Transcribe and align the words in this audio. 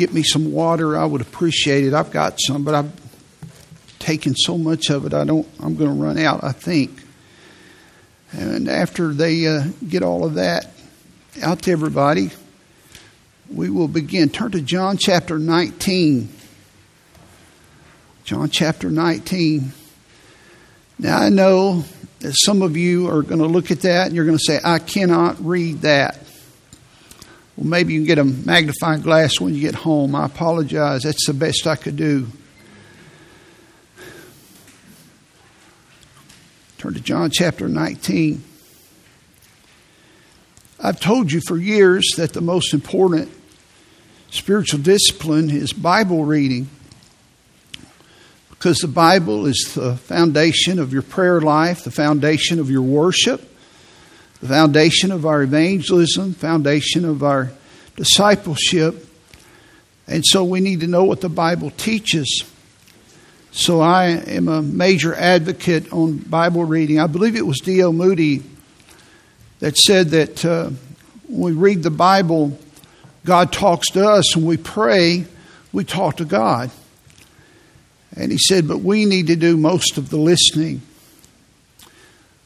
get 0.00 0.14
me 0.14 0.22
some 0.22 0.50
water, 0.50 0.96
I 0.96 1.04
would 1.04 1.20
appreciate 1.20 1.84
it. 1.84 1.92
I've 1.92 2.10
got 2.10 2.38
some, 2.40 2.64
but 2.64 2.74
I've 2.74 2.90
taken 3.98 4.34
so 4.34 4.56
much 4.56 4.88
of 4.88 5.04
it, 5.04 5.12
I 5.12 5.24
don't. 5.24 5.46
I'm 5.60 5.76
going 5.76 5.94
to 5.94 6.02
run 6.02 6.16
out. 6.16 6.42
I 6.42 6.52
think. 6.52 6.90
And 8.32 8.66
after 8.66 9.12
they 9.12 9.46
uh, 9.46 9.64
get 9.86 10.02
all 10.02 10.24
of 10.24 10.34
that 10.34 10.70
out 11.42 11.62
to 11.62 11.72
everybody, 11.72 12.30
we 13.52 13.68
will 13.68 13.88
begin. 13.88 14.30
Turn 14.30 14.52
to 14.52 14.62
John 14.62 14.96
chapter 14.96 15.38
19. 15.38 16.30
John 18.24 18.48
chapter 18.48 18.88
19. 18.88 19.72
Now, 20.98 21.18
I 21.18 21.28
know 21.28 21.84
that 22.20 22.34
some 22.44 22.62
of 22.62 22.76
you 22.76 23.08
are 23.10 23.22
going 23.22 23.40
to 23.40 23.46
look 23.46 23.70
at 23.70 23.80
that 23.80 24.06
and 24.06 24.16
you're 24.16 24.24
going 24.24 24.38
to 24.38 24.44
say, 24.44 24.60
I 24.64 24.78
cannot 24.78 25.44
read 25.44 25.82
that. 25.82 26.18
Well, 27.56 27.66
maybe 27.66 27.92
you 27.92 28.00
can 28.00 28.06
get 28.06 28.18
a 28.18 28.24
magnifying 28.24 29.02
glass 29.02 29.40
when 29.40 29.54
you 29.54 29.60
get 29.60 29.74
home. 29.74 30.14
I 30.14 30.26
apologize. 30.26 31.02
That's 31.02 31.26
the 31.26 31.34
best 31.34 31.66
I 31.66 31.76
could 31.76 31.96
do. 31.96 32.28
Turn 36.78 36.94
to 36.94 37.00
John 37.00 37.30
chapter 37.30 37.68
19. 37.68 38.42
I've 40.82 40.98
told 40.98 41.30
you 41.30 41.42
for 41.46 41.58
years 41.58 42.14
that 42.16 42.32
the 42.32 42.40
most 42.40 42.72
important 42.72 43.30
spiritual 44.30 44.80
discipline 44.80 45.50
is 45.50 45.74
Bible 45.74 46.24
reading 46.24 46.70
because 48.48 48.78
the 48.78 48.88
Bible 48.88 49.46
is 49.46 49.72
the 49.74 49.96
foundation 49.96 50.78
of 50.78 50.92
your 50.92 51.02
prayer 51.02 51.40
life, 51.40 51.84
the 51.84 51.90
foundation 51.90 52.58
of 52.58 52.70
your 52.70 52.82
worship, 52.82 53.49
the 54.40 54.48
foundation 54.48 55.12
of 55.12 55.26
our 55.26 55.42
evangelism, 55.42 56.34
foundation 56.34 57.04
of 57.04 57.22
our 57.22 57.50
discipleship. 57.96 59.06
And 60.06 60.24
so 60.26 60.44
we 60.44 60.60
need 60.60 60.80
to 60.80 60.86
know 60.86 61.04
what 61.04 61.20
the 61.20 61.28
Bible 61.28 61.70
teaches. 61.70 62.44
So 63.52 63.80
I 63.80 64.06
am 64.06 64.48
a 64.48 64.62
major 64.62 65.14
advocate 65.14 65.92
on 65.92 66.18
Bible 66.18 66.64
reading. 66.64 66.98
I 66.98 67.06
believe 67.06 67.36
it 67.36 67.46
was 67.46 67.58
D.L. 67.58 67.92
Moody 67.92 68.42
that 69.58 69.76
said 69.76 70.08
that 70.08 70.44
uh, 70.44 70.70
when 71.28 71.54
we 71.56 71.60
read 71.60 71.82
the 71.82 71.90
Bible, 71.90 72.58
God 73.24 73.52
talks 73.52 73.88
to 73.90 74.08
us. 74.08 74.34
When 74.34 74.46
we 74.46 74.56
pray, 74.56 75.26
we 75.72 75.84
talk 75.84 76.16
to 76.16 76.24
God. 76.24 76.70
And 78.16 78.32
he 78.32 78.38
said, 78.38 78.66
but 78.66 78.78
we 78.78 79.04
need 79.04 79.28
to 79.28 79.36
do 79.36 79.56
most 79.56 79.98
of 79.98 80.10
the 80.10 80.16
listening. 80.16 80.82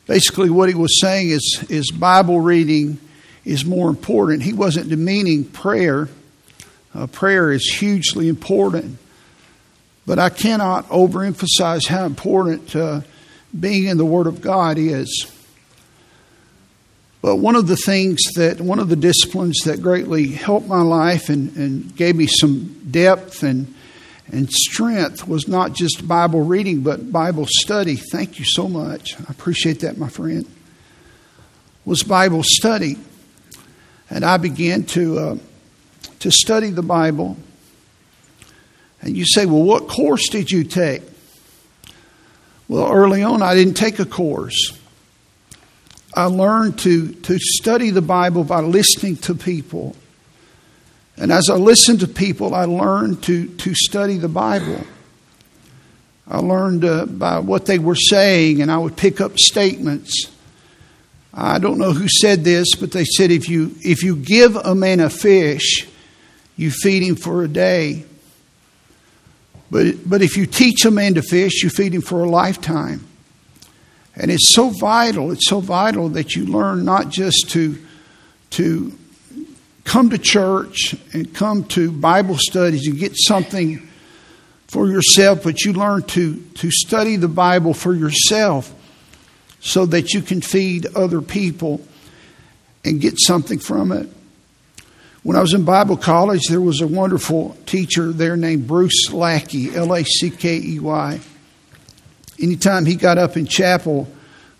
Basically, 0.06 0.50
what 0.50 0.68
he 0.68 0.74
was 0.74 1.00
saying 1.00 1.30
is, 1.30 1.64
is 1.68 1.90
Bible 1.90 2.40
reading 2.40 2.98
is 3.44 3.64
more 3.64 3.88
important. 3.88 4.42
He 4.42 4.52
wasn't 4.52 4.88
demeaning 4.88 5.44
prayer. 5.44 6.08
Uh, 6.94 7.06
prayer 7.06 7.52
is 7.52 7.64
hugely 7.78 8.28
important. 8.28 8.98
But 10.06 10.18
I 10.18 10.28
cannot 10.28 10.88
overemphasize 10.88 11.86
how 11.86 12.04
important 12.04 12.76
uh, 12.76 13.00
being 13.58 13.84
in 13.84 13.96
the 13.96 14.04
Word 14.04 14.26
of 14.26 14.40
God 14.40 14.76
is. 14.78 15.30
But 17.22 17.36
one 17.36 17.56
of 17.56 17.66
the 17.66 17.76
things 17.76 18.20
that, 18.36 18.60
one 18.60 18.78
of 18.78 18.90
the 18.90 18.96
disciplines 18.96 19.60
that 19.64 19.80
greatly 19.80 20.28
helped 20.28 20.68
my 20.68 20.82
life 20.82 21.30
and, 21.30 21.56
and 21.56 21.96
gave 21.96 22.16
me 22.16 22.26
some 22.26 22.78
depth 22.90 23.42
and 23.42 23.74
and 24.28 24.50
strength 24.50 25.28
was 25.28 25.48
not 25.48 25.74
just 25.74 26.06
Bible 26.06 26.42
reading, 26.42 26.80
but 26.80 27.12
Bible 27.12 27.46
study. 27.48 27.96
Thank 27.96 28.38
you 28.38 28.44
so 28.44 28.68
much. 28.68 29.18
I 29.20 29.24
appreciate 29.28 29.80
that, 29.80 29.98
my 29.98 30.08
friend. 30.08 30.46
Was 31.84 32.02
Bible 32.02 32.42
study. 32.42 32.96
And 34.08 34.24
I 34.24 34.38
began 34.38 34.84
to, 34.84 35.18
uh, 35.18 35.36
to 36.20 36.30
study 36.30 36.70
the 36.70 36.82
Bible. 36.82 37.36
And 39.02 39.16
you 39.16 39.26
say, 39.26 39.44
well, 39.44 39.62
what 39.62 39.88
course 39.88 40.28
did 40.28 40.50
you 40.50 40.64
take? 40.64 41.02
Well, 42.68 42.90
early 42.90 43.22
on, 43.22 43.42
I 43.42 43.54
didn't 43.54 43.74
take 43.74 43.98
a 43.98 44.06
course. 44.06 44.78
I 46.14 46.24
learned 46.24 46.78
to, 46.80 47.12
to 47.12 47.38
study 47.38 47.90
the 47.90 48.00
Bible 48.00 48.44
by 48.44 48.60
listening 48.60 49.16
to 49.18 49.34
people 49.34 49.96
and 51.16 51.30
as 51.30 51.48
I 51.48 51.54
listened 51.54 52.00
to 52.00 52.08
people, 52.08 52.54
I 52.54 52.64
learned 52.64 53.22
to, 53.24 53.46
to 53.46 53.74
study 53.74 54.18
the 54.18 54.28
Bible. 54.28 54.84
I 56.26 56.38
learned 56.38 56.84
uh, 56.84 57.06
by 57.06 57.38
what 57.38 57.66
they 57.66 57.78
were 57.78 57.94
saying, 57.94 58.62
and 58.62 58.70
I 58.70 58.78
would 58.78 58.96
pick 58.96 59.20
up 59.20 59.38
statements. 59.38 60.30
I 61.32 61.58
don't 61.58 61.78
know 61.78 61.92
who 61.92 62.08
said 62.08 62.44
this, 62.44 62.74
but 62.74 62.92
they 62.92 63.04
said 63.04 63.30
if 63.30 63.48
you, 63.48 63.74
if 63.80 64.02
you 64.02 64.16
give 64.16 64.56
a 64.56 64.74
man 64.74 65.00
a 65.00 65.10
fish, 65.10 65.86
you 66.56 66.70
feed 66.70 67.02
him 67.02 67.16
for 67.16 67.44
a 67.44 67.48
day. 67.48 68.04
But, 69.70 70.08
but 70.08 70.22
if 70.22 70.36
you 70.36 70.46
teach 70.46 70.84
a 70.84 70.90
man 70.90 71.14
to 71.14 71.22
fish, 71.22 71.62
you 71.62 71.70
feed 71.70 71.94
him 71.94 72.02
for 72.02 72.22
a 72.22 72.28
lifetime. 72.28 73.06
And 74.16 74.30
it's 74.30 74.54
so 74.54 74.70
vital, 74.70 75.32
it's 75.32 75.48
so 75.48 75.60
vital 75.60 76.08
that 76.10 76.36
you 76.36 76.46
learn 76.46 76.84
not 76.84 77.08
just 77.08 77.50
to, 77.50 77.76
to 78.50 78.96
come 79.84 80.10
to 80.10 80.18
church 80.18 80.96
and 81.12 81.32
come 81.34 81.64
to 81.64 81.92
Bible 81.92 82.36
studies 82.38 82.86
and 82.86 82.98
get 82.98 83.12
something 83.14 83.86
for 84.66 84.88
yourself, 84.88 85.44
but 85.44 85.62
you 85.64 85.72
learn 85.72 86.02
to, 86.02 86.36
to 86.54 86.70
study 86.70 87.16
the 87.16 87.28
Bible 87.28 87.74
for 87.74 87.94
yourself 87.94 88.74
so 89.60 89.86
that 89.86 90.12
you 90.12 90.20
can 90.20 90.40
feed 90.40 90.86
other 90.96 91.20
people 91.22 91.80
and 92.84 93.00
get 93.00 93.14
something 93.18 93.58
from 93.58 93.92
it. 93.92 94.08
When 95.22 95.36
I 95.36 95.40
was 95.40 95.54
in 95.54 95.64
Bible 95.64 95.96
college, 95.96 96.42
there 96.48 96.60
was 96.60 96.82
a 96.82 96.86
wonderful 96.86 97.56
teacher 97.64 98.12
there 98.12 98.36
named 98.36 98.66
Bruce 98.66 99.10
Lackey, 99.10 99.74
L 99.74 99.94
A 99.94 100.04
C 100.04 100.30
K 100.30 100.60
E 100.60 100.78
Y. 100.80 101.20
Anytime 102.42 102.84
he 102.84 102.94
got 102.94 103.16
up 103.16 103.36
in 103.36 103.46
chapel, 103.46 104.06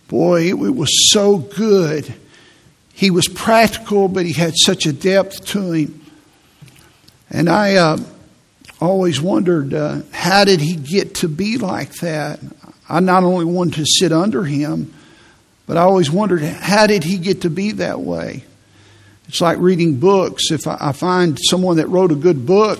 boy, 0.09 0.43
it, 0.43 0.55
it 0.55 0.75
was 0.75 1.13
so 1.13 1.39
good 1.39 2.15
he 2.95 3.11
was 3.11 3.27
practical, 3.27 4.07
but 4.09 4.25
he 4.25 4.33
had 4.33 4.55
such 4.57 4.87
a 4.87 4.93
depth 4.93 5.45
to 5.47 5.73
him. 5.73 6.01
And 7.29 7.49
I 7.49 7.75
uh, 7.75 7.99
always 8.81 9.21
wondered 9.21 9.75
uh, 9.75 10.03
how 10.13 10.45
did 10.45 10.61
he 10.61 10.77
get 10.77 11.17
to 11.17 11.29
be 11.29 11.59
like 11.59 11.93
that? 11.97 12.39
I 12.89 13.01
not 13.01 13.25
only 13.25 13.45
wanted 13.45 13.75
to 13.75 13.87
sit 13.87 14.13
under 14.13 14.45
him, 14.45 14.95
but 15.67 15.77
I 15.77 15.81
always 15.81 16.11
wondered 16.11 16.43
how 16.43 16.87
did 16.87 17.03
he 17.03 17.19
get 17.19 17.43
to 17.43 17.51
be 17.51 17.73
that 17.73 18.01
way? 18.01 18.45
It's 19.27 19.41
like 19.41 19.59
reading 19.59 19.97
books. 19.99 20.53
If 20.53 20.69
I, 20.69 20.77
I 20.81 20.93
find 20.93 21.37
someone 21.51 21.79
that 21.79 21.89
wrote 21.89 22.13
a 22.13 22.17
good 22.17 22.47
book 22.47 22.79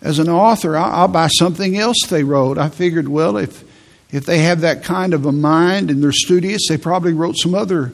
as 0.00 0.20
an 0.20 0.28
author, 0.28 0.76
I'll, 0.76 0.92
I'll 0.92 1.08
buy 1.08 1.26
something 1.26 1.76
else 1.76 1.96
they 2.08 2.22
wrote. 2.22 2.56
I 2.56 2.68
figured, 2.68 3.08
well, 3.08 3.36
if 3.36 3.64
if 4.12 4.26
they 4.26 4.38
have 4.40 4.60
that 4.60 4.84
kind 4.84 5.14
of 5.14 5.26
a 5.26 5.32
mind 5.32 5.90
and 5.90 6.02
they're 6.02 6.12
studious, 6.12 6.68
they 6.68 6.76
probably 6.76 7.14
wrote 7.14 7.36
some 7.36 7.54
other 7.54 7.92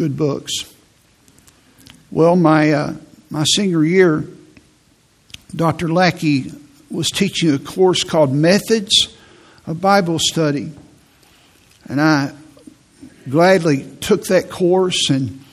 good 0.00 0.16
books. 0.16 0.54
Well, 2.10 2.34
my, 2.34 2.72
uh, 2.72 2.94
my 3.28 3.44
senior 3.44 3.84
year, 3.84 4.24
Dr. 5.54 5.92
Lackey 5.92 6.50
was 6.90 7.10
teaching 7.10 7.52
a 7.52 7.58
course 7.58 8.02
called 8.02 8.32
Methods 8.32 9.14
of 9.66 9.82
Bible 9.82 10.18
Study. 10.18 10.72
And 11.84 12.00
I 12.00 12.32
gladly 13.28 13.84
took 14.00 14.24
that 14.28 14.48
course, 14.48 15.10
and 15.10 15.44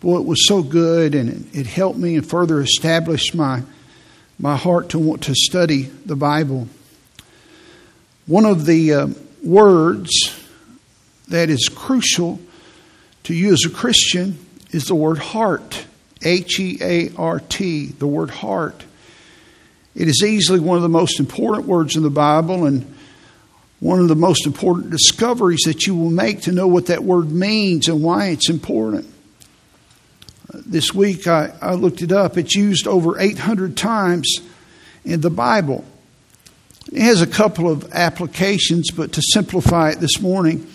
boy, 0.00 0.18
it 0.18 0.26
was 0.26 0.46
so 0.46 0.62
good, 0.62 1.14
and 1.14 1.30
it, 1.54 1.60
it 1.60 1.66
helped 1.66 1.98
me 1.98 2.16
and 2.16 2.28
further 2.28 2.60
established 2.60 3.34
my, 3.34 3.62
my 4.38 4.58
heart 4.58 4.90
to 4.90 4.98
want 4.98 5.22
to 5.22 5.34
study 5.34 5.84
the 6.04 6.16
Bible. 6.16 6.68
One 8.26 8.44
of 8.44 8.66
the 8.66 8.92
uh, 8.92 9.06
words 9.42 10.38
that 11.28 11.48
is 11.48 11.70
crucial 11.74 12.40
to 13.26 13.34
you 13.34 13.52
as 13.52 13.64
a 13.66 13.70
Christian 13.70 14.38
is 14.70 14.84
the 14.84 14.94
word 14.94 15.18
heart. 15.18 15.84
H 16.22 16.60
E 16.60 16.78
A 16.80 17.10
R 17.16 17.40
T, 17.40 17.86
the 17.86 18.06
word 18.06 18.30
heart. 18.30 18.84
It 19.96 20.06
is 20.06 20.22
easily 20.24 20.60
one 20.60 20.76
of 20.76 20.82
the 20.82 20.88
most 20.88 21.18
important 21.18 21.66
words 21.66 21.96
in 21.96 22.04
the 22.04 22.10
Bible 22.10 22.66
and 22.66 22.94
one 23.80 23.98
of 23.98 24.06
the 24.06 24.14
most 24.14 24.46
important 24.46 24.90
discoveries 24.90 25.62
that 25.66 25.86
you 25.86 25.96
will 25.96 26.10
make 26.10 26.42
to 26.42 26.52
know 26.52 26.68
what 26.68 26.86
that 26.86 27.02
word 27.02 27.32
means 27.32 27.88
and 27.88 28.00
why 28.00 28.28
it's 28.28 28.48
important. 28.48 29.12
This 30.54 30.94
week 30.94 31.26
I, 31.26 31.52
I 31.60 31.74
looked 31.74 32.02
it 32.02 32.12
up. 32.12 32.38
It's 32.38 32.54
used 32.54 32.86
over 32.86 33.18
800 33.18 33.76
times 33.76 34.36
in 35.04 35.20
the 35.20 35.30
Bible. 35.30 35.84
It 36.92 37.02
has 37.02 37.22
a 37.22 37.26
couple 37.26 37.68
of 37.68 37.92
applications, 37.92 38.92
but 38.92 39.12
to 39.14 39.22
simplify 39.32 39.90
it 39.90 40.00
this 40.00 40.20
morning, 40.20 40.66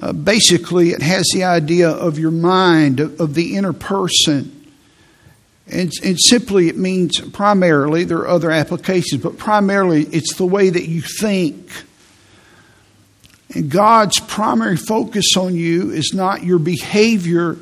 uh, 0.00 0.14
basically, 0.14 0.90
it 0.90 1.02
has 1.02 1.26
the 1.34 1.44
idea 1.44 1.90
of 1.90 2.18
your 2.18 2.30
mind, 2.30 3.00
of, 3.00 3.20
of 3.20 3.34
the 3.34 3.54
inner 3.56 3.74
person. 3.74 4.56
And, 5.66 5.92
and, 6.02 6.18
simply, 6.18 6.68
it 6.68 6.76
means 6.76 7.20
primarily, 7.20 8.04
there 8.04 8.18
are 8.18 8.28
other 8.28 8.50
applications, 8.50 9.22
but 9.22 9.36
primarily, 9.36 10.04
it's 10.04 10.34
the 10.36 10.46
way 10.46 10.70
that 10.70 10.88
you 10.88 11.02
think. 11.02 11.70
And 13.54 13.70
God's 13.70 14.18
primary 14.20 14.76
focus 14.76 15.36
on 15.36 15.54
you 15.54 15.90
is 15.90 16.12
not 16.14 16.44
your 16.44 16.58
behavior, 16.58 17.58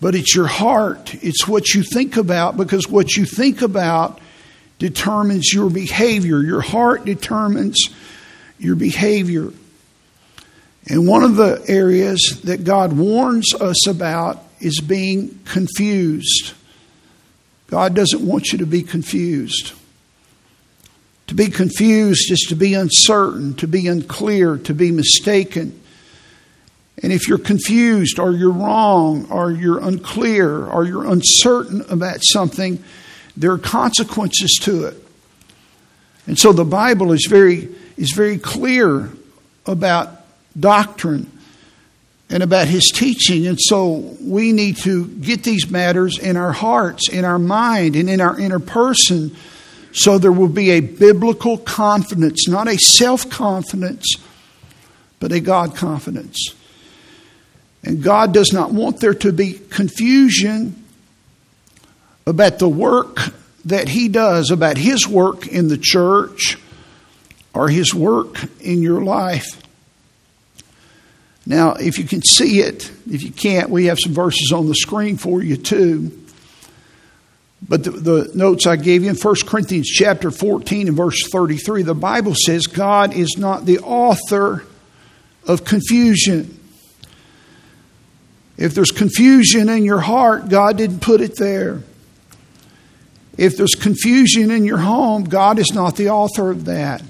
but 0.00 0.16
it's 0.16 0.34
your 0.34 0.48
heart. 0.48 1.14
It's 1.22 1.46
what 1.46 1.72
you 1.72 1.84
think 1.84 2.16
about 2.16 2.56
because 2.56 2.88
what 2.88 3.14
you 3.14 3.26
think 3.26 3.62
about 3.62 4.20
determines 4.80 5.52
your 5.52 5.70
behavior. 5.70 6.42
Your 6.42 6.62
heart 6.62 7.04
determines 7.04 7.76
your 8.58 8.74
behavior. 8.74 9.52
And 10.88 11.06
one 11.06 11.22
of 11.22 11.36
the 11.36 11.62
areas 11.68 12.40
that 12.44 12.64
God 12.64 12.92
warns 12.92 13.54
us 13.54 13.86
about 13.86 14.42
is 14.60 14.80
being 14.80 15.38
confused. 15.44 16.54
God 17.68 17.94
doesn't 17.94 18.20
want 18.20 18.52
you 18.52 18.58
to 18.58 18.66
be 18.66 18.82
confused. 18.82 19.72
To 21.28 21.34
be 21.34 21.46
confused 21.46 22.30
is 22.30 22.46
to 22.48 22.56
be 22.56 22.74
uncertain, 22.74 23.54
to 23.54 23.66
be 23.66 23.86
unclear, 23.86 24.58
to 24.58 24.74
be 24.74 24.90
mistaken. 24.90 25.80
And 27.02 27.12
if 27.12 27.26
you're 27.26 27.38
confused 27.38 28.18
or 28.18 28.32
you're 28.32 28.52
wrong 28.52 29.30
or 29.30 29.50
you're 29.50 29.78
unclear 29.78 30.66
or 30.66 30.84
you're 30.84 31.06
uncertain 31.06 31.84
about 31.88 32.18
something, 32.22 32.82
there 33.36 33.52
are 33.52 33.58
consequences 33.58 34.58
to 34.62 34.84
it. 34.86 34.96
And 36.26 36.38
so 36.38 36.52
the 36.52 36.64
Bible 36.64 37.12
is 37.12 37.26
very, 37.28 37.68
is 37.96 38.12
very 38.14 38.38
clear 38.38 39.08
about 39.64 40.21
doctrine 40.58 41.30
and 42.30 42.42
about 42.42 42.68
his 42.68 42.84
teaching. 42.94 43.46
And 43.46 43.58
so 43.60 44.16
we 44.20 44.52
need 44.52 44.78
to 44.78 45.06
get 45.06 45.44
these 45.44 45.70
matters 45.70 46.18
in 46.18 46.36
our 46.36 46.52
hearts, 46.52 47.08
in 47.08 47.24
our 47.24 47.38
mind, 47.38 47.96
and 47.96 48.08
in 48.08 48.20
our 48.20 48.38
inner 48.38 48.58
person 48.58 49.36
so 49.92 50.18
there 50.18 50.32
will 50.32 50.48
be 50.48 50.70
a 50.70 50.80
biblical 50.80 51.58
confidence, 51.58 52.48
not 52.48 52.66
a 52.66 52.78
self 52.78 53.28
confidence, 53.28 54.16
but 55.20 55.32
a 55.32 55.40
God 55.40 55.76
confidence. 55.76 56.54
And 57.84 58.02
God 58.02 58.32
does 58.32 58.52
not 58.52 58.72
want 58.72 59.00
there 59.00 59.14
to 59.14 59.32
be 59.32 59.52
confusion 59.52 60.82
about 62.26 62.58
the 62.58 62.68
work 62.68 63.18
that 63.66 63.88
He 63.88 64.08
does, 64.08 64.50
about 64.50 64.78
His 64.78 65.06
work 65.06 65.46
in 65.46 65.68
the 65.68 65.78
church 65.78 66.58
or 67.52 67.68
His 67.68 67.94
work 67.94 68.38
in 68.60 68.82
your 68.82 69.02
life. 69.02 69.62
Now, 71.44 71.72
if 71.72 71.98
you 71.98 72.04
can 72.04 72.22
see 72.22 72.60
it, 72.60 72.90
if 73.10 73.22
you 73.22 73.32
can't, 73.32 73.68
we 73.68 73.86
have 73.86 73.98
some 74.00 74.12
verses 74.12 74.52
on 74.52 74.68
the 74.68 74.74
screen 74.74 75.16
for 75.16 75.42
you 75.42 75.56
too. 75.56 76.18
But 77.68 77.84
the, 77.84 77.90
the, 77.90 78.30
notes 78.34 78.66
I 78.66 78.76
gave 78.76 79.04
you 79.04 79.10
in 79.10 79.16
1 79.16 79.34
Corinthians 79.46 79.88
chapter 79.88 80.30
14 80.30 80.88
and 80.88 80.96
verse 80.96 81.28
33, 81.30 81.82
the 81.82 81.94
Bible 81.94 82.34
says 82.34 82.66
God 82.66 83.14
is 83.14 83.36
not 83.38 83.66
the 83.66 83.78
author 83.80 84.64
of 85.46 85.64
confusion. 85.64 86.58
If 88.56 88.74
there's 88.74 88.90
confusion 88.90 89.68
in 89.68 89.84
your 89.84 90.00
heart, 90.00 90.48
God 90.48 90.76
didn't 90.76 91.00
put 91.00 91.20
it 91.20 91.36
there. 91.36 91.82
If 93.38 93.56
there's 93.56 93.74
confusion 93.74 94.50
in 94.50 94.64
your 94.64 94.78
home, 94.78 95.24
God 95.24 95.58
is 95.58 95.72
not 95.72 95.96
the 95.96 96.10
author 96.10 96.50
of 96.50 96.66
that. 96.66 97.02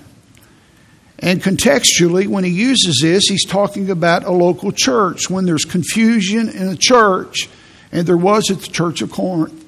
And 1.22 1.40
contextually, 1.40 2.26
when 2.26 2.42
he 2.42 2.50
uses 2.50 2.98
this, 3.00 3.22
he's 3.28 3.44
talking 3.44 3.90
about 3.90 4.24
a 4.24 4.32
local 4.32 4.72
church. 4.72 5.30
When 5.30 5.46
there's 5.46 5.64
confusion 5.64 6.48
in 6.48 6.69
a 6.69 6.76
church, 6.76 7.48
and 7.92 8.06
there 8.06 8.16
was 8.16 8.50
at 8.50 8.58
the 8.58 8.66
church 8.66 9.02
of 9.02 9.12
Corinth, 9.12 9.64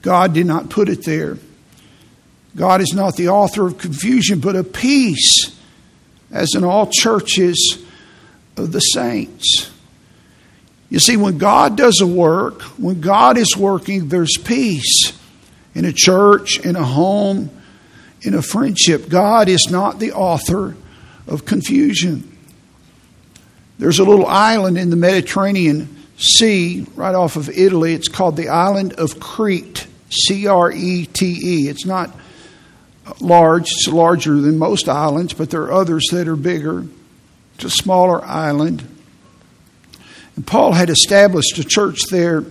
God 0.00 0.32
did 0.32 0.46
not 0.46 0.70
put 0.70 0.88
it 0.88 1.04
there. 1.04 1.36
God 2.56 2.80
is 2.80 2.94
not 2.94 3.16
the 3.16 3.28
author 3.28 3.66
of 3.66 3.76
confusion, 3.78 4.40
but 4.40 4.56
of 4.56 4.72
peace, 4.72 5.54
as 6.30 6.54
in 6.54 6.64
all 6.64 6.88
churches 6.90 7.84
of 8.56 8.72
the 8.72 8.80
saints. 8.80 9.70
You 10.88 10.98
see, 10.98 11.16
when 11.16 11.38
God 11.38 11.76
does 11.76 12.00
a 12.00 12.06
work, 12.06 12.62
when 12.78 13.00
God 13.00 13.36
is 13.36 13.56
working, 13.56 14.08
there's 14.08 14.36
peace 14.42 15.18
in 15.74 15.84
a 15.84 15.92
church, 15.92 16.58
in 16.60 16.76
a 16.76 16.84
home, 16.84 17.50
in 18.22 18.34
a 18.34 18.42
friendship. 18.42 19.08
God 19.08 19.48
is 19.48 19.68
not 19.70 19.98
the 19.98 20.12
author 20.12 20.76
of 21.26 21.44
confusion. 21.44 22.28
There's 23.78 23.98
a 23.98 24.04
little 24.04 24.26
island 24.26 24.78
in 24.78 24.90
the 24.90 24.96
Mediterranean 24.96 25.96
Sea 26.16 26.86
right 26.94 27.14
off 27.14 27.36
of 27.36 27.48
Italy. 27.48 27.94
It's 27.94 28.08
called 28.08 28.36
the 28.36 28.48
island 28.48 28.94
of 28.94 29.18
Crete. 29.18 29.86
C 30.12 30.46
R 30.46 30.70
E 30.70 31.06
T 31.06 31.26
E. 31.26 31.68
It's 31.68 31.86
not 31.86 32.14
large, 33.20 33.70
it's 33.70 33.88
larger 33.88 34.40
than 34.40 34.58
most 34.58 34.88
islands, 34.88 35.32
but 35.32 35.50
there 35.50 35.62
are 35.62 35.72
others 35.72 36.06
that 36.12 36.28
are 36.28 36.36
bigger. 36.36 36.86
It's 37.54 37.64
a 37.64 37.70
smaller 37.70 38.24
island. 38.24 38.86
And 40.36 40.46
Paul 40.46 40.72
had 40.72 40.90
established 40.90 41.58
a 41.58 41.64
church 41.64 41.98
there, 42.10 42.44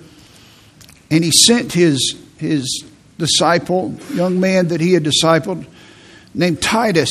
and 1.09 1.23
he 1.23 1.31
sent 1.31 1.73
his, 1.73 2.19
his 2.37 2.85
disciple, 3.21 3.95
young 4.13 4.39
man 4.39 4.67
that 4.69 4.81
he 4.81 4.93
had 4.93 5.03
discipled, 5.03 5.65
named 6.33 6.61
Titus. 6.61 7.09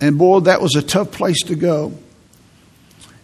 And 0.00 0.18
boy, 0.18 0.40
that 0.40 0.60
was 0.60 0.74
a 0.74 0.82
tough 0.82 1.12
place 1.12 1.42
to 1.44 1.54
go. 1.54 1.92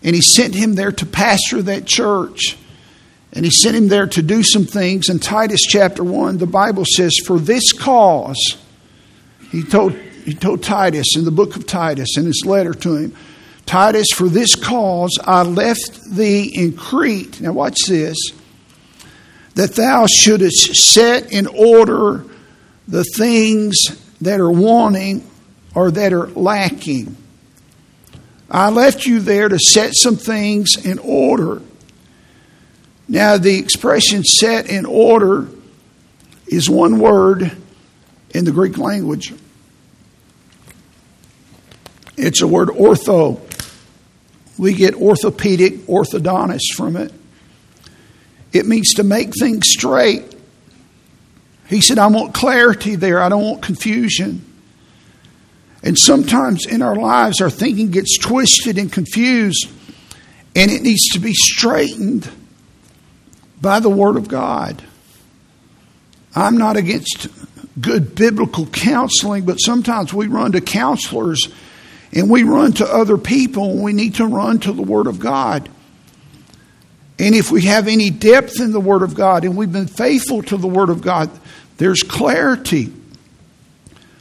And 0.02 0.14
he 0.14 0.22
sent 0.22 0.54
him 0.54 0.74
there 0.74 0.92
to 0.92 1.06
pastor 1.06 1.62
that 1.62 1.86
church. 1.86 2.56
And 3.32 3.44
he 3.44 3.50
sent 3.50 3.76
him 3.76 3.88
there 3.88 4.06
to 4.06 4.22
do 4.22 4.42
some 4.42 4.64
things. 4.64 5.08
In 5.08 5.18
Titus 5.18 5.62
chapter 5.62 6.04
1, 6.04 6.38
the 6.38 6.46
Bible 6.46 6.84
says, 6.84 7.12
For 7.24 7.38
this 7.38 7.72
cause, 7.72 8.56
he 9.50 9.62
told, 9.62 9.94
he 10.24 10.34
told 10.34 10.62
Titus 10.62 11.16
in 11.16 11.24
the 11.24 11.30
book 11.30 11.56
of 11.56 11.66
Titus, 11.66 12.16
in 12.16 12.26
his 12.26 12.44
letter 12.44 12.74
to 12.74 12.96
him, 12.96 13.16
Titus, 13.64 14.08
for 14.14 14.28
this 14.28 14.54
cause 14.54 15.18
I 15.22 15.42
left 15.42 16.04
thee 16.04 16.52
in 16.54 16.76
Crete. 16.76 17.40
Now, 17.40 17.52
watch 17.52 17.78
this 17.88 18.16
that 19.54 19.74
thou 19.74 20.06
shouldest 20.06 20.74
set 20.74 21.32
in 21.32 21.46
order 21.46 22.24
the 22.88 23.04
things 23.04 23.76
that 24.20 24.40
are 24.40 24.50
wanting 24.50 25.28
or 25.74 25.90
that 25.90 26.12
are 26.12 26.28
lacking. 26.28 27.16
I 28.50 28.70
left 28.70 29.06
you 29.06 29.20
there 29.20 29.48
to 29.48 29.58
set 29.58 29.92
some 29.94 30.16
things 30.16 30.76
in 30.84 30.98
order. 30.98 31.62
Now, 33.08 33.38
the 33.38 33.58
expression 33.58 34.24
set 34.24 34.68
in 34.68 34.84
order 34.84 35.48
is 36.46 36.68
one 36.68 36.98
word 36.98 37.50
in 38.30 38.44
the 38.44 38.52
Greek 38.52 38.78
language. 38.78 39.32
It's 42.16 42.42
a 42.42 42.46
word 42.46 42.68
ortho. 42.68 43.40
We 44.58 44.74
get 44.74 44.94
orthopedic, 44.94 45.86
orthodontist 45.86 46.74
from 46.76 46.96
it. 46.96 47.12
It 48.52 48.66
means 48.66 48.94
to 48.94 49.02
make 49.02 49.32
things 49.38 49.68
straight. 49.68 50.36
He 51.68 51.80
said, 51.80 51.98
I 51.98 52.06
want 52.08 52.34
clarity 52.34 52.96
there, 52.96 53.20
I 53.20 53.28
don't 53.28 53.42
want 53.42 53.62
confusion. 53.62 54.44
And 55.82 55.98
sometimes 55.98 56.66
in 56.66 56.82
our 56.82 56.94
lives, 56.94 57.40
our 57.40 57.50
thinking 57.50 57.90
gets 57.90 58.18
twisted 58.18 58.78
and 58.78 58.92
confused, 58.92 59.68
and 60.54 60.70
it 60.70 60.82
needs 60.82 61.08
to 61.14 61.18
be 61.18 61.32
straightened 61.32 62.30
by 63.60 63.80
the 63.80 63.90
Word 63.90 64.16
of 64.16 64.28
God. 64.28 64.82
I'm 66.34 66.56
not 66.56 66.76
against 66.76 67.28
good 67.80 68.14
biblical 68.14 68.66
counseling, 68.66 69.44
but 69.44 69.56
sometimes 69.56 70.12
we 70.12 70.26
run 70.26 70.52
to 70.52 70.60
counselors 70.60 71.48
and 72.12 72.30
we 72.30 72.42
run 72.42 72.72
to 72.74 72.86
other 72.86 73.16
people 73.16 73.70
and 73.70 73.82
we 73.82 73.92
need 73.92 74.16
to 74.16 74.26
run 74.26 74.58
to 74.60 74.72
the 74.72 74.82
Word 74.82 75.06
of 75.06 75.18
God. 75.18 75.68
And 77.22 77.34
if 77.34 77.50
we 77.50 77.62
have 77.62 77.88
any 77.88 78.10
depth 78.10 78.60
in 78.60 78.72
the 78.72 78.80
Word 78.80 79.02
of 79.02 79.14
God 79.14 79.44
and 79.44 79.56
we've 79.56 79.72
been 79.72 79.86
faithful 79.86 80.42
to 80.42 80.58
the 80.58 80.68
Word 80.68 80.90
of 80.90 81.00
God, 81.00 81.30
there's 81.78 82.02
clarity. 82.02 82.92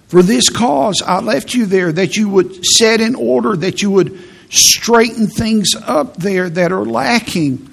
For 0.07 0.21
this 0.21 0.47
cause, 0.47 1.01
I 1.05 1.19
left 1.19 1.53
you 1.53 1.65
there 1.65 1.91
that 1.91 2.15
you 2.15 2.29
would 2.29 2.65
set 2.65 3.01
in 3.01 3.15
order, 3.15 3.57
that 3.57 3.81
you 3.81 3.91
would 3.91 4.17
straighten 4.49 5.27
things 5.27 5.69
up 5.85 6.17
there 6.17 6.49
that 6.49 6.71
are 6.71 6.85
lacking 6.85 7.71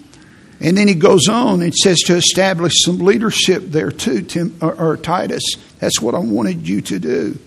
and 0.60 0.76
then 0.76 0.88
he 0.88 0.94
goes 0.94 1.28
on 1.28 1.62
and 1.62 1.74
says 1.74 1.98
to 2.06 2.16
establish 2.16 2.72
some 2.84 2.98
leadership 2.98 3.64
there 3.66 3.92
too, 3.92 4.22
Tim, 4.22 4.56
or, 4.60 4.74
or 4.74 4.96
Titus. 4.96 5.44
That's 5.78 6.00
what 6.00 6.14
I 6.14 6.18
wanted 6.18 6.68
you 6.68 6.80
to 6.82 6.98
do. 6.98 7.38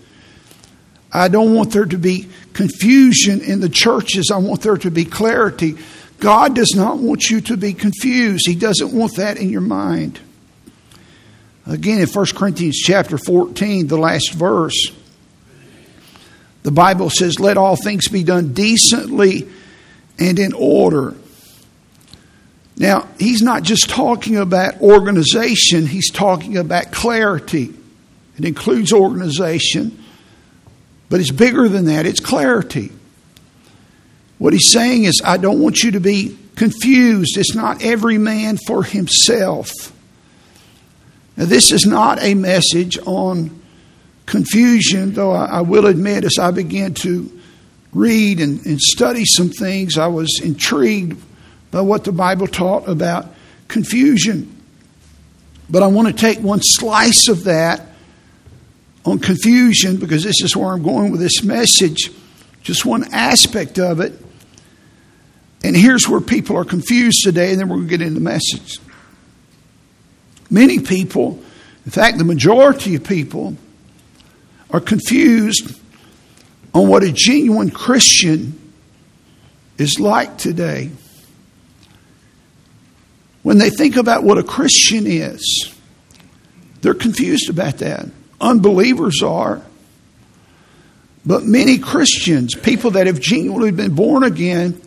I 1.12 1.28
don't 1.28 1.54
want 1.54 1.72
there 1.72 1.84
to 1.84 1.98
be 1.98 2.28
confusion 2.54 3.42
in 3.42 3.60
the 3.60 3.68
churches. 3.68 4.30
I 4.30 4.38
want 4.38 4.62
there 4.62 4.78
to 4.78 4.90
be 4.90 5.04
clarity. 5.04 5.76
God 6.22 6.54
does 6.54 6.72
not 6.76 6.98
want 6.98 7.30
you 7.30 7.40
to 7.40 7.56
be 7.56 7.74
confused. 7.74 8.46
He 8.46 8.54
doesn't 8.54 8.92
want 8.92 9.16
that 9.16 9.38
in 9.38 9.48
your 9.48 9.60
mind. 9.60 10.20
Again, 11.66 12.00
in 12.00 12.06
1 12.06 12.26
Corinthians 12.36 12.76
chapter 12.76 13.18
14, 13.18 13.88
the 13.88 13.96
last 13.96 14.32
verse, 14.32 14.92
the 16.62 16.70
Bible 16.70 17.10
says, 17.10 17.40
Let 17.40 17.56
all 17.56 17.74
things 17.74 18.06
be 18.06 18.22
done 18.22 18.52
decently 18.52 19.48
and 20.16 20.38
in 20.38 20.52
order. 20.52 21.16
Now, 22.76 23.08
he's 23.18 23.42
not 23.42 23.64
just 23.64 23.90
talking 23.90 24.36
about 24.36 24.80
organization, 24.80 25.86
he's 25.86 26.12
talking 26.12 26.56
about 26.56 26.92
clarity. 26.92 27.74
It 28.38 28.44
includes 28.44 28.92
organization, 28.92 30.04
but 31.10 31.18
it's 31.18 31.32
bigger 31.32 31.68
than 31.68 31.86
that, 31.86 32.06
it's 32.06 32.20
clarity. 32.20 32.92
What 34.42 34.52
he's 34.52 34.72
saying 34.72 35.04
is, 35.04 35.22
I 35.24 35.36
don't 35.36 35.60
want 35.60 35.84
you 35.84 35.92
to 35.92 36.00
be 36.00 36.36
confused. 36.56 37.38
It's 37.38 37.54
not 37.54 37.80
every 37.80 38.18
man 38.18 38.58
for 38.66 38.82
himself. 38.82 39.70
Now, 41.36 41.44
this 41.44 41.70
is 41.70 41.86
not 41.86 42.20
a 42.20 42.34
message 42.34 42.98
on 43.06 43.62
confusion, 44.26 45.12
though 45.12 45.30
I, 45.30 45.44
I 45.44 45.60
will 45.60 45.86
admit, 45.86 46.24
as 46.24 46.40
I 46.40 46.50
began 46.50 46.92
to 46.94 47.30
read 47.92 48.40
and, 48.40 48.66
and 48.66 48.80
study 48.80 49.24
some 49.26 49.50
things, 49.50 49.96
I 49.96 50.08
was 50.08 50.40
intrigued 50.42 51.22
by 51.70 51.82
what 51.82 52.02
the 52.02 52.10
Bible 52.10 52.48
taught 52.48 52.88
about 52.88 53.32
confusion. 53.68 54.60
But 55.70 55.84
I 55.84 55.86
want 55.86 56.08
to 56.08 56.14
take 56.14 56.40
one 56.40 56.62
slice 56.62 57.28
of 57.28 57.44
that 57.44 57.86
on 59.04 59.20
confusion 59.20 59.98
because 59.98 60.24
this 60.24 60.42
is 60.42 60.56
where 60.56 60.72
I'm 60.72 60.82
going 60.82 61.12
with 61.12 61.20
this 61.20 61.44
message, 61.44 62.10
just 62.64 62.84
one 62.84 63.04
aspect 63.14 63.78
of 63.78 64.00
it. 64.00 64.18
And 65.64 65.76
here's 65.76 66.08
where 66.08 66.20
people 66.20 66.56
are 66.56 66.64
confused 66.64 67.22
today, 67.22 67.52
and 67.52 67.60
then 67.60 67.68
we're 67.68 67.76
going 67.76 67.88
to 67.88 67.98
get 67.98 68.02
into 68.02 68.14
the 68.14 68.20
message. 68.20 68.80
Many 70.50 70.80
people, 70.80 71.42
in 71.84 71.92
fact, 71.92 72.18
the 72.18 72.24
majority 72.24 72.94
of 72.96 73.04
people, 73.04 73.56
are 74.70 74.80
confused 74.80 75.78
on 76.74 76.88
what 76.88 77.02
a 77.02 77.12
genuine 77.12 77.70
Christian 77.70 78.58
is 79.78 80.00
like 80.00 80.38
today. 80.38 80.90
When 83.42 83.58
they 83.58 83.70
think 83.70 83.96
about 83.96 84.24
what 84.24 84.38
a 84.38 84.42
Christian 84.42 85.06
is, 85.06 85.74
they're 86.80 86.94
confused 86.94 87.50
about 87.50 87.78
that. 87.78 88.06
Unbelievers 88.40 89.22
are. 89.22 89.62
But 91.24 91.44
many 91.44 91.78
Christians, 91.78 92.54
people 92.54 92.92
that 92.92 93.06
have 93.06 93.20
genuinely 93.20 93.70
been 93.70 93.94
born 93.94 94.24
again, 94.24 94.80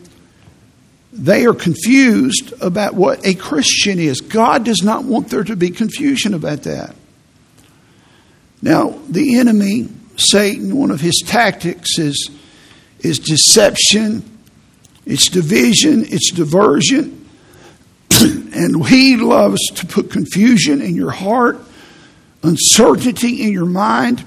they 1.16 1.46
are 1.46 1.54
confused 1.54 2.52
about 2.60 2.94
what 2.94 3.26
a 3.26 3.34
Christian 3.34 3.98
is. 3.98 4.20
God 4.20 4.64
does 4.64 4.82
not 4.82 5.04
want 5.04 5.30
there 5.30 5.44
to 5.44 5.56
be 5.56 5.70
confusion 5.70 6.34
about 6.34 6.64
that. 6.64 6.94
Now, 8.60 8.98
the 9.08 9.38
enemy, 9.38 9.88
Satan, 10.16 10.76
one 10.76 10.90
of 10.90 11.00
his 11.00 11.22
tactics 11.26 11.98
is, 11.98 12.30
is 13.00 13.18
deception, 13.18 14.38
it's 15.06 15.30
division, 15.30 16.04
it's 16.06 16.32
diversion. 16.32 17.28
and 18.20 18.86
he 18.86 19.16
loves 19.16 19.60
to 19.76 19.86
put 19.86 20.10
confusion 20.10 20.82
in 20.82 20.94
your 20.94 21.10
heart, 21.10 21.58
uncertainty 22.42 23.42
in 23.42 23.52
your 23.52 23.66
mind, 23.66 24.22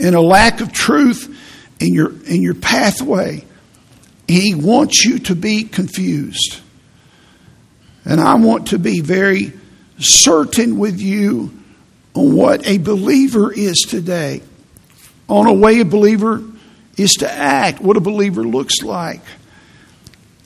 and 0.00 0.14
a 0.14 0.20
lack 0.20 0.60
of 0.60 0.72
truth 0.72 1.34
in 1.80 1.94
your, 1.94 2.10
in 2.24 2.42
your 2.42 2.54
pathway. 2.54 3.44
He 4.28 4.54
wants 4.54 5.04
you 5.06 5.18
to 5.20 5.34
be 5.34 5.64
confused. 5.64 6.60
And 8.04 8.20
I 8.20 8.34
want 8.34 8.68
to 8.68 8.78
be 8.78 9.00
very 9.00 9.54
certain 9.98 10.78
with 10.78 11.00
you 11.00 11.50
on 12.14 12.36
what 12.36 12.66
a 12.66 12.78
believer 12.78 13.52
is 13.52 13.86
today, 13.88 14.42
on 15.28 15.46
a 15.46 15.52
way 15.52 15.80
a 15.80 15.84
believer 15.84 16.42
is 16.96 17.14
to 17.14 17.30
act, 17.30 17.80
what 17.80 17.96
a 17.96 18.00
believer 18.00 18.42
looks 18.42 18.82
like. 18.82 19.22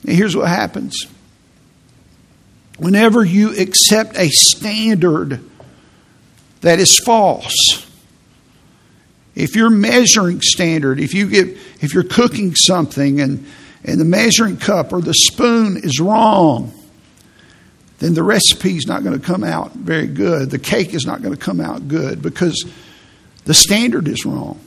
And 0.03 0.15
here's 0.15 0.35
what 0.35 0.47
happens 0.47 1.07
whenever 2.77 3.23
you 3.23 3.55
accept 3.59 4.17
a 4.17 4.27
standard 4.29 5.41
that 6.61 6.79
is 6.79 6.97
false, 7.05 7.85
if 9.35 9.55
your 9.55 9.69
measuring 9.69 10.41
standard, 10.41 10.99
if 10.99 11.13
you 11.13 11.29
get, 11.29 11.49
if 11.81 11.93
you're 11.93 12.03
cooking 12.03 12.55
something 12.55 13.19
and, 13.19 13.45
and 13.83 13.99
the 13.99 14.05
measuring 14.05 14.57
cup 14.57 14.93
or 14.93 15.01
the 15.01 15.13
spoon 15.13 15.77
is 15.77 15.99
wrong, 15.99 16.73
then 17.99 18.13
the 18.13 18.23
recipe 18.23 18.75
is 18.75 18.87
not 18.87 19.03
going 19.03 19.17
to 19.17 19.25
come 19.25 19.43
out 19.43 19.73
very 19.73 20.07
good. 20.07 20.49
The 20.49 20.59
cake 20.59 20.93
is 20.93 21.05
not 21.05 21.21
going 21.21 21.33
to 21.33 21.39
come 21.39 21.61
out 21.61 21.87
good 21.87 22.21
because 22.21 22.65
the 23.45 23.53
standard 23.53 24.07
is 24.07 24.25
wrong. 24.25 24.59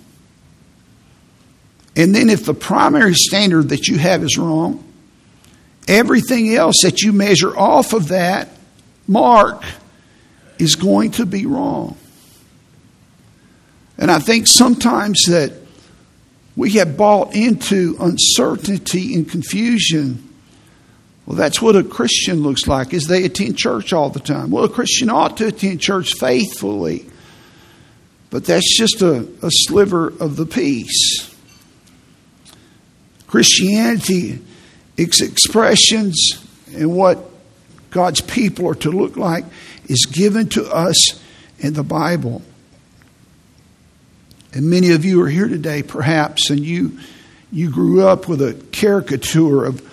And 1.94 2.14
then, 2.14 2.28
if 2.28 2.44
the 2.44 2.54
primary 2.54 3.14
standard 3.14 3.70
that 3.70 3.88
you 3.88 3.96
have 3.96 4.22
is 4.22 4.36
wrong, 4.36 4.84
everything 5.88 6.54
else 6.54 6.76
that 6.82 7.00
you 7.00 7.12
measure 7.12 7.56
off 7.56 7.94
of 7.94 8.08
that 8.08 8.50
mark 9.08 9.64
is 10.58 10.74
going 10.74 11.12
to 11.12 11.24
be 11.24 11.46
wrong. 11.46 11.96
And 13.96 14.10
I 14.10 14.18
think 14.18 14.46
sometimes 14.46 15.22
that 15.28 15.52
we 16.56 16.72
have 16.72 16.96
bought 16.96 17.34
into 17.34 17.96
uncertainty 18.00 19.14
and 19.14 19.30
confusion 19.30 20.26
well, 21.26 21.36
that's 21.36 21.60
what 21.60 21.74
a 21.74 21.82
Christian 21.82 22.42
looks 22.42 22.68
like, 22.68 22.94
is 22.94 23.04
they 23.04 23.24
attend 23.24 23.58
church 23.58 23.92
all 23.92 24.10
the 24.10 24.20
time. 24.20 24.52
Well, 24.52 24.64
a 24.64 24.68
Christian 24.68 25.10
ought 25.10 25.36
to 25.38 25.48
attend 25.48 25.80
church 25.80 26.12
faithfully. 26.14 27.04
But 28.30 28.44
that's 28.44 28.78
just 28.78 29.02
a, 29.02 29.28
a 29.42 29.50
sliver 29.50 30.06
of 30.06 30.36
the 30.36 30.46
piece. 30.46 31.34
Christianity, 33.26 34.40
its 34.96 35.20
expressions 35.20 36.16
and 36.72 36.94
what 36.96 37.28
God's 37.90 38.20
people 38.20 38.68
are 38.68 38.74
to 38.76 38.90
look 38.90 39.16
like 39.16 39.44
is 39.88 40.06
given 40.06 40.48
to 40.50 40.64
us 40.72 41.20
in 41.58 41.74
the 41.74 41.82
Bible. 41.82 42.42
And 44.56 44.70
many 44.70 44.92
of 44.92 45.04
you 45.04 45.22
are 45.22 45.28
here 45.28 45.48
today, 45.48 45.82
perhaps, 45.82 46.48
and 46.48 46.60
you 46.60 46.98
you 47.52 47.70
grew 47.70 48.08
up 48.08 48.26
with 48.26 48.40
a 48.40 48.54
caricature 48.72 49.66
of 49.66 49.86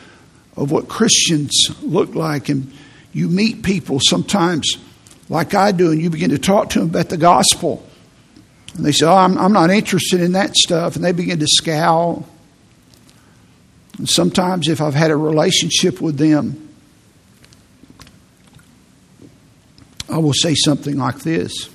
of 0.55 0.72
what 0.72 0.88
Christians 0.88 1.51
look 1.82 2.15
like. 2.15 2.48
And 2.48 2.72
you 3.12 3.27
meet 3.27 3.63
people 3.63 4.00
sometimes, 4.00 4.77
like 5.27 5.53
I 5.53 5.74
do, 5.74 5.91
and 5.91 6.01
you 6.01 6.10
begin 6.10 6.29
to 6.29 6.38
talk 6.38 6.70
to 6.70 6.79
them 6.79 6.88
about 6.88 7.10
the 7.10 7.17
gospel. 7.17 7.86
And 8.77 8.86
they 8.86 8.93
say, 8.93 9.05
Oh, 9.05 9.13
I'm, 9.13 9.38
I'm 9.38 9.51
not 9.51 9.70
interested 9.70 10.22
in 10.22 10.32
that 10.32 10.55
stuff. 10.55 10.96
And 10.96 11.03
they 11.03 11.12
begin 11.12 11.39
to 11.39 11.48
scowl. 11.48 12.25
And 13.98 14.08
sometimes, 14.08 14.70
if 14.70 14.79
I've 14.79 14.96
had 14.96 15.12
a 15.12 15.17
relationship 15.17 16.00
with 16.00 16.17
them, 16.17 16.70
I 20.10 20.20
will 20.20 20.32
say 20.32 20.55
something 20.55 20.96
like 20.96 21.20
this 21.20 21.67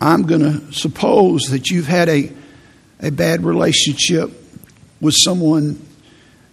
I'm 0.00 0.22
going 0.22 0.40
to 0.40 0.72
suppose 0.72 1.42
that 1.50 1.68
you've 1.68 1.86
had 1.86 2.08
a, 2.08 2.32
a 3.00 3.10
bad 3.10 3.44
relationship 3.44 4.30
with 5.00 5.14
someone 5.18 5.86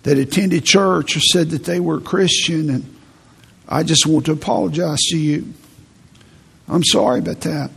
that 0.03 0.17
attended 0.17 0.65
church 0.65 1.15
or 1.15 1.19
said 1.19 1.51
that 1.51 1.63
they 1.63 1.79
were 1.79 1.99
Christian, 1.99 2.69
and 2.69 2.95
I 3.67 3.83
just 3.83 4.05
want 4.05 4.25
to 4.25 4.33
apologize 4.33 4.99
to 5.09 5.17
you. 5.17 5.53
I'm 6.67 6.83
sorry 6.83 7.19
about 7.19 7.41
that. 7.41 7.71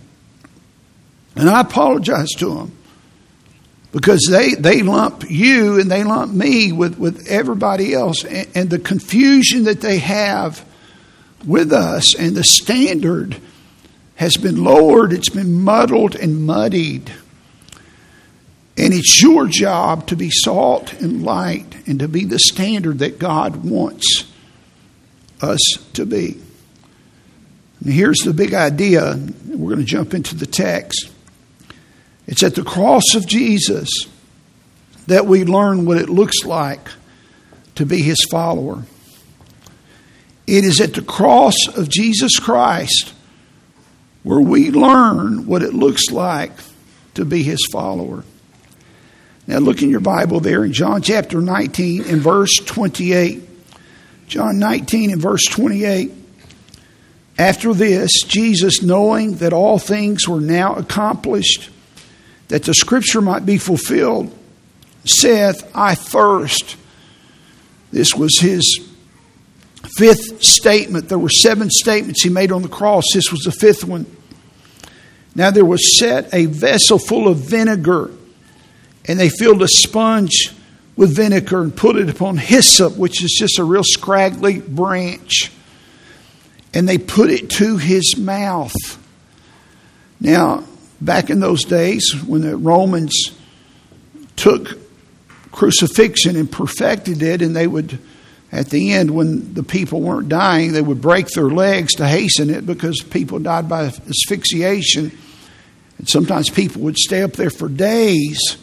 And 1.37 1.49
I 1.49 1.61
apologize 1.61 2.31
to 2.39 2.55
them 2.55 2.73
because 3.93 4.27
they, 4.31 4.55
they 4.55 4.83
lump 4.83 5.29
you 5.31 5.81
and 5.81 5.91
they 5.91 6.05
lump 6.05 6.33
me 6.33 6.73
with, 6.73 6.99
with 6.99 7.27
everybody 7.29 7.95
else. 7.95 8.25
And, 8.25 8.49
and 8.55 8.71
the 8.71 8.79
confusion 8.79 9.65
that 9.65 9.81
they 9.81 9.99
have 9.99 10.65
with 11.47 11.73
us 11.73 12.15
and 12.15 12.37
the 12.37 12.45
standard 12.45 13.37
has 14.21 14.37
been 14.37 14.63
lowered, 14.63 15.15
it's 15.15 15.31
been 15.31 15.63
muddled 15.63 16.15
and 16.15 16.47
muddied. 16.47 17.11
And 18.77 18.93
it's 18.93 19.23
your 19.23 19.47
job 19.47 20.09
to 20.09 20.17
be 20.17 20.29
salt 20.29 20.93
and 20.93 21.23
light 21.23 21.75
and 21.87 21.99
to 22.01 22.07
be 22.07 22.27
the 22.27 22.39
standard 22.39 22.99
that 22.99 23.19
God 23.19 23.65
wants 23.65 24.31
us 25.41 25.59
to 25.95 26.05
be. 26.05 26.39
And 27.83 27.95
here's 27.95 28.19
the 28.19 28.35
big 28.35 28.53
idea. 28.53 29.19
We're 29.47 29.75
going 29.75 29.87
to 29.87 29.91
jump 29.91 30.13
into 30.13 30.35
the 30.35 30.45
text. 30.45 31.11
It's 32.27 32.43
at 32.43 32.57
the 32.57 32.63
cross 32.63 33.15
of 33.15 33.27
Jesus 33.27 33.89
that 35.07 35.25
we 35.25 35.47
learn 35.47 35.87
what 35.87 35.97
it 35.97 36.11
looks 36.11 36.45
like 36.45 36.91
to 37.77 37.87
be 37.87 38.03
his 38.03 38.23
follower. 38.31 38.85
It 40.47 40.67
is 40.67 40.79
at 40.79 40.93
the 40.93 41.01
cross 41.01 41.57
of 41.75 41.89
Jesus 41.89 42.39
Christ 42.39 43.15
where 44.23 44.41
we 44.41 44.71
learn 44.71 45.47
what 45.47 45.63
it 45.63 45.75
looks 45.75 46.11
like 46.11 46.53
to 47.15 47.25
be 47.25 47.43
his 47.43 47.67
follower. 47.73 48.25
Now 49.47 49.59
look 49.59 49.83
in 49.83 49.91
your 49.91 50.01
Bible 50.01 50.41
there 50.41 50.65
in 50.65 50.73
John 50.73 51.03
chapter 51.03 51.41
19 51.41 52.05
and 52.05 52.21
verse 52.21 52.57
28. 52.57 53.43
John 54.29 54.59
19 54.59 55.11
and 55.11 55.21
verse 55.21 55.45
28. 55.47 56.13
After 57.39 57.73
this, 57.73 58.11
Jesus, 58.27 58.83
knowing 58.83 59.37
that 59.37 59.53
all 59.53 59.79
things 59.79 60.29
were 60.29 60.41
now 60.41 60.75
accomplished, 60.75 61.71
that 62.49 62.65
the 62.65 62.75
scripture 62.75 63.23
might 63.23 63.47
be 63.47 63.57
fulfilled, 63.57 64.37
saith, 65.05 65.69
I 65.75 65.95
thirst. 65.95 66.77
This 67.91 68.15
was 68.15 68.39
his 68.39 68.90
fifth 69.97 70.43
statement. 70.43 71.09
There 71.09 71.19
were 71.19 71.29
seven 71.29 71.71
statements 71.71 72.23
he 72.23 72.31
made 72.31 72.53
on 72.53 72.63
the 72.63 72.69
cross. 72.69 73.05
This 73.15 73.31
was 73.31 73.41
the 73.41 73.53
fifth 73.53 73.85
one. 73.85 74.07
Now 75.35 75.51
there 75.51 75.65
was 75.65 75.99
set 75.99 76.33
a 76.35 76.47
vessel 76.47 76.99
full 76.99 77.29
of 77.29 77.39
vinegar 77.39 78.11
and 79.07 79.19
they 79.19 79.29
filled 79.29 79.63
a 79.63 79.69
sponge 79.69 80.53
with 80.97 81.17
vinegar 81.17 81.63
and 81.63 81.75
put 81.75 81.97
it 81.97 82.11
upon 82.11 82.37
hyssop, 82.37 82.97
which 82.97 83.25
is 83.25 83.35
just 83.39 83.59
a 83.59 83.65
real 83.65 83.85
scraggly 83.85 84.61
branch. 84.61 85.51
And 86.75 86.89
they 86.89 86.99
put 86.99 87.31
it 87.31 87.51
to 87.51 87.79
his 87.79 88.17
mouth. 88.17 88.75
Now, 90.21 90.65
back 91.01 91.31
in 91.31 91.41
those 91.41 91.65
days, 91.65 92.15
when 92.27 92.43
the 92.43 92.57
Romans 92.57 93.33
took 94.37 94.79
crucifixion 95.51 96.37
and 96.37 96.51
perfected 96.51 97.23
it, 97.23 97.43
and 97.43 97.57
they 97.57 97.67
would, 97.67 97.99
at 98.53 98.71
the 98.71 98.93
end, 98.93 99.13
when 99.13 99.55
the 99.55 99.63
people 99.63 100.01
weren't 100.01 100.29
dying, 100.29 100.73
they 100.73 100.83
would 100.83 101.01
break 101.01 101.29
their 101.29 101.49
legs 101.49 101.95
to 101.95 102.07
hasten 102.07 102.51
it 102.51 102.67
because 102.67 103.01
people 103.01 103.39
died 103.39 103.69
by 103.69 103.85
asphyxiation. 103.85 105.17
And 105.99 106.09
sometimes 106.09 106.51
people 106.51 106.83
would 106.83 106.97
stay 106.97 107.23
up 107.23 107.33
there 107.33 107.51
for 107.51 107.69
days. 107.69 108.57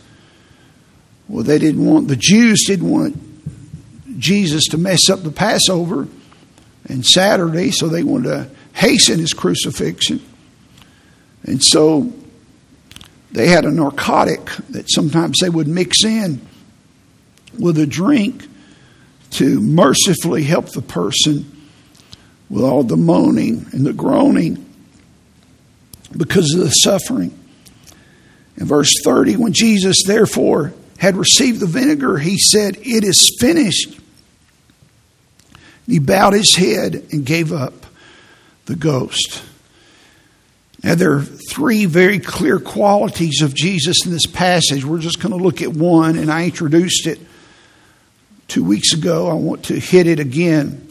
Well, 1.30 1.44
they 1.44 1.58
didn't 1.58 1.86
want, 1.86 2.10
the 2.10 2.18
Jews 2.18 2.66
didn't 2.68 2.90
want 2.90 4.20
Jesus 4.20 4.66
to 4.72 4.78
mess 4.78 5.10
up 5.10 5.24
the 5.24 5.32
Passover 5.32 6.08
and 6.90 7.06
Saturday, 7.06 7.72
so 7.72 7.88
they 7.88 8.04
wanted 8.04 8.30
to 8.30 8.50
hasten 8.74 9.20
his 9.20 9.34
crucifixion. 9.34 10.22
And 11.44 11.64
so 11.64 12.12
they 13.32 13.48
had 13.48 13.64
a 13.64 13.72
narcotic 13.72 14.46
that 14.70 14.90
sometimes 14.90 15.38
they 15.40 15.50
would 15.50 15.68
mix 15.68 16.04
in 16.04 16.42
with 17.58 17.78
a 17.78 17.86
drink 17.86 18.48
to 19.32 19.60
mercifully 19.60 20.44
help 20.44 20.72
the 20.72 20.82
person 20.82 21.52
with 22.50 22.64
all 22.64 22.84
the 22.84 22.98
moaning 22.98 23.66
and 23.72 23.86
the 23.86 23.94
groaning 23.94 24.64
because 26.16 26.54
of 26.54 26.62
the 26.62 26.70
suffering. 26.70 27.38
In 28.58 28.66
verse 28.66 28.92
30, 29.04 29.38
when 29.38 29.54
Jesus 29.54 30.04
therefore 30.06 30.74
had 30.98 31.16
received 31.16 31.60
the 31.60 31.68
vinegar, 31.68 32.18
he 32.18 32.38
said, 32.38 32.78
It 32.78 33.04
is 33.04 33.36
finished. 33.40 34.00
He 35.86 36.00
bowed 36.00 36.34
his 36.34 36.56
head 36.56 37.08
and 37.12 37.26
gave 37.26 37.54
up 37.54 37.86
the 38.66 38.76
ghost. 38.76 39.44
Now, 40.84 40.96
there 40.96 41.14
are 41.14 41.24
three 41.24 41.86
very 41.86 42.20
clear 42.20 42.60
qualities 42.60 43.42
of 43.42 43.54
Jesus 43.54 44.06
in 44.06 44.12
this 44.12 44.26
passage. 44.26 44.86
We're 44.86 45.00
just 45.00 45.20
going 45.20 45.38
to 45.38 45.44
look 45.44 45.62
at 45.62 45.74
one, 45.74 46.18
and 46.18 46.32
I 46.32 46.46
introduced 46.46 47.08
it 47.08 47.20
two 48.48 48.64
weeks 48.64 48.94
ago. 48.94 49.30
I 49.30 49.34
want 49.34 49.66
to 49.66 49.80
hit 49.80 50.08
it 50.08 50.20
again 50.20 50.88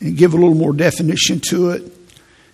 and 0.00 0.16
give 0.16 0.32
a 0.34 0.36
little 0.36 0.54
more 0.54 0.72
definition 0.72 1.40
to 1.48 1.70
it. 1.70 1.82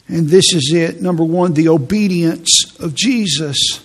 And 0.08 0.28
this 0.28 0.52
is 0.52 0.72
it. 0.72 1.00
Number 1.00 1.24
one, 1.24 1.54
the 1.54 1.68
obedience 1.68 2.76
of 2.78 2.94
Jesus. 2.94 3.84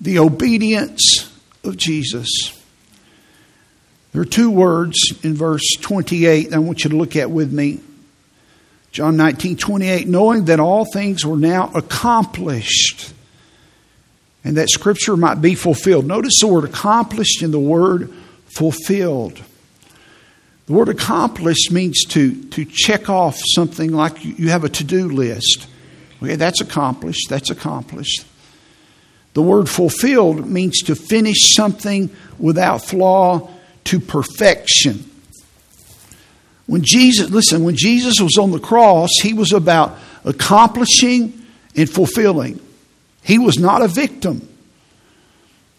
The 0.00 0.18
obedience 0.18 1.32
of 1.64 1.76
Jesus. 1.76 2.28
There 4.12 4.22
are 4.22 4.26
two 4.26 4.50
words 4.50 4.96
in 5.22 5.34
verse 5.34 5.76
28 5.80 6.52
I 6.52 6.58
want 6.58 6.84
you 6.84 6.90
to 6.90 6.96
look 6.96 7.16
at 7.16 7.30
with 7.30 7.52
me. 7.52 7.80
John 8.90 9.16
19, 9.16 9.58
28, 9.58 10.08
knowing 10.08 10.46
that 10.46 10.60
all 10.60 10.86
things 10.90 11.24
were 11.24 11.36
now 11.36 11.70
accomplished 11.74 13.12
and 14.44 14.56
that 14.56 14.70
scripture 14.70 15.16
might 15.16 15.42
be 15.42 15.54
fulfilled. 15.54 16.06
Notice 16.06 16.40
the 16.40 16.46
word 16.46 16.64
accomplished 16.64 17.42
in 17.42 17.50
the 17.50 17.58
word 17.58 18.12
fulfilled. 18.48 19.42
The 20.66 20.72
word 20.72 20.88
accomplished 20.88 21.72
means 21.72 22.04
to, 22.08 22.42
to 22.50 22.64
check 22.64 23.08
off 23.08 23.38
something 23.54 23.92
like 23.92 24.24
you 24.24 24.50
have 24.50 24.64
a 24.64 24.68
to 24.68 24.84
do 24.84 25.08
list. 25.08 25.66
Okay, 26.22 26.36
that's 26.36 26.60
accomplished, 26.60 27.28
that's 27.30 27.50
accomplished. 27.50 28.24
The 29.34 29.42
word 29.42 29.68
fulfilled 29.68 30.46
means 30.46 30.82
to 30.82 30.94
finish 30.94 31.54
something 31.54 32.10
without 32.38 32.84
flaw 32.84 33.48
to 33.84 34.00
perfection. 34.00 35.08
When 36.66 36.82
Jesus, 36.82 37.30
listen, 37.30 37.64
when 37.64 37.76
Jesus 37.76 38.20
was 38.20 38.36
on 38.36 38.50
the 38.50 38.58
cross, 38.58 39.10
he 39.22 39.32
was 39.32 39.52
about 39.52 39.96
accomplishing 40.24 41.46
and 41.74 41.88
fulfilling. 41.88 42.60
He 43.22 43.38
was 43.38 43.58
not 43.58 43.80
a 43.80 43.88
victim. 43.88 44.46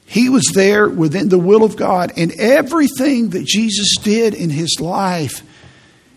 He 0.10 0.28
was 0.28 0.50
there 0.56 0.90
within 0.90 1.30
the 1.30 1.38
will 1.38 1.64
of 1.64 1.76
God, 1.76 2.14
and 2.18 2.32
everything 2.32 3.30
that 3.30 3.46
Jesus 3.46 3.96
did 4.02 4.34
in 4.34 4.50
his 4.50 4.80
life, 4.80 5.44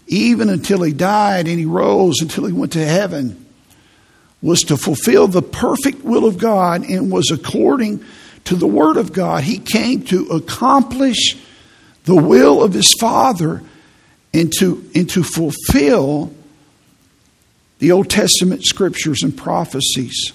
even 0.06 0.48
until 0.48 0.80
he 0.82 0.94
died 0.94 1.46
and 1.46 1.58
he 1.58 1.66
rose 1.66 2.22
until 2.22 2.46
he 2.46 2.54
went 2.54 2.72
to 2.72 2.82
heaven, 2.86 3.44
was 4.40 4.62
to 4.62 4.78
fulfill 4.78 5.28
the 5.28 5.42
perfect 5.42 6.04
will 6.04 6.24
of 6.24 6.38
God 6.38 6.88
and 6.88 7.12
was 7.12 7.30
according 7.30 8.02
to 8.44 8.56
the 8.56 8.66
Word 8.66 8.96
of 8.96 9.12
God. 9.12 9.44
He 9.44 9.58
came 9.58 10.02
to 10.04 10.26
accomplish 10.28 11.36
the 12.04 12.16
will 12.16 12.62
of 12.62 12.72
his 12.72 12.94
Father 12.98 13.62
and 14.32 14.50
to, 14.58 14.90
and 14.94 15.08
to 15.10 15.22
fulfill 15.22 16.32
the 17.78 17.92
Old 17.92 18.08
Testament 18.08 18.64
scriptures 18.64 19.22
and 19.22 19.36
prophecies. 19.36 20.32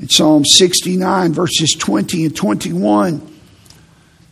In 0.00 0.08
Psalm 0.08 0.46
69, 0.46 1.34
verses 1.34 1.76
20 1.78 2.24
and 2.24 2.34
21, 2.34 3.38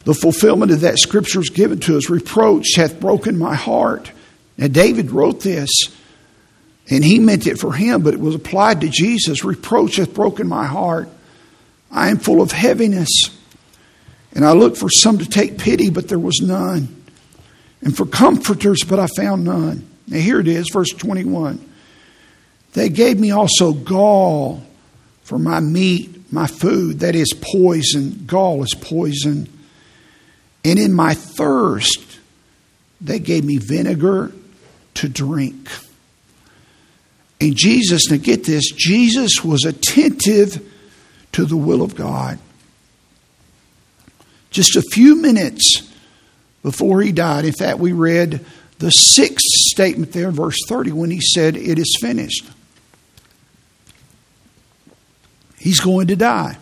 the 0.04 0.14
fulfillment 0.14 0.72
of 0.72 0.80
that 0.80 0.98
scripture 0.98 1.40
is 1.40 1.50
given 1.50 1.78
to 1.80 1.98
us. 1.98 2.08
Reproach 2.08 2.68
hath 2.76 2.98
broken 2.98 3.36
my 3.36 3.54
heart. 3.54 4.10
Now, 4.56 4.68
David 4.68 5.10
wrote 5.10 5.42
this, 5.42 5.68
and 6.88 7.04
he 7.04 7.18
meant 7.18 7.46
it 7.46 7.58
for 7.58 7.74
him, 7.74 8.02
but 8.02 8.14
it 8.14 8.20
was 8.20 8.34
applied 8.34 8.80
to 8.80 8.88
Jesus. 8.88 9.44
Reproach 9.44 9.96
hath 9.96 10.14
broken 10.14 10.48
my 10.48 10.64
heart. 10.64 11.10
I 11.90 12.08
am 12.08 12.16
full 12.16 12.40
of 12.40 12.50
heaviness. 12.50 13.10
And 14.32 14.46
I 14.46 14.52
looked 14.52 14.78
for 14.78 14.88
some 14.88 15.18
to 15.18 15.28
take 15.28 15.58
pity, 15.58 15.90
but 15.90 16.08
there 16.08 16.18
was 16.18 16.40
none. 16.40 17.04
And 17.82 17.94
for 17.94 18.06
comforters, 18.06 18.84
but 18.88 18.98
I 18.98 19.06
found 19.18 19.44
none. 19.44 19.86
Now, 20.06 20.18
here 20.18 20.40
it 20.40 20.48
is, 20.48 20.70
verse 20.72 20.90
21. 20.90 21.62
They 22.72 22.88
gave 22.88 23.20
me 23.20 23.32
also 23.32 23.74
gall 23.74 24.62
for 25.28 25.38
my 25.38 25.60
meat, 25.60 26.32
my 26.32 26.46
food, 26.46 27.00
that 27.00 27.14
is 27.14 27.34
poison. 27.38 28.24
Gall 28.26 28.62
is 28.62 28.74
poison. 28.80 29.46
And 30.64 30.78
in 30.78 30.94
my 30.94 31.12
thirst, 31.12 32.18
they 32.98 33.18
gave 33.18 33.44
me 33.44 33.58
vinegar 33.58 34.32
to 34.94 35.08
drink. 35.10 35.68
And 37.42 37.54
Jesus, 37.54 38.10
now 38.10 38.16
get 38.16 38.44
this, 38.44 38.70
Jesus 38.70 39.44
was 39.44 39.66
attentive 39.66 40.66
to 41.32 41.44
the 41.44 41.58
will 41.58 41.82
of 41.82 41.94
God. 41.94 42.38
Just 44.50 44.76
a 44.76 44.82
few 44.92 45.14
minutes 45.14 45.92
before 46.62 47.02
he 47.02 47.12
died, 47.12 47.44
in 47.44 47.52
fact, 47.52 47.78
we 47.78 47.92
read 47.92 48.46
the 48.78 48.90
sixth 48.90 49.44
statement 49.44 50.12
there, 50.12 50.30
verse 50.30 50.56
30, 50.68 50.92
when 50.92 51.10
he 51.10 51.20
said, 51.20 51.54
It 51.54 51.78
is 51.78 51.98
finished. 52.00 52.46
He's 55.68 55.80
going 55.80 56.06
to 56.06 56.16
die. 56.16 56.56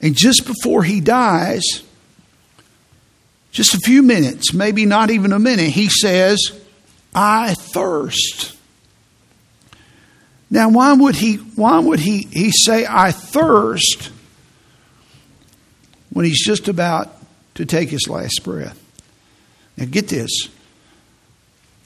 And 0.00 0.14
just 0.14 0.46
before 0.46 0.84
he 0.84 1.00
dies, 1.00 1.82
just 3.50 3.74
a 3.74 3.78
few 3.78 4.04
minutes, 4.04 4.54
maybe 4.54 4.86
not 4.86 5.10
even 5.10 5.32
a 5.32 5.40
minute, 5.40 5.70
he 5.70 5.88
says, 5.88 6.38
I 7.12 7.54
thirst. 7.54 8.56
Now, 10.48 10.68
why 10.68 10.92
would 10.92 11.16
he, 11.16 11.38
why 11.56 11.80
would 11.80 11.98
he, 11.98 12.22
he 12.30 12.52
say, 12.52 12.86
I 12.88 13.10
thirst, 13.10 14.12
when 16.10 16.24
he's 16.24 16.46
just 16.46 16.68
about 16.68 17.12
to 17.56 17.64
take 17.64 17.88
his 17.88 18.06
last 18.08 18.42
breath? 18.44 18.78
Now, 19.76 19.86
get 19.86 20.06
this. 20.06 20.30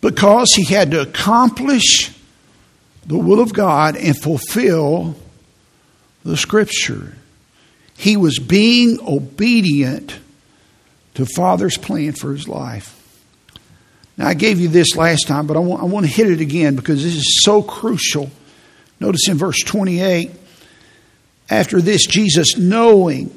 Because 0.02 0.52
he 0.54 0.66
had 0.66 0.90
to 0.90 1.00
accomplish 1.00 2.10
the 3.06 3.16
will 3.16 3.40
of 3.40 3.54
God 3.54 3.96
and 3.96 4.14
fulfill 4.14 5.16
the 6.26 6.36
scripture. 6.36 7.14
He 7.96 8.16
was 8.16 8.38
being 8.38 8.98
obedient 9.00 10.18
to 11.14 11.24
Father's 11.24 11.78
plan 11.78 12.12
for 12.12 12.32
his 12.32 12.48
life. 12.48 12.92
Now, 14.18 14.28
I 14.28 14.34
gave 14.34 14.60
you 14.60 14.68
this 14.68 14.96
last 14.96 15.26
time, 15.26 15.46
but 15.46 15.56
I 15.56 15.60
want, 15.60 15.82
I 15.82 15.86
want 15.86 16.04
to 16.06 16.12
hit 16.12 16.30
it 16.30 16.40
again 16.40 16.74
because 16.74 17.02
this 17.02 17.14
is 17.14 17.42
so 17.42 17.62
crucial. 17.62 18.30
Notice 18.98 19.28
in 19.28 19.36
verse 19.36 19.62
28, 19.62 20.30
after 21.48 21.80
this, 21.80 22.06
Jesus 22.06 22.56
knowing, 22.56 23.36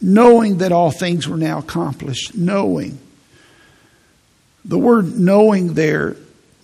knowing 0.00 0.58
that 0.58 0.72
all 0.72 0.90
things 0.90 1.28
were 1.28 1.36
now 1.36 1.58
accomplished, 1.58 2.34
knowing. 2.34 2.98
The 4.64 4.78
word 4.78 5.18
knowing 5.18 5.74
there 5.74 6.16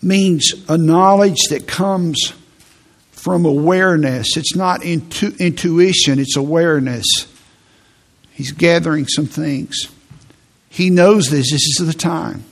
means 0.03 0.53
a 0.69 0.79
knowledge 0.79 1.39
that 1.51 1.67
comes 1.67 2.33
from 3.25 3.47
awareness. 3.47 4.37
It's 4.37 4.55
not 4.55 4.85
intu- 4.85 5.35
intuition, 5.39 6.19
it's 6.19 6.37
awareness. 6.37 7.07
He's 8.33 8.53
gathering 8.53 9.07
some 9.09 9.25
things. 9.25 9.89
He 10.69 10.91
knows 10.91 11.31
this. 11.31 11.51
This 11.51 11.63
is 11.63 11.87
the 11.87 11.95
time. 11.95 12.45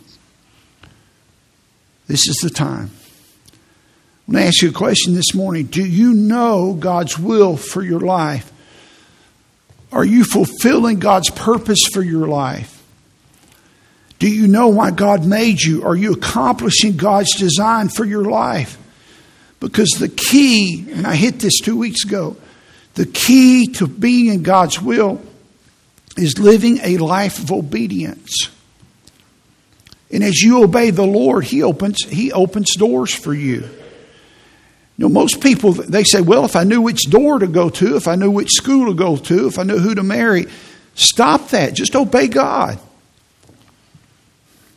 This 2.06 2.26
is 2.26 2.36
the 2.36 2.48
time. 2.48 2.90
I 3.50 4.32
want 4.32 4.38
to 4.38 4.46
ask 4.46 4.62
you 4.62 4.70
a 4.70 4.72
question 4.72 5.12
this 5.12 5.34
morning. 5.34 5.66
Do 5.66 5.84
you 5.84 6.14
know 6.14 6.72
God's 6.72 7.18
will 7.18 7.58
for 7.58 7.82
your 7.82 8.00
life? 8.00 8.50
Are 9.92 10.06
you 10.06 10.24
fulfilling 10.24 11.00
God's 11.00 11.28
purpose 11.28 11.80
for 11.92 12.00
your 12.00 12.28
life? 12.28 12.82
Do 14.18 14.26
you 14.26 14.48
know 14.48 14.68
why 14.68 14.90
God 14.90 15.26
made 15.26 15.60
you? 15.60 15.84
Are 15.84 15.96
you 15.96 16.14
accomplishing 16.14 16.96
God's 16.96 17.36
design 17.36 17.90
for 17.90 18.06
your 18.06 18.24
life? 18.24 18.78
Because 19.62 19.90
the 19.90 20.08
key, 20.08 20.86
and 20.90 21.06
I 21.06 21.14
hit 21.14 21.38
this 21.38 21.60
two 21.60 21.76
weeks 21.76 22.04
ago, 22.04 22.36
the 22.94 23.06
key 23.06 23.68
to 23.74 23.86
being 23.86 24.26
in 24.26 24.42
God's 24.42 24.82
will 24.82 25.22
is 26.16 26.36
living 26.40 26.80
a 26.82 26.98
life 26.98 27.38
of 27.38 27.52
obedience. 27.52 28.50
And 30.10 30.24
as 30.24 30.42
you 30.42 30.64
obey 30.64 30.90
the 30.90 31.06
Lord, 31.06 31.44
He 31.44 31.62
opens, 31.62 32.02
He 32.02 32.32
opens 32.32 32.74
doors 32.76 33.14
for 33.14 33.32
you. 33.32 33.60
You 33.60 33.68
know, 34.98 35.08
most 35.08 35.40
people 35.40 35.74
they 35.74 36.02
say, 36.02 36.20
"Well, 36.20 36.44
if 36.44 36.56
I 36.56 36.64
knew 36.64 36.82
which 36.82 37.04
door 37.08 37.38
to 37.38 37.46
go 37.46 37.70
to, 37.70 37.94
if 37.96 38.08
I 38.08 38.16
knew 38.16 38.32
which 38.32 38.50
school 38.50 38.86
to 38.86 38.94
go 38.94 39.16
to, 39.16 39.46
if 39.46 39.60
I 39.60 39.62
knew 39.62 39.78
who 39.78 39.94
to 39.94 40.02
marry." 40.02 40.48
Stop 40.96 41.50
that. 41.50 41.74
Just 41.74 41.94
obey 41.94 42.26
God. 42.26 42.80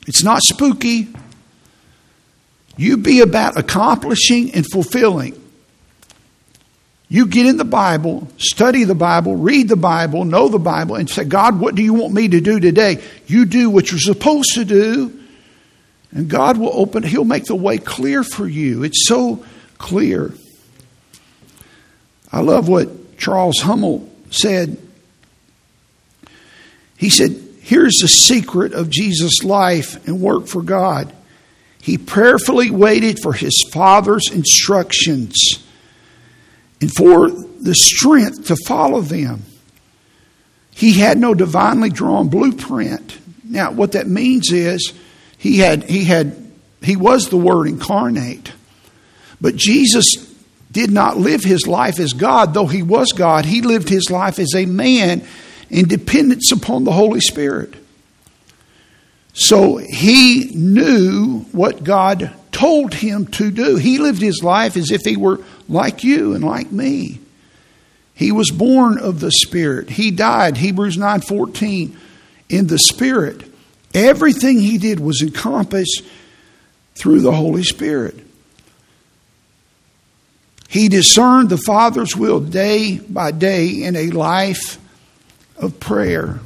It's 0.05 0.23
not 0.23 0.41
spooky. 0.43 1.07
You 2.77 2.97
be 2.97 3.21
about 3.21 3.57
accomplishing 3.57 4.53
and 4.53 4.65
fulfilling. 4.69 5.41
You 7.07 7.27
get 7.27 7.45
in 7.45 7.57
the 7.57 7.65
Bible, 7.65 8.27
study 8.37 8.83
the 8.83 8.95
Bible, 8.95 9.35
read 9.35 9.69
the 9.69 9.75
Bible, 9.75 10.25
know 10.25 10.49
the 10.49 10.59
Bible, 10.59 10.95
and 10.95 11.09
say, 11.09 11.23
God, 11.23 11.59
what 11.59 11.75
do 11.75 11.83
you 11.83 11.93
want 11.93 12.13
me 12.13 12.27
to 12.27 12.41
do 12.41 12.59
today? 12.59 13.01
You 13.27 13.45
do 13.45 13.69
what 13.69 13.91
you're 13.91 13.99
supposed 13.99 14.55
to 14.55 14.65
do, 14.65 15.17
and 16.11 16.27
God 16.27 16.57
will 16.57 16.71
open, 16.73 17.03
He'll 17.03 17.23
make 17.23 17.45
the 17.45 17.55
way 17.55 17.77
clear 17.77 18.23
for 18.23 18.47
you. 18.47 18.83
It's 18.83 19.07
so 19.07 19.45
clear. 19.77 20.33
I 22.31 22.41
love 22.41 22.67
what 22.67 23.17
Charles 23.17 23.59
Hummel 23.59 24.09
said. 24.31 24.77
He 26.97 27.09
said, 27.09 27.41
Here's 27.61 27.95
the 28.01 28.07
secret 28.07 28.73
of 28.73 28.89
Jesus' 28.89 29.43
life 29.43 30.05
and 30.07 30.21
work 30.21 30.47
for 30.47 30.61
God. 30.61 31.11
He 31.85 31.99
prayerfully 31.99 32.71
waited 32.71 33.19
for 33.21 33.31
his 33.31 33.53
Father's 33.71 34.31
instructions 34.31 35.35
and 36.81 36.91
for 36.91 37.29
the 37.29 37.75
strength 37.75 38.47
to 38.47 38.55
follow 38.65 39.01
them. 39.01 39.43
He 40.71 40.93
had 40.93 41.19
no 41.19 41.35
divinely 41.35 41.91
drawn 41.91 42.27
blueprint. 42.27 43.19
Now, 43.43 43.71
what 43.71 43.91
that 43.91 44.07
means 44.07 44.51
is 44.51 44.93
he 45.37 45.59
had 45.59 45.83
he 45.83 46.05
had 46.05 46.51
he 46.81 46.95
was 46.95 47.29
the 47.29 47.37
Word 47.37 47.67
incarnate. 47.67 48.51
But 49.39 49.55
Jesus 49.55 50.15
did 50.71 50.89
not 50.89 51.17
live 51.17 51.43
his 51.43 51.67
life 51.67 51.99
as 51.99 52.13
God, 52.13 52.55
though 52.55 52.65
he 52.65 52.81
was 52.81 53.11
God. 53.11 53.45
He 53.45 53.61
lived 53.61 53.89
his 53.89 54.09
life 54.09 54.39
as 54.39 54.55
a 54.55 54.65
man 54.65 55.23
in 55.69 55.87
dependence 55.87 56.51
upon 56.51 56.83
the 56.83 56.93
Holy 56.93 57.21
Spirit. 57.21 57.75
So 59.35 59.75
he 59.75 60.45
knew 60.55 61.41
what 61.51 61.83
God 61.83 62.33
told 62.53 62.93
him 62.93 63.27
to 63.27 63.51
do. 63.51 63.75
He 63.75 63.97
lived 63.97 64.21
his 64.21 64.41
life 64.41 64.77
as 64.77 64.91
if 64.91 65.01
he 65.01 65.17
were 65.17 65.41
like 65.67 66.05
you 66.05 66.33
and 66.33 66.43
like 66.43 66.71
me. 66.71 67.19
He 68.13 68.31
was 68.31 68.49
born 68.49 68.97
of 68.97 69.19
the 69.19 69.31
Spirit. 69.31 69.89
He 69.89 70.09
died, 70.09 70.55
Hebrews 70.55 70.95
9:14, 70.95 71.97
in 72.47 72.67
the 72.67 72.79
Spirit. 72.79 73.43
Everything 73.93 74.61
he 74.61 74.77
did 74.77 75.01
was 75.01 75.21
encompassed 75.21 76.01
through 76.95 77.19
the 77.19 77.33
Holy 77.33 77.63
Spirit. 77.63 78.15
He 80.69 80.87
discerned 80.87 81.49
the 81.49 81.57
Father's 81.57 82.15
will 82.15 82.39
day 82.39 82.99
by 82.99 83.31
day 83.31 83.83
in 83.83 83.97
a 83.97 84.11
life 84.11 84.79
of 85.57 85.77
prayer. 85.81 86.39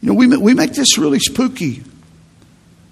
You 0.00 0.08
know, 0.08 0.14
we, 0.14 0.26
we 0.36 0.54
make 0.54 0.72
this 0.72 0.98
really 0.98 1.18
spooky. 1.18 1.82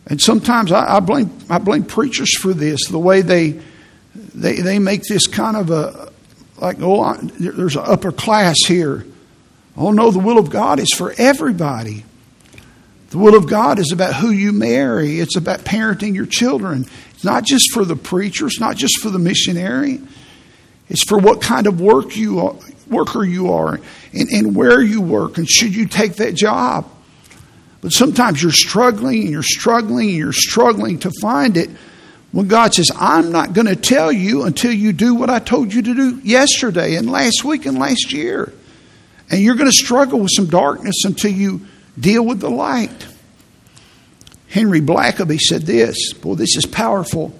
And 0.07 0.21
sometimes 0.21 0.73
I, 0.73 0.97
I, 0.97 1.01
blame, 1.01 1.37
I 1.49 1.59
blame 1.59 1.85
preachers 1.85 2.37
for 2.37 2.53
this, 2.53 2.89
the 2.89 2.99
way 2.99 3.23
they, 3.23 3.61
they, 4.15 4.57
they 4.57 4.79
make 4.79 5.03
this 5.03 5.27
kind 5.27 5.57
of 5.57 5.71
a, 5.71 6.13
like, 6.59 6.81
oh, 6.81 7.01
I, 7.01 7.19
there's 7.39 7.77
an 7.77 7.85
upper 7.87 8.13
class 8.13 8.57
here. 8.67 9.07
Oh, 9.77 9.91
no, 9.93 10.11
the 10.11 10.19
will 10.19 10.39
of 10.39 10.51
God 10.51 10.79
is 10.79 10.93
for 10.95 11.15
everybody. 11.19 12.05
The 13.11 13.19
will 13.19 13.37
of 13.37 13.49
God 13.49 13.79
is 13.79 13.93
about 13.93 14.15
who 14.15 14.31
you 14.31 14.53
marry, 14.53 15.21
it's 15.21 15.37
about 15.37 15.61
parenting 15.61 16.15
your 16.15 16.27
children. 16.27 16.87
It's 17.13 17.25
not 17.25 17.45
just 17.45 17.73
for 17.73 17.85
the 17.85 17.97
preacher, 17.97 18.47
it's 18.47 18.61
not 18.61 18.77
just 18.77 19.01
for 19.01 19.11
the 19.11 19.19
missionary. 19.19 20.01
It's 20.89 21.05
for 21.05 21.17
what 21.17 21.41
kind 21.41 21.67
of 21.67 21.81
work 21.81 22.17
you 22.17 22.41
are, 22.41 22.57
worker 22.89 23.25
you 23.25 23.53
are 23.53 23.81
and, 24.13 24.29
and 24.31 24.55
where 24.55 24.83
you 24.83 25.01
work 25.01 25.39
and 25.39 25.49
should 25.49 25.75
you 25.75 25.87
take 25.87 26.17
that 26.17 26.35
job. 26.35 26.91
But 27.85 27.93
sometimes 27.93 28.43
you're 28.43 28.51
struggling 28.51 29.25
and 29.25 29.31
you're 29.31 29.43
struggling 29.43 30.09
and 30.09 30.17
you're 30.17 30.33
struggling 30.33 31.01
to 31.01 31.11
find 31.21 31.59
it 31.59 31.69
when 32.33 32.49
God 32.49 32.73
says, 32.73 32.91
I'm 32.97 33.31
not 33.31 33.53
going 33.53 33.67
to 33.67 33.77
tell 33.77 34.11
you 34.11 34.45
until 34.45 34.73
you 34.73 34.95
do 34.95 35.15
what 35.15 35.29
I 35.29 35.39
told 35.39 35.75
you 35.75 35.83
to 35.83 35.95
do 35.95 36.19
yesterday 36.25 36.95
and 36.95 37.11
last 37.11 37.45
week 37.45 37.67
and 37.67 37.79
last 37.79 38.11
year. 38.11 38.55
And 39.31 39.43
you're 39.43 39.57
going 39.57 39.71
to 39.71 39.77
struggle 39.77 40.21
with 40.21 40.31
some 40.35 40.47
darkness 40.47 41.05
until 41.05 41.31
you 41.31 41.61
deal 42.01 42.25
with 42.25 42.41
the 42.41 42.49
light. 42.49 43.07
Henry 44.49 44.81
Blackaby 44.81 45.39
said 45.39 45.67
this 45.67 46.15
Boy, 46.15 46.37
this 46.37 46.57
is 46.57 46.65
powerful. 46.65 47.39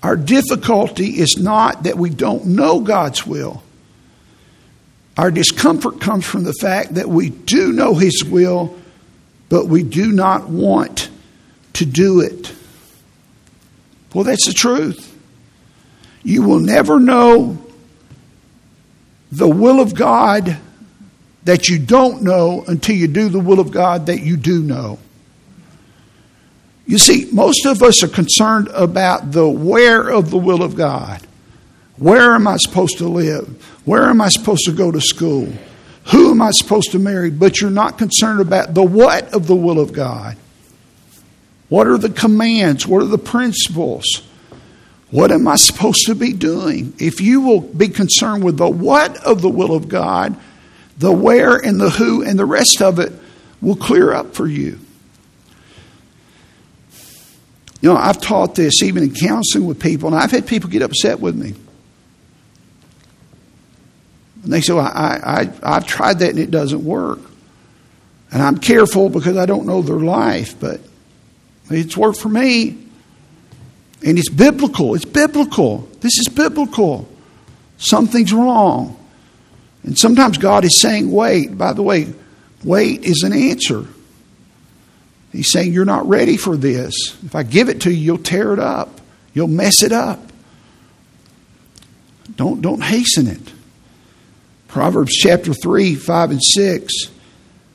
Our 0.00 0.16
difficulty 0.16 1.18
is 1.18 1.38
not 1.38 1.82
that 1.82 1.98
we 1.98 2.10
don't 2.10 2.46
know 2.46 2.82
God's 2.82 3.26
will, 3.26 3.64
our 5.16 5.32
discomfort 5.32 6.00
comes 6.00 6.24
from 6.24 6.44
the 6.44 6.54
fact 6.54 6.94
that 6.94 7.08
we 7.08 7.30
do 7.30 7.72
know 7.72 7.96
His 7.96 8.24
will, 8.24 8.79
but 9.50 9.66
we 9.66 9.82
do 9.82 10.12
not 10.12 10.48
want 10.48 11.10
to 11.74 11.84
do 11.84 12.20
it. 12.20 12.54
Well, 14.14 14.24
that's 14.24 14.46
the 14.46 14.54
truth. 14.54 15.06
You 16.22 16.42
will 16.42 16.60
never 16.60 16.98
know 16.98 17.58
the 19.30 19.48
will 19.48 19.80
of 19.80 19.94
God 19.94 20.56
that 21.44 21.68
you 21.68 21.78
don't 21.78 22.22
know 22.22 22.64
until 22.66 22.96
you 22.96 23.08
do 23.08 23.28
the 23.28 23.40
will 23.40 23.60
of 23.60 23.70
God 23.70 24.06
that 24.06 24.22
you 24.22 24.36
do 24.36 24.62
know. 24.62 24.98
You 26.86 26.98
see, 26.98 27.28
most 27.32 27.66
of 27.66 27.82
us 27.82 28.02
are 28.02 28.08
concerned 28.08 28.68
about 28.68 29.32
the 29.32 29.48
where 29.48 30.08
of 30.08 30.30
the 30.30 30.38
will 30.38 30.62
of 30.62 30.76
God. 30.76 31.26
Where 31.96 32.34
am 32.34 32.48
I 32.48 32.56
supposed 32.58 32.98
to 32.98 33.08
live? 33.08 33.46
Where 33.84 34.08
am 34.08 34.20
I 34.20 34.28
supposed 34.28 34.64
to 34.66 34.72
go 34.72 34.90
to 34.90 35.00
school? 35.00 35.52
Who 36.06 36.30
am 36.30 36.42
I 36.42 36.50
supposed 36.52 36.92
to 36.92 36.98
marry? 36.98 37.30
But 37.30 37.60
you're 37.60 37.70
not 37.70 37.98
concerned 37.98 38.40
about 38.40 38.74
the 38.74 38.82
what 38.82 39.32
of 39.34 39.46
the 39.46 39.54
will 39.54 39.78
of 39.78 39.92
God. 39.92 40.36
What 41.68 41.86
are 41.86 41.98
the 41.98 42.10
commands? 42.10 42.86
What 42.86 43.02
are 43.02 43.06
the 43.06 43.18
principles? 43.18 44.04
What 45.10 45.30
am 45.30 45.46
I 45.46 45.56
supposed 45.56 46.06
to 46.06 46.14
be 46.14 46.32
doing? 46.32 46.94
If 46.98 47.20
you 47.20 47.40
will 47.40 47.60
be 47.60 47.88
concerned 47.88 48.44
with 48.44 48.56
the 48.56 48.68
what 48.68 49.16
of 49.24 49.42
the 49.42 49.48
will 49.48 49.74
of 49.74 49.88
God, 49.88 50.36
the 50.98 51.12
where 51.12 51.56
and 51.56 51.80
the 51.80 51.90
who 51.90 52.22
and 52.22 52.38
the 52.38 52.44
rest 52.44 52.80
of 52.82 52.98
it 52.98 53.12
will 53.60 53.76
clear 53.76 54.12
up 54.12 54.34
for 54.34 54.46
you. 54.46 54.78
You 57.80 57.88
know, 57.88 57.96
I've 57.96 58.20
taught 58.20 58.54
this 58.54 58.82
even 58.82 59.04
in 59.04 59.14
counseling 59.14 59.66
with 59.66 59.80
people, 59.80 60.08
and 60.08 60.16
I've 60.16 60.30
had 60.30 60.46
people 60.46 60.68
get 60.68 60.82
upset 60.82 61.18
with 61.18 61.34
me. 61.34 61.54
And 64.42 64.52
they 64.52 64.60
say, 64.60 64.72
well, 64.72 64.84
I, 64.84 65.50
I, 65.62 65.76
I've 65.76 65.86
tried 65.86 66.20
that 66.20 66.30
and 66.30 66.38
it 66.38 66.50
doesn't 66.50 66.84
work. 66.84 67.18
And 68.32 68.42
I'm 68.42 68.58
careful 68.58 69.08
because 69.08 69.36
I 69.36 69.46
don't 69.46 69.66
know 69.66 69.82
their 69.82 69.96
life, 69.96 70.58
but 70.58 70.80
it's 71.70 71.96
worked 71.96 72.20
for 72.20 72.28
me. 72.28 72.78
And 74.02 74.18
it's 74.18 74.30
biblical. 74.30 74.94
It's 74.94 75.04
biblical. 75.04 75.88
This 76.00 76.18
is 76.18 76.28
biblical. 76.28 77.08
Something's 77.76 78.32
wrong. 78.32 78.96
And 79.82 79.98
sometimes 79.98 80.38
God 80.38 80.64
is 80.64 80.80
saying, 80.80 81.10
wait. 81.10 81.56
By 81.58 81.72
the 81.72 81.82
way, 81.82 82.12
wait 82.64 83.04
is 83.04 83.22
an 83.22 83.32
answer. 83.32 83.86
He's 85.32 85.52
saying, 85.52 85.72
You're 85.72 85.84
not 85.84 86.08
ready 86.08 86.36
for 86.36 86.56
this. 86.56 86.92
If 87.24 87.34
I 87.34 87.42
give 87.42 87.68
it 87.68 87.82
to 87.82 87.90
you, 87.90 87.96
you'll 87.96 88.18
tear 88.18 88.52
it 88.52 88.58
up, 88.58 89.00
you'll 89.32 89.48
mess 89.48 89.82
it 89.82 89.92
up. 89.92 90.20
Don't, 92.36 92.60
don't 92.62 92.82
hasten 92.82 93.26
it. 93.26 93.52
Proverbs 94.70 95.12
chapter 95.16 95.52
3, 95.52 95.96
5, 95.96 96.30
and 96.30 96.42
6. 96.42 96.92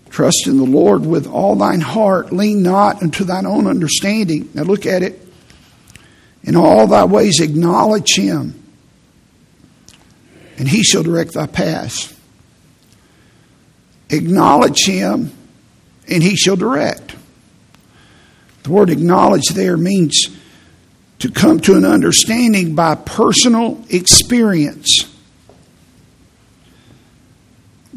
Trust 0.09 0.47
in 0.47 0.55
the 0.55 0.63
Lord 0.63 1.05
with 1.05 1.27
all 1.27 1.57
thine 1.57 1.81
heart. 1.81 2.31
Lean 2.31 2.63
not 2.63 3.03
unto 3.03 3.25
thine 3.25 3.45
own 3.45 3.67
understanding. 3.67 4.49
Now 4.53 4.63
look 4.63 4.85
at 4.85 5.03
it. 5.03 5.21
In 6.43 6.55
all 6.55 6.87
thy 6.87 7.03
ways 7.03 7.41
acknowledge 7.41 8.15
him, 8.15 8.63
and 10.57 10.69
he 10.69 10.83
shall 10.83 11.03
direct 11.03 11.33
thy 11.33 11.47
paths. 11.47 12.17
Acknowledge 14.09 14.85
him, 14.85 15.33
and 16.07 16.23
he 16.23 16.37
shall 16.37 16.55
direct. 16.55 17.13
The 18.63 18.71
word 18.71 18.89
acknowledge 18.89 19.49
there 19.49 19.75
means 19.75 20.29
to 21.19 21.29
come 21.29 21.59
to 21.61 21.75
an 21.75 21.83
understanding 21.83 22.73
by 22.73 22.95
personal 22.95 23.83
experience. 23.89 25.13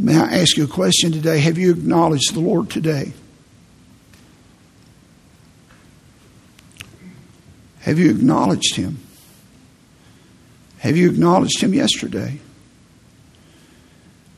May 0.01 0.17
I 0.17 0.39
ask 0.39 0.57
you 0.57 0.63
a 0.63 0.69
question 0.69 1.11
today? 1.11 1.41
Have 1.41 1.59
you 1.59 1.73
acknowledged 1.73 2.33
the 2.33 2.41
Lord 2.41 2.71
today? 2.71 3.13
Have 7.81 7.99
you 7.99 8.09
acknowledged 8.11 8.77
Him? 8.77 8.99
Have 10.79 10.97
you 10.97 11.11
acknowledged 11.11 11.61
Him 11.61 11.75
yesterday? 11.75 12.39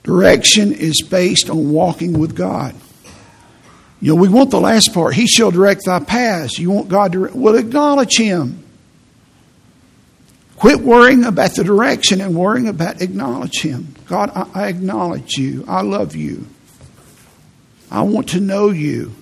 Direction 0.03 0.73
is 0.73 1.03
based 1.03 1.51
on 1.51 1.73
walking 1.73 2.19
with 2.19 2.35
God. 2.35 2.75
You 4.01 4.15
know, 4.15 4.21
we 4.21 4.31
want 4.31 4.51
the 4.51 4.61
last 4.61 4.95
part. 4.95 5.15
He 5.15 5.27
shall 5.27 5.51
direct 5.51 5.85
thy 5.85 5.99
paths. 5.99 6.59
You 6.59 6.71
want 6.71 6.89
God 6.89 7.13
to, 7.13 7.31
well, 7.35 7.57
acknowledge 7.57 8.17
Him. 8.17 8.60
Quit 10.61 10.81
worrying 10.81 11.25
about 11.25 11.55
the 11.55 11.65
direction 11.65 12.21
and 12.21 12.37
worrying 12.37 12.69
about 12.69 13.01
acknowledge 13.01 13.63
Him. 13.63 13.95
God, 14.05 14.31
I, 14.55 14.69
acknowledge 14.69 15.39
you. 15.39 15.65
I 15.67 15.81
love 15.81 16.15
you. 16.15 16.45
I 17.91 18.03
want 18.03 18.29
to 18.31 18.41
know 18.41 18.69
you. 18.69 19.15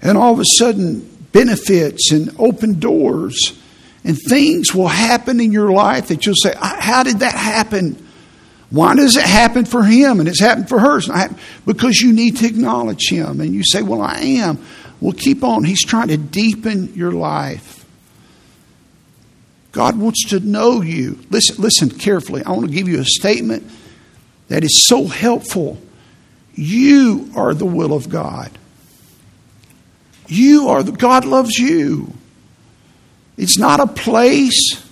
And 0.00 0.16
all 0.16 0.32
of 0.32 0.40
a 0.40 0.46
sudden, 0.46 1.00
benefits 1.32 2.12
and 2.12 2.34
open 2.38 2.80
doors 2.80 3.60
and 4.04 4.18
things 4.18 4.74
will 4.74 4.88
happen 4.88 5.38
in 5.38 5.52
your 5.52 5.70
life 5.70 6.08
that 6.08 6.24
you'll 6.24 6.34
say, 6.34 6.54
How 6.56 7.02
did 7.02 7.18
that 7.18 7.34
happen? 7.34 8.02
Why 8.70 8.94
does 8.94 9.18
it 9.18 9.24
happen 9.24 9.66
for 9.66 9.82
him 9.82 10.18
and 10.18 10.26
it's 10.30 10.40
happened 10.40 10.70
for 10.70 10.78
her? 10.78 11.00
Because 11.66 12.00
you 12.00 12.14
need 12.14 12.38
to 12.38 12.46
acknowledge 12.46 13.10
him. 13.10 13.42
And 13.42 13.54
you 13.54 13.64
say, 13.64 13.82
Well, 13.82 14.00
I 14.00 14.18
am. 14.18 14.64
Well, 14.98 15.12
keep 15.12 15.44
on. 15.44 15.64
He's 15.64 15.84
trying 15.84 16.08
to 16.08 16.16
deepen 16.16 16.94
your 16.94 17.12
life. 17.12 17.77
God 19.78 19.96
wants 19.96 20.24
to 20.30 20.40
know 20.40 20.82
you. 20.82 21.20
Listen, 21.30 21.62
listen 21.62 21.88
carefully. 21.88 22.42
I 22.42 22.50
want 22.50 22.66
to 22.66 22.72
give 22.72 22.88
you 22.88 22.98
a 22.98 23.04
statement 23.04 23.64
that 24.48 24.64
is 24.64 24.88
so 24.88 25.06
helpful. 25.06 25.78
You 26.52 27.30
are 27.36 27.54
the 27.54 27.64
will 27.64 27.92
of 27.92 28.08
God. 28.08 28.50
You 30.26 30.70
are 30.70 30.82
the 30.82 30.90
God 30.90 31.24
loves 31.24 31.58
you. 31.58 32.12
It's 33.36 33.56
not 33.56 33.78
a 33.78 33.86
place. 33.86 34.84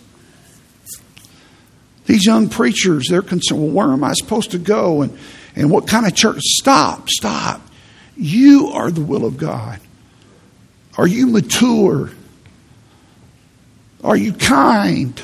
These 2.05 2.25
young 2.25 2.49
preachers, 2.49 3.09
they're 3.11 3.23
concerned, 3.23 3.61
well, 3.61 3.73
where 3.73 3.93
am 3.93 4.05
I 4.05 4.13
supposed 4.13 4.53
to 4.53 4.59
go? 4.59 5.03
And, 5.03 5.19
and 5.57 5.69
what 5.69 5.89
kind 5.89 6.07
of 6.07 6.15
church? 6.15 6.39
Stop, 6.39 7.09
stop. 7.09 7.61
You 8.17 8.69
are 8.69 8.93
the 8.93 9.01
will 9.01 9.25
of 9.25 9.37
God. 9.37 9.81
Are 10.97 11.09
you 11.09 11.27
mature? 11.27 12.13
Are 14.07 14.17
you 14.17 14.33
kind? 14.33 15.21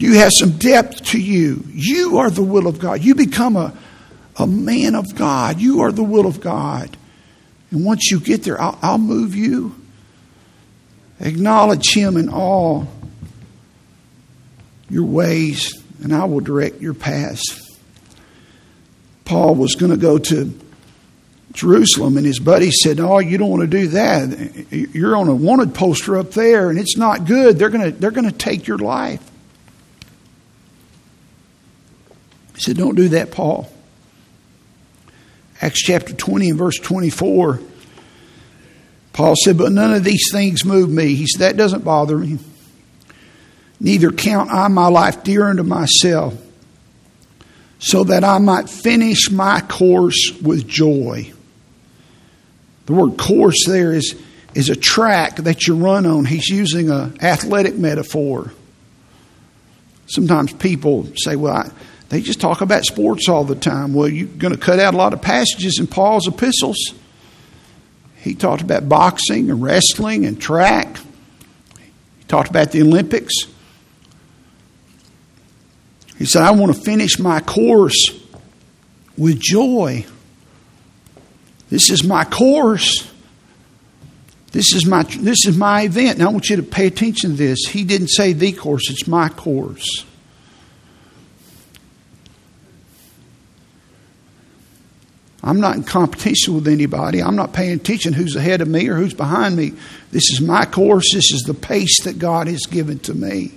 Do 0.00 0.06
you 0.06 0.14
have 0.14 0.32
some 0.36 0.58
depth 0.58 1.04
to 1.10 1.20
you? 1.20 1.62
You 1.70 2.18
are 2.18 2.30
the 2.30 2.42
will 2.42 2.66
of 2.66 2.80
God. 2.80 3.00
You 3.00 3.14
become 3.14 3.54
a, 3.54 3.72
a 4.36 4.46
man 4.48 4.96
of 4.96 5.14
God. 5.14 5.60
You 5.60 5.82
are 5.82 5.92
the 5.92 6.02
will 6.02 6.26
of 6.26 6.40
God. 6.40 6.96
And 7.70 7.84
once 7.84 8.10
you 8.10 8.18
get 8.18 8.42
there, 8.42 8.60
I'll, 8.60 8.76
I'll 8.82 8.98
move 8.98 9.36
you. 9.36 9.76
Acknowledge 11.20 11.94
Him 11.94 12.16
in 12.16 12.28
all 12.28 12.88
your 14.90 15.04
ways, 15.04 15.80
and 16.02 16.12
I 16.12 16.24
will 16.24 16.40
direct 16.40 16.80
your 16.80 16.94
paths. 16.94 17.78
Paul 19.24 19.54
was 19.54 19.76
going 19.76 19.92
to 19.92 19.96
go 19.96 20.18
to 20.18 20.58
Jerusalem, 21.54 22.16
and 22.16 22.26
his 22.26 22.40
buddy 22.40 22.70
said, 22.70 22.98
Oh, 23.00 23.20
you 23.20 23.38
don't 23.38 23.48
want 23.48 23.62
to 23.62 23.68
do 23.68 23.88
that. 23.88 24.66
You're 24.70 25.16
on 25.16 25.28
a 25.28 25.34
wanted 25.34 25.74
poster 25.74 26.18
up 26.18 26.32
there, 26.32 26.68
and 26.68 26.78
it's 26.78 26.96
not 26.96 27.26
good. 27.26 27.58
They're 27.58 27.70
to, 27.70 27.90
they're 27.92 28.10
to 28.10 28.32
take 28.32 28.66
your 28.66 28.78
life. 28.78 29.22
He 32.56 32.60
said, 32.60 32.76
Don't 32.76 32.96
do 32.96 33.08
that, 33.10 33.30
Paul. 33.30 33.70
Acts 35.62 35.80
chapter 35.80 36.12
20 36.12 36.50
and 36.50 36.58
verse 36.58 36.78
24. 36.78 37.60
Paul 39.12 39.34
said, 39.36 39.56
But 39.56 39.70
none 39.70 39.94
of 39.94 40.02
these 40.02 40.30
things 40.32 40.64
move 40.64 40.90
me. 40.90 41.14
He 41.14 41.26
said, 41.26 41.40
That 41.40 41.56
doesn't 41.56 41.84
bother 41.84 42.18
me. 42.18 42.38
Neither 43.78 44.10
count 44.10 44.50
I 44.50 44.66
my 44.68 44.88
life 44.88 45.22
dear 45.22 45.48
unto 45.48 45.62
myself, 45.62 46.34
so 47.78 48.02
that 48.04 48.24
I 48.24 48.38
might 48.38 48.68
finish 48.68 49.30
my 49.30 49.60
course 49.60 50.32
with 50.42 50.66
joy. 50.66 51.33
The 52.86 52.92
word 52.92 53.16
course 53.16 53.66
there 53.66 53.92
is, 53.92 54.14
is 54.54 54.68
a 54.68 54.76
track 54.76 55.36
that 55.36 55.66
you 55.66 55.76
run 55.76 56.06
on. 56.06 56.24
He's 56.24 56.48
using 56.48 56.90
an 56.90 57.22
athletic 57.22 57.76
metaphor. 57.76 58.52
Sometimes 60.06 60.52
people 60.52 61.08
say, 61.16 61.36
Well, 61.36 61.56
I, 61.56 61.70
they 62.10 62.20
just 62.20 62.40
talk 62.40 62.60
about 62.60 62.84
sports 62.84 63.28
all 63.28 63.44
the 63.44 63.54
time. 63.54 63.94
Well, 63.94 64.08
you're 64.08 64.28
going 64.28 64.54
to 64.54 64.60
cut 64.60 64.78
out 64.78 64.94
a 64.94 64.96
lot 64.96 65.12
of 65.14 65.22
passages 65.22 65.78
in 65.78 65.86
Paul's 65.86 66.28
epistles. 66.28 66.76
He 68.16 68.34
talked 68.34 68.62
about 68.62 68.88
boxing 68.88 69.50
and 69.50 69.62
wrestling 69.62 70.24
and 70.24 70.40
track. 70.40 70.98
He 71.78 72.24
talked 72.28 72.50
about 72.50 72.72
the 72.72 72.82
Olympics. 72.82 73.34
He 76.18 76.24
said, 76.24 76.42
I 76.42 76.52
want 76.52 76.74
to 76.74 76.80
finish 76.80 77.18
my 77.18 77.40
course 77.40 78.18
with 79.16 79.40
joy. 79.40 80.06
This 81.74 81.90
is 81.90 82.04
my 82.04 82.22
course. 82.22 83.10
This 84.52 84.76
is 84.76 84.86
my 84.86 85.02
this 85.02 85.44
is 85.44 85.56
my 85.56 85.82
event. 85.82 86.20
And 86.20 86.22
I 86.22 86.30
want 86.30 86.48
you 86.48 86.54
to 86.54 86.62
pay 86.62 86.86
attention 86.86 87.30
to 87.30 87.36
this. 87.36 87.66
He 87.66 87.82
didn't 87.82 88.10
say 88.10 88.32
the 88.32 88.52
course, 88.52 88.88
it's 88.90 89.08
my 89.08 89.28
course. 89.28 90.04
I'm 95.42 95.58
not 95.58 95.74
in 95.74 95.82
competition 95.82 96.54
with 96.54 96.68
anybody. 96.68 97.20
I'm 97.20 97.34
not 97.34 97.52
paying 97.52 97.72
attention 97.72 98.12
who's 98.12 98.36
ahead 98.36 98.60
of 98.60 98.68
me 98.68 98.88
or 98.88 98.94
who's 98.94 99.12
behind 99.12 99.56
me. 99.56 99.72
This 100.12 100.30
is 100.30 100.40
my 100.40 100.66
course. 100.66 101.12
This 101.12 101.32
is 101.32 101.42
the 101.42 101.54
pace 101.54 102.04
that 102.04 102.20
God 102.20 102.46
has 102.46 102.66
given 102.66 103.00
to 103.00 103.14
me. 103.14 103.50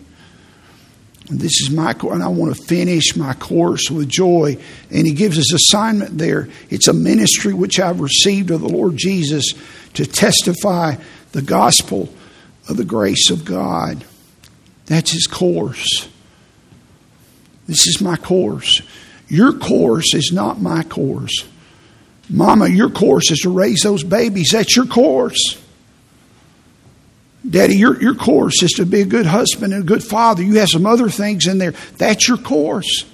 This 1.29 1.61
is 1.61 1.69
my 1.69 1.93
course, 1.93 2.13
and 2.13 2.23
I 2.23 2.29
want 2.29 2.55
to 2.55 2.63
finish 2.63 3.15
my 3.17 3.33
course 3.33 3.91
with 3.91 4.07
joy. 4.07 4.57
And 4.89 5.05
He 5.05 5.13
gives 5.13 5.37
us 5.37 5.53
assignment 5.53 6.17
there. 6.17 6.47
It's 6.69 6.87
a 6.87 6.93
ministry 6.93 7.53
which 7.53 7.79
I've 7.79 7.99
received 7.99 8.49
of 8.49 8.61
the 8.61 8.69
Lord 8.69 8.95
Jesus 8.95 9.53
to 9.95 10.05
testify 10.05 10.95
the 11.33 11.41
gospel 11.41 12.09
of 12.69 12.77
the 12.77 12.85
grace 12.85 13.29
of 13.29 13.43
God. 13.43 14.05
That's 14.85 15.11
His 15.11 15.27
course. 15.27 16.07
This 17.67 17.87
is 17.87 17.99
my 17.99 18.15
course. 18.15 18.81
Your 19.27 19.51
course 19.51 20.13
is 20.13 20.31
not 20.31 20.61
my 20.61 20.83
course. 20.83 21.45
Mama, 22.29 22.69
your 22.69 22.89
course 22.89 23.31
is 23.31 23.39
to 23.39 23.49
raise 23.49 23.81
those 23.83 24.03
babies. 24.03 24.51
That's 24.53 24.75
your 24.75 24.85
course. 24.85 25.61
Daddy, 27.49 27.77
your, 27.77 28.01
your 28.01 28.15
course 28.15 28.61
is 28.61 28.71
to 28.71 28.85
be 28.85 29.01
a 29.01 29.05
good 29.05 29.25
husband 29.25 29.73
and 29.73 29.83
a 29.83 29.85
good 29.85 30.03
father. 30.03 30.43
You 30.43 30.55
have 30.55 30.69
some 30.69 30.85
other 30.85 31.09
things 31.09 31.47
in 31.47 31.57
there. 31.57 31.73
That's 31.97 32.27
your 32.27 32.37
course. 32.37 33.05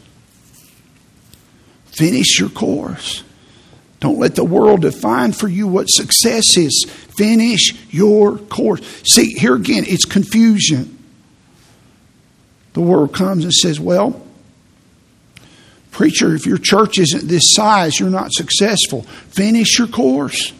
Finish 1.87 2.39
your 2.39 2.49
course. 2.49 3.23
Don't 3.99 4.19
let 4.19 4.35
the 4.35 4.43
world 4.43 4.81
define 4.81 5.31
for 5.31 5.47
you 5.47 5.67
what 5.67 5.85
success 5.85 6.57
is. 6.57 6.85
Finish 7.15 7.73
your 7.91 8.37
course. 8.37 8.81
See, 9.05 9.33
here 9.33 9.55
again, 9.55 9.85
it's 9.87 10.05
confusion. 10.05 10.97
The 12.73 12.81
world 12.81 13.13
comes 13.13 13.43
and 13.43 13.53
says, 13.53 13.79
well, 13.79 14.25
Preacher, 15.91 16.33
if 16.33 16.47
your 16.47 16.57
church 16.57 16.97
isn't 16.97 17.27
this 17.27 17.53
size, 17.53 17.99
you're 17.99 18.09
not 18.09 18.33
successful. 18.33 19.03
Finish 19.03 19.77
your 19.77 19.87
course. 19.87 20.51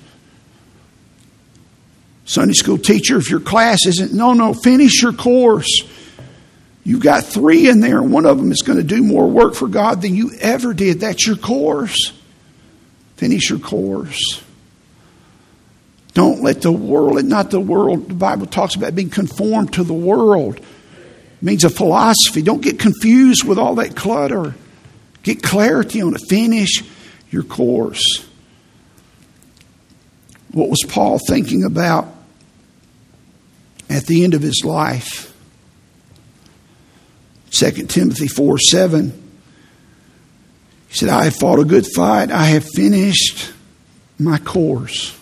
Sunday 2.25 2.53
school 2.53 2.77
teacher, 2.77 3.17
if 3.17 3.29
your 3.29 3.39
class 3.39 3.85
isn't, 3.85 4.13
no, 4.13 4.33
no, 4.33 4.53
finish 4.53 5.01
your 5.01 5.13
course. 5.13 5.83
You've 6.85 7.03
got 7.03 7.25
three 7.25 7.69
in 7.69 7.79
there, 7.79 7.99
and 7.99 8.11
one 8.11 8.25
of 8.25 8.37
them 8.37 8.51
is 8.51 8.61
going 8.61 8.77
to 8.77 8.83
do 8.83 9.03
more 9.03 9.27
work 9.27 9.55
for 9.55 9.67
God 9.67 10.01
than 10.01 10.15
you 10.15 10.31
ever 10.39 10.73
did. 10.73 10.99
That's 10.99 11.25
your 11.25 11.37
course. 11.37 12.13
Finish 13.15 13.49
your 13.49 13.59
course. 13.59 14.43
Don't 16.13 16.43
let 16.43 16.61
the 16.61 16.71
world, 16.71 17.23
not 17.25 17.51
the 17.51 17.59
world, 17.59 18.09
the 18.09 18.13
Bible 18.13 18.45
talks 18.45 18.75
about 18.75 18.95
being 18.95 19.09
conformed 19.09 19.73
to 19.73 19.83
the 19.83 19.93
world. 19.93 20.57
It 20.57 20.63
means 21.41 21.63
a 21.63 21.69
philosophy. 21.69 22.41
Don't 22.41 22.61
get 22.61 22.79
confused 22.79 23.45
with 23.45 23.57
all 23.57 23.75
that 23.75 23.95
clutter. 23.95 24.53
Get 25.23 25.41
clarity 25.41 26.01
on 26.01 26.15
it. 26.15 26.21
Finish 26.29 26.83
your 27.31 27.43
course. 27.43 28.27
What 30.51 30.69
was 30.69 30.83
Paul 30.87 31.19
thinking 31.27 31.63
about 31.63 32.12
at 33.93 34.05
the 34.05 34.23
end 34.23 34.33
of 34.33 34.41
his 34.41 34.63
life? 34.65 35.33
2 37.51 37.71
Timothy 37.87 38.27
4 38.27 38.57
7. 38.57 39.11
He 40.89 40.95
said, 40.95 41.09
I 41.09 41.25
have 41.25 41.35
fought 41.35 41.59
a 41.59 41.65
good 41.65 41.85
fight. 41.95 42.31
I 42.31 42.45
have 42.45 42.65
finished 42.75 43.51
my 44.19 44.37
course. 44.37 45.17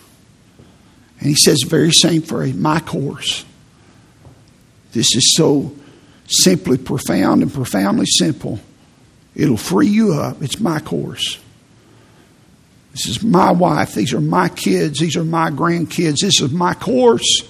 And 1.18 1.28
he 1.28 1.34
says 1.34 1.58
the 1.58 1.68
very 1.68 1.92
same 1.92 2.22
phrase, 2.22 2.54
my 2.54 2.80
course. 2.80 3.44
This 4.92 5.14
is 5.14 5.34
so 5.36 5.74
simply 6.26 6.78
profound 6.78 7.42
and 7.42 7.52
profoundly 7.52 8.06
simple. 8.06 8.60
It'll 9.34 9.56
free 9.56 9.88
you 9.88 10.14
up. 10.14 10.42
It's 10.42 10.60
my 10.60 10.80
course. 10.80 11.38
This 12.92 13.06
is 13.06 13.22
my 13.22 13.52
wife. 13.52 13.94
These 13.94 14.12
are 14.12 14.20
my 14.20 14.48
kids. 14.48 14.98
These 14.98 15.16
are 15.16 15.24
my 15.24 15.50
grandkids. 15.50 16.20
This 16.20 16.40
is 16.40 16.50
my 16.50 16.74
course. 16.74 17.42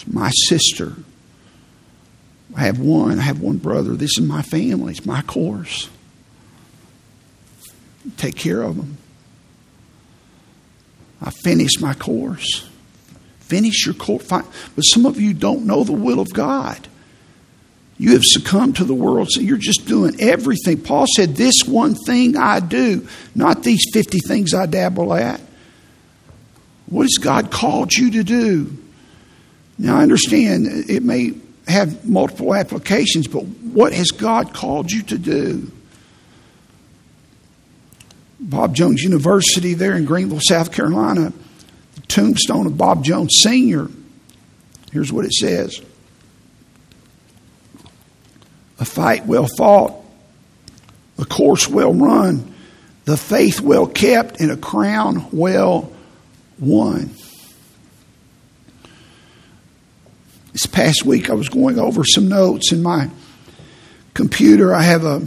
It's 0.00 0.12
my 0.12 0.30
sister. 0.30 0.94
I 2.56 2.60
have 2.60 2.78
one. 2.78 3.18
I 3.18 3.22
have 3.22 3.40
one 3.40 3.58
brother. 3.58 3.92
This 3.92 4.18
is 4.18 4.26
my 4.26 4.42
family. 4.42 4.92
It's 4.92 5.04
my 5.04 5.20
course. 5.22 5.90
Take 8.16 8.34
care 8.34 8.62
of 8.62 8.76
them. 8.76 8.96
I 11.20 11.30
finished 11.30 11.82
my 11.82 11.92
course. 11.92 12.66
Finish 13.40 13.84
your 13.84 13.94
course. 13.94 14.26
But 14.26 14.80
some 14.80 15.04
of 15.04 15.20
you 15.20 15.34
don't 15.34 15.66
know 15.66 15.84
the 15.84 15.92
will 15.92 16.20
of 16.20 16.32
God. 16.32 16.88
You 17.98 18.12
have 18.12 18.24
succumbed 18.24 18.76
to 18.76 18.84
the 18.84 18.94
world, 18.94 19.28
so 19.30 19.42
you're 19.42 19.58
just 19.58 19.86
doing 19.86 20.18
everything. 20.18 20.80
Paul 20.80 21.04
said, 21.14 21.36
This 21.36 21.64
one 21.66 21.94
thing 21.94 22.38
I 22.38 22.60
do, 22.60 23.06
not 23.34 23.62
these 23.62 23.84
50 23.92 24.20
things 24.20 24.54
I 24.54 24.64
dabble 24.64 25.12
at. 25.12 25.42
What 26.86 27.02
has 27.02 27.18
God 27.20 27.50
called 27.50 27.92
you 27.92 28.12
to 28.12 28.24
do? 28.24 28.79
Now, 29.80 29.96
I 29.96 30.02
understand 30.02 30.66
it 30.90 31.02
may 31.02 31.32
have 31.66 32.06
multiple 32.06 32.54
applications, 32.54 33.26
but 33.26 33.46
what 33.46 33.94
has 33.94 34.10
God 34.10 34.52
called 34.52 34.92
you 34.92 35.02
to 35.04 35.16
do? 35.16 35.72
Bob 38.38 38.76
Jones 38.76 39.02
University 39.02 39.72
there 39.72 39.96
in 39.96 40.04
Greenville, 40.04 40.40
South 40.42 40.70
Carolina, 40.70 41.32
the 41.94 42.00
tombstone 42.02 42.66
of 42.66 42.76
Bob 42.76 43.02
Jones 43.02 43.36
Sr. 43.38 43.88
Here's 44.92 45.10
what 45.10 45.24
it 45.24 45.32
says 45.32 45.80
A 48.78 48.84
fight 48.84 49.24
well 49.24 49.48
fought, 49.56 49.94
a 51.16 51.24
course 51.24 51.66
well 51.66 51.94
run, 51.94 52.54
the 53.06 53.16
faith 53.16 53.62
well 53.62 53.86
kept, 53.86 54.40
and 54.40 54.50
a 54.50 54.58
crown 54.58 55.26
well 55.32 55.90
won. 56.58 57.14
This 60.60 60.66
past 60.66 61.06
week, 61.06 61.30
I 61.30 61.32
was 61.32 61.48
going 61.48 61.78
over 61.78 62.04
some 62.04 62.28
notes 62.28 62.70
in 62.70 62.82
my 62.82 63.08
computer. 64.12 64.74
I 64.74 64.82
have 64.82 65.06
a 65.06 65.26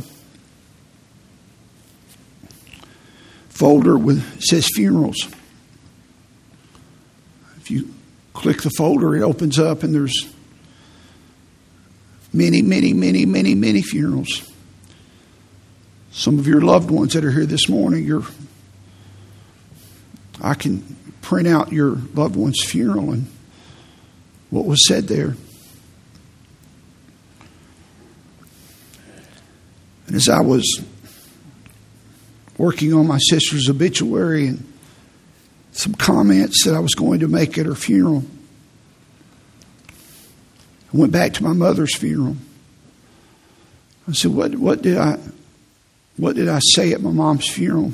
folder 3.49 3.97
with 3.97 4.43
says 4.43 4.69
funerals. 4.75 5.27
If 7.57 7.71
you 7.71 7.91
click 8.33 8.61
the 8.61 8.69
folder, 8.77 9.15
it 9.15 9.23
opens 9.23 9.57
up, 9.57 9.81
and 9.81 9.95
there's 9.95 10.31
many, 12.31 12.61
many, 12.61 12.93
many, 12.93 13.25
many, 13.25 13.55
many 13.55 13.81
funerals. 13.81 14.47
Some 16.11 16.37
of 16.37 16.45
your 16.45 16.61
loved 16.61 16.91
ones 16.91 17.13
that 17.13 17.25
are 17.25 17.31
here 17.31 17.47
this 17.47 17.67
morning, 17.67 18.03
you're, 18.03 18.27
I 20.43 20.53
can 20.53 20.83
print 21.23 21.47
out 21.47 21.71
your 21.71 21.95
loved 22.13 22.35
one's 22.35 22.63
funeral 22.63 23.13
and 23.13 23.32
what 24.53 24.65
was 24.65 24.87
said 24.87 25.07
there. 25.07 25.35
And 30.05 30.15
as 30.15 30.29
I 30.29 30.41
was 30.41 30.83
working 32.59 32.93
on 32.93 33.07
my 33.07 33.17
sister's 33.17 33.67
obituary 33.67 34.47
and 34.47 34.71
some 35.71 35.95
comments 35.95 36.65
that 36.65 36.75
I 36.75 36.79
was 36.79 36.93
going 36.93 37.21
to 37.21 37.27
make 37.27 37.57
at 37.57 37.65
her 37.65 37.73
funeral, 37.73 38.23
I 39.89 40.97
went 40.97 41.11
back 41.11 41.33
to 41.33 41.43
my 41.43 41.53
mother's 41.53 41.95
funeral. 41.97 42.37
I 44.07 44.11
said, 44.11 44.31
"What? 44.31 44.53
What 44.53 44.83
did 44.83 44.99
I? 44.99 45.17
What 46.17 46.35
did 46.35 46.47
I 46.47 46.59
say 46.59 46.93
at 46.93 47.01
my 47.01 47.09
mom's 47.09 47.49
funeral?" 47.49 47.93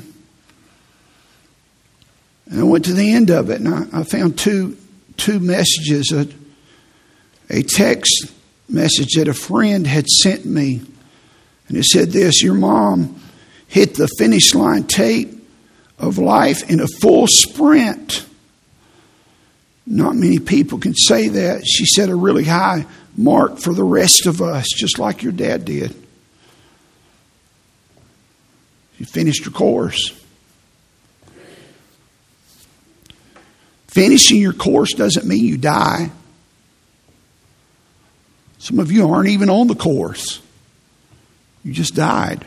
And 2.50 2.60
I 2.60 2.64
went 2.64 2.84
to 2.84 2.92
the 2.92 3.14
end 3.14 3.30
of 3.30 3.48
it, 3.48 3.60
and 3.60 3.68
I, 3.68 4.00
I 4.00 4.02
found 4.02 4.36
two 4.38 4.76
two 5.16 5.40
messages. 5.40 6.12
A, 6.12 6.28
a 7.50 7.62
text 7.62 8.32
message 8.68 9.14
that 9.16 9.28
a 9.28 9.34
friend 9.34 9.86
had 9.86 10.06
sent 10.06 10.46
me. 10.46 10.80
And 11.68 11.76
it 11.76 11.84
said 11.84 12.10
this 12.10 12.42
Your 12.42 12.54
mom 12.54 13.20
hit 13.66 13.94
the 13.94 14.08
finish 14.18 14.54
line 14.54 14.84
tape 14.84 15.30
of 15.98 16.18
life 16.18 16.70
in 16.70 16.80
a 16.80 16.86
full 17.00 17.26
sprint. 17.26 18.24
Not 19.86 20.14
many 20.14 20.38
people 20.38 20.78
can 20.78 20.94
say 20.94 21.28
that. 21.28 21.64
She 21.66 21.84
set 21.84 22.08
a 22.08 22.14
really 22.14 22.44
high 22.44 22.86
mark 23.16 23.58
for 23.58 23.74
the 23.74 23.84
rest 23.84 24.26
of 24.26 24.40
us, 24.40 24.66
just 24.76 24.98
like 24.98 25.22
your 25.22 25.32
dad 25.32 25.64
did. 25.64 25.94
You 28.98 29.06
finished 29.06 29.44
your 29.44 29.52
course. 29.52 30.16
Finishing 33.88 34.40
your 34.40 34.52
course 34.52 34.94
doesn't 34.94 35.26
mean 35.26 35.44
you 35.44 35.56
die. 35.56 36.10
Some 38.60 38.78
of 38.78 38.92
you 38.92 39.10
aren't 39.10 39.30
even 39.30 39.48
on 39.48 39.68
the 39.68 39.74
course. 39.74 40.40
You 41.64 41.72
just 41.72 41.94
died. 41.94 42.46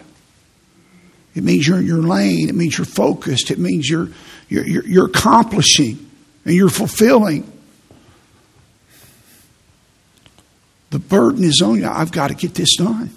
It 1.36 1.43
means 1.43 1.67
you're 1.67 1.80
in 1.80 1.88
your 1.88 2.04
lane. 2.04 2.49
It 2.49 2.56
means 2.56 2.78
you're 2.78 2.86
focused. 2.86 3.49
It 3.49 3.58
means 3.58 3.89
you're, 3.89 4.10
you're, 4.47 4.65
you're, 4.65 4.86
you're 4.86 5.06
accomplishing 5.08 6.10
and 6.45 6.54
you're 6.54 6.69
fulfilling. 6.69 7.52
The 10.91 10.99
burden 10.99 11.43
is 11.43 11.62
on 11.65 11.80
you. 11.80 11.88
I've 11.88 12.12
got 12.12 12.28
to 12.28 12.36
get 12.36 12.54
this 12.54 12.76
done. 12.78 13.10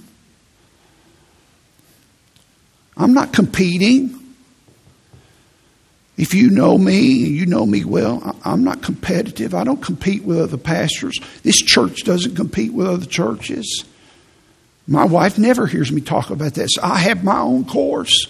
I'm 2.96 3.12
not 3.12 3.34
competing. 3.34 4.18
If 6.16 6.32
you 6.32 6.50
know 6.50 6.78
me 6.78 7.26
and 7.26 7.34
you 7.34 7.44
know 7.44 7.66
me 7.66 7.84
well, 7.84 8.36
I'm 8.44 8.64
not 8.64 8.82
competitive. 8.82 9.54
I 9.54 9.64
don't 9.64 9.82
compete 9.82 10.24
with 10.24 10.38
other 10.38 10.56
pastors. 10.56 11.18
This 11.42 11.56
church 11.56 12.04
doesn't 12.04 12.36
compete 12.36 12.72
with 12.72 12.86
other 12.86 13.06
churches. 13.06 13.84
My 14.86 15.04
wife 15.04 15.36
never 15.38 15.66
hears 15.66 15.92
me 15.92 16.00
talk 16.00 16.30
about 16.30 16.54
this. 16.54 16.78
I 16.82 16.98
have 17.00 17.22
my 17.22 17.38
own 17.38 17.66
course. 17.66 18.26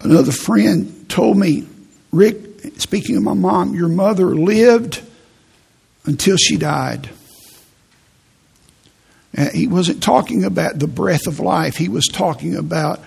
Another 0.00 0.32
friend 0.32 1.08
told 1.08 1.38
me, 1.38 1.66
Rick, 2.10 2.36
speaking 2.78 3.16
of 3.16 3.22
my 3.22 3.34
mom, 3.34 3.74
your 3.74 3.88
mother 3.88 4.34
lived 4.34 5.00
until 6.04 6.36
she 6.36 6.56
died. 6.56 7.08
Uh, 9.36 9.48
he 9.54 9.66
wasn't 9.66 10.02
talking 10.02 10.44
about 10.44 10.78
the 10.78 10.86
breath 10.86 11.26
of 11.26 11.40
life, 11.40 11.76
he 11.76 11.88
was 11.88 12.06
talking 12.06 12.54
about 12.56 13.00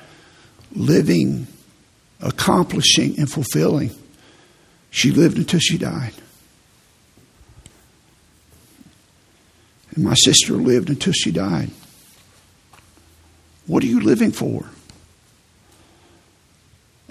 living, 0.73 1.47
accomplishing, 2.21 3.17
and 3.19 3.31
fulfilling. 3.31 3.91
She 4.89 5.11
lived 5.11 5.37
until 5.37 5.59
she 5.59 5.77
died. 5.77 6.13
And 9.93 10.03
my 10.03 10.13
sister 10.13 10.53
lived 10.53 10.89
until 10.89 11.13
she 11.13 11.31
died. 11.31 11.69
What 13.67 13.83
are 13.83 13.87
you 13.87 14.01
living 14.01 14.31
for? 14.31 14.65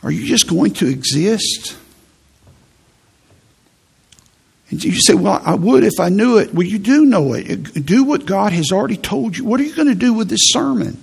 Are 0.02 0.10
you 0.10 0.26
just 0.26 0.48
going 0.48 0.74
to 0.74 0.86
exist? 0.86 1.76
And 4.70 4.82
you 4.82 5.00
say, 5.00 5.14
Well, 5.14 5.40
I 5.44 5.54
would 5.54 5.84
if 5.84 6.00
I 6.00 6.08
knew 6.08 6.38
it. 6.38 6.54
Well, 6.54 6.66
you 6.66 6.78
do 6.78 7.04
know 7.04 7.34
it. 7.34 7.86
Do 7.86 8.04
what 8.04 8.26
God 8.26 8.52
has 8.52 8.72
already 8.72 8.96
told 8.96 9.36
you. 9.36 9.44
What 9.44 9.60
are 9.60 9.64
you 9.64 9.74
going 9.74 9.88
to 9.88 9.94
do 9.94 10.12
with 10.12 10.28
this 10.28 10.50
sermon? 10.52 11.02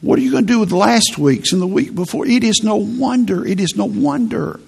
What 0.00 0.18
are 0.18 0.22
you 0.22 0.30
going 0.30 0.46
to 0.46 0.52
do 0.52 0.60
with 0.60 0.70
last 0.70 1.18
week's 1.18 1.52
and 1.52 1.60
the 1.60 1.66
week 1.66 1.94
before? 1.94 2.26
It 2.26 2.44
is 2.44 2.62
no 2.62 2.76
wonder. 2.76 3.44
It 3.44 3.60
is 3.60 3.76
no 3.76 3.84
wonder 3.84 4.60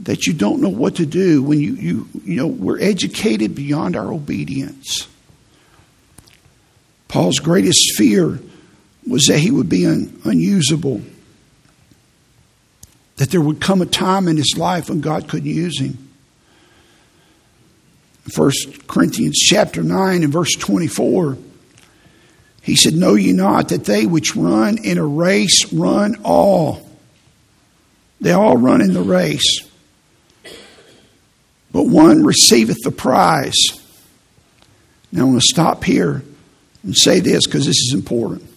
that 0.00 0.26
you 0.26 0.32
don't 0.32 0.60
know 0.60 0.68
what 0.68 0.96
to 0.96 1.06
do 1.06 1.42
when 1.42 1.60
you, 1.60 1.74
you, 1.74 2.08
you 2.24 2.36
know, 2.36 2.46
we're 2.46 2.80
educated 2.80 3.54
beyond 3.54 3.96
our 3.96 4.12
obedience. 4.12 5.08
Paul's 7.08 7.38
greatest 7.38 7.96
fear 7.96 8.40
was 9.06 9.26
that 9.26 9.38
he 9.38 9.50
would 9.50 9.68
be 9.68 9.86
un, 9.86 10.20
unusable 10.24 11.02
that 13.16 13.30
there 13.30 13.40
would 13.40 13.60
come 13.60 13.80
a 13.80 13.86
time 13.86 14.28
in 14.28 14.36
his 14.36 14.54
life 14.56 14.88
when 14.88 15.00
God 15.00 15.28
couldn't 15.28 15.48
use 15.48 15.80
him. 15.80 15.98
1 18.34 18.52
Corinthians 18.86 19.38
chapter 19.38 19.82
9 19.82 20.22
and 20.22 20.32
verse 20.32 20.54
24, 20.54 21.36
he 22.62 22.74
said, 22.74 22.94
Know 22.94 23.14
ye 23.14 23.32
not 23.32 23.68
that 23.68 23.84
they 23.84 24.06
which 24.06 24.34
run 24.34 24.78
in 24.78 24.98
a 24.98 25.06
race 25.06 25.72
run 25.72 26.16
all? 26.24 26.88
They 28.20 28.32
all 28.32 28.56
run 28.56 28.80
in 28.80 28.94
the 28.94 29.02
race. 29.02 29.60
But 31.70 31.86
one 31.86 32.24
receiveth 32.24 32.78
the 32.82 32.90
prize. 32.90 33.54
Now 35.12 35.22
I 35.22 35.24
want 35.24 35.40
to 35.40 35.46
stop 35.52 35.84
here 35.84 36.22
and 36.82 36.96
say 36.96 37.20
this 37.20 37.46
because 37.46 37.66
this 37.66 37.76
is 37.76 37.92
important. 37.94 38.48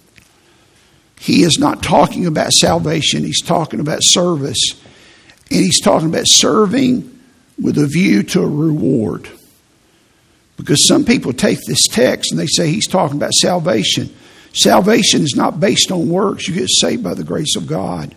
He 1.20 1.43
is 1.43 1.57
not 1.59 1.84
talking 1.84 2.26
about 2.26 2.51
salvation, 2.53 3.24
he's 3.24 3.41
talking 3.41 3.80
about 3.80 3.99
service. 4.03 4.82
And 5.49 5.61
he's 5.61 5.80
talking 5.80 6.09
about 6.09 6.26
serving 6.28 7.20
with 7.61 7.78
a 7.78 7.88
view 7.88 8.24
to 8.24 8.41
a 8.41 8.47
reward. 8.47 9.30
Because 10.57 10.86
some 10.88 11.05
people 11.05 11.34
take 11.34 11.59
this 11.65 11.88
text 11.89 12.32
and 12.32 12.39
they 12.39 12.47
say 12.47 12.70
he's 12.70 12.88
talking 12.88 13.18
about 13.18 13.32
salvation. 13.34 14.13
Salvation 14.53 15.22
is 15.22 15.36
not 15.36 15.59
based 15.59 15.91
on 15.91 16.09
works, 16.09 16.47
you 16.47 16.55
get 16.55 16.70
saved 16.70 17.03
by 17.03 17.13
the 17.13 17.24
grace 17.24 17.55
of 17.55 17.68
God. 17.68 18.13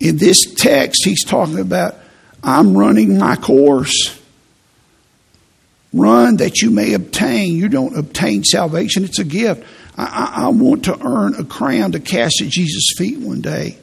In 0.00 0.18
this 0.18 0.42
text, 0.54 1.04
he's 1.04 1.24
talking 1.24 1.58
about 1.58 1.96
I'm 2.42 2.76
running 2.76 3.18
my 3.18 3.36
course. 3.36 4.20
Run 5.92 6.36
that 6.36 6.60
you 6.60 6.70
may 6.70 6.92
obtain. 6.92 7.56
You 7.56 7.68
don't 7.68 7.96
obtain 7.96 8.44
salvation, 8.44 9.04
it's 9.04 9.18
a 9.18 9.24
gift. 9.24 9.64
I, 9.96 10.04
I, 10.04 10.44
I 10.44 10.48
want 10.48 10.84
to 10.84 11.06
earn 11.06 11.34
a 11.34 11.44
crown 11.44 11.92
to 11.92 12.00
cast 12.00 12.40
at 12.42 12.48
Jesus' 12.48 12.92
feet 12.96 13.18
one 13.18 13.40
day. 13.40 13.78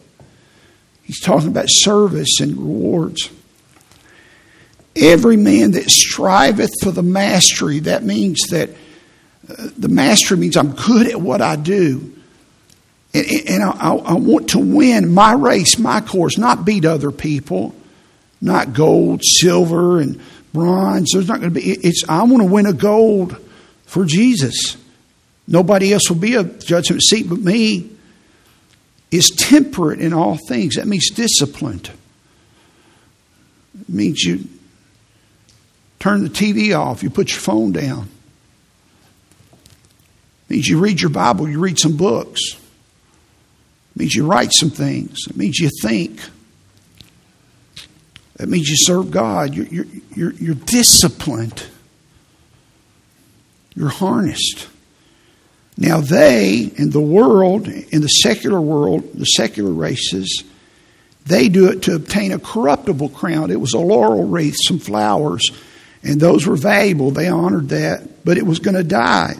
He's 1.04 1.20
talking 1.20 1.50
about 1.50 1.66
service 1.68 2.40
and 2.40 2.58
rewards. 2.58 3.30
Every 4.96 5.38
man 5.38 5.72
that 5.72 5.90
striveth 5.90 6.72
for 6.82 6.92
the 6.92 7.04
mastery, 7.04 7.80
that 7.80 8.04
means 8.04 8.40
that 8.50 8.70
uh, 9.50 9.70
the 9.78 9.90
mastery 9.90 10.38
means 10.38 10.56
I'm 10.56 10.74
good 10.74 11.08
at 11.08 11.20
what 11.20 11.42
I 11.42 11.56
do. 11.56 12.14
And, 13.14 13.26
and 13.48 13.64
I, 13.64 13.96
I, 13.96 14.14
want 14.14 14.50
to 14.52 14.60
win 14.60 15.14
my 15.14 15.34
race, 15.34 15.78
my 15.78 16.02
course, 16.02 16.38
not 16.38 16.66
beat 16.66 16.86
other 16.86 17.12
people, 17.12 17.76
not 18.42 18.74
gold, 18.74 19.22
silver, 19.24 20.00
and 20.00 20.20
bronze. 20.54 21.12
There's 21.12 21.28
not 21.28 21.40
going 21.40 21.54
to 21.54 21.60
be, 21.60 21.72
it's, 21.72 22.04
I 22.08 22.24
want 22.24 22.42
to 22.42 22.50
win 22.50 22.66
a 22.66 22.74
gold 22.74 23.38
for 23.86 24.06
Jesus. 24.06 24.78
Nobody 25.48 25.94
else 25.94 26.10
will 26.10 26.18
be 26.18 26.36
a 26.36 26.44
judgment 26.44 27.02
seat 27.02 27.28
but 27.30 27.40
me. 27.40 27.90
Is 29.12 29.30
temperate 29.30 30.00
in 30.00 30.12
all 30.12 30.40
things. 30.48 30.76
That 30.76 30.88
means 30.88 31.12
disciplined. 31.12 31.92
It 33.80 33.90
means 33.90 34.24
you 34.24 34.48
turn 36.00 36.24
the 36.24 36.30
TV 36.30 36.78
off, 36.78 37.04
you 37.04 37.10
put 37.10 37.30
your 37.30 37.40
phone 37.40 37.72
down. 37.72 38.10
It 39.52 40.50
means 40.50 40.68
you 40.68 40.80
read 40.80 41.00
your 41.00 41.12
Bible, 41.12 41.48
you 41.48 41.60
read 41.60 41.78
some 41.80 41.96
books. 41.96 42.42
It 42.54 44.00
means 44.00 44.16
you 44.16 44.26
write 44.26 44.52
some 44.52 44.72
things. 44.72 45.20
It 45.30 45.38
means 45.38 45.60
you 45.60 45.70
think. 45.82 46.20
That 48.38 48.50
means 48.50 48.68
you 48.68 48.76
serve 48.78 49.12
God. 49.12 49.54
You're, 49.54 49.68
you're, 49.68 49.86
you're, 50.16 50.34
you're 50.34 50.56
disciplined. 50.56 51.64
You're 53.76 53.90
harnessed. 53.90 54.68
Now, 55.78 56.02
they 56.02 56.72
in 56.76 56.92
the 56.92 57.02
world, 57.02 57.68
in 57.68 58.02
the 58.02 58.08
secular 58.08 58.62
world, 58.62 59.12
the 59.14 59.26
secular 59.26 59.72
races, 59.72 60.44
they 61.26 61.50
do 61.50 61.70
it 61.70 61.84
to 61.84 61.96
obtain 61.96 62.32
a 62.32 62.40
corruptible 62.40 63.10
crown. 63.10 63.50
It 63.50 63.60
was 63.60 63.74
a 63.74 63.80
laurel 63.80 64.26
wreath, 64.26 64.58
some 64.66 64.80
flowers, 64.80 65.50
and 66.04 66.20
those 66.20 66.46
were 66.46 66.56
valuable. 66.56 67.12
They 67.12 67.28
honored 67.28 67.70
that, 67.70 68.26
but 68.26 68.38
it 68.38 68.46
was 68.46 68.60
going 68.60 68.76
to 68.76 68.84
die. 68.84 69.36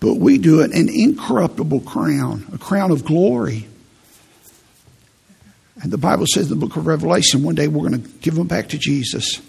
But 0.00 0.16
we 0.16 0.36
do 0.38 0.60
it 0.60 0.72
an 0.72 0.88
incorruptible 0.90 1.80
crown, 1.80 2.46
a 2.52 2.58
crown 2.58 2.90
of 2.90 3.04
glory. 3.04 3.66
And 5.82 5.90
the 5.90 5.98
Bible 5.98 6.26
says 6.26 6.50
in 6.50 6.58
the 6.58 6.66
book 6.66 6.76
of 6.76 6.86
Revelation, 6.86 7.42
one 7.42 7.54
day 7.54 7.68
we're 7.68 7.88
going 7.88 8.02
to 8.02 8.08
give 8.18 8.34
them 8.34 8.46
back 8.46 8.68
to 8.68 8.78
Jesus. 8.78 9.40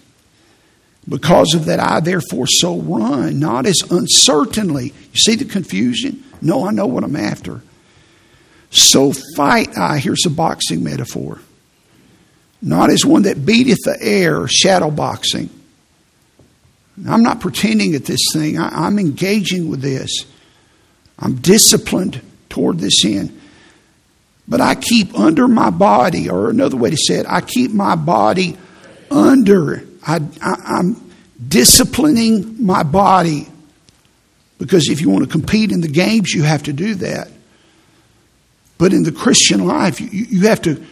Because 1.08 1.54
of 1.54 1.66
that, 1.66 1.78
I 1.78 2.00
therefore 2.00 2.46
so 2.48 2.78
run, 2.80 3.38
not 3.38 3.66
as 3.66 3.78
uncertainly. 3.90 4.86
You 4.86 5.16
see 5.16 5.36
the 5.36 5.44
confusion? 5.44 6.24
No, 6.42 6.66
I 6.66 6.72
know 6.72 6.86
what 6.86 7.04
I'm 7.04 7.16
after. 7.16 7.62
So 8.70 9.12
fight 9.36 9.78
I. 9.78 9.98
Here's 9.98 10.26
a 10.26 10.30
boxing 10.30 10.82
metaphor. 10.82 11.40
Not 12.60 12.90
as 12.90 13.04
one 13.04 13.22
that 13.22 13.46
beateth 13.46 13.78
the 13.84 13.96
air, 14.00 14.48
shadow 14.48 14.90
boxing. 14.90 15.50
I'm 17.08 17.22
not 17.22 17.40
pretending 17.40 17.94
at 17.94 18.06
this 18.06 18.20
thing. 18.32 18.58
I, 18.58 18.86
am 18.86 18.98
engaging 18.98 19.70
with 19.70 19.82
this. 19.82 20.24
I'm 21.18 21.36
disciplined 21.36 22.20
toward 22.48 22.78
this 22.78 23.04
end. 23.04 23.38
But 24.48 24.60
I 24.60 24.74
keep 24.74 25.18
under 25.18 25.46
my 25.46 25.70
body, 25.70 26.30
or 26.30 26.50
another 26.50 26.76
way 26.76 26.90
to 26.90 26.96
say 26.96 27.16
it, 27.16 27.26
I 27.28 27.42
keep 27.42 27.70
my 27.72 27.96
body 27.96 28.56
under 29.10 29.85
I, 30.06 30.20
am 30.40 31.10
disciplining 31.48 32.64
my 32.64 32.82
body 32.84 33.48
because 34.58 34.88
if 34.88 35.00
you 35.00 35.10
want 35.10 35.24
to 35.24 35.30
compete 35.30 35.72
in 35.72 35.80
the 35.80 35.88
games, 35.88 36.32
you 36.32 36.44
have 36.44 36.62
to 36.64 36.72
do 36.72 36.94
that. 36.96 37.28
But 38.78 38.92
in 38.92 39.02
the 39.02 39.12
Christian 39.12 39.66
life, 39.66 40.00
you, 40.00 40.08
you 40.10 40.48
have 40.48 40.62
to 40.62 40.82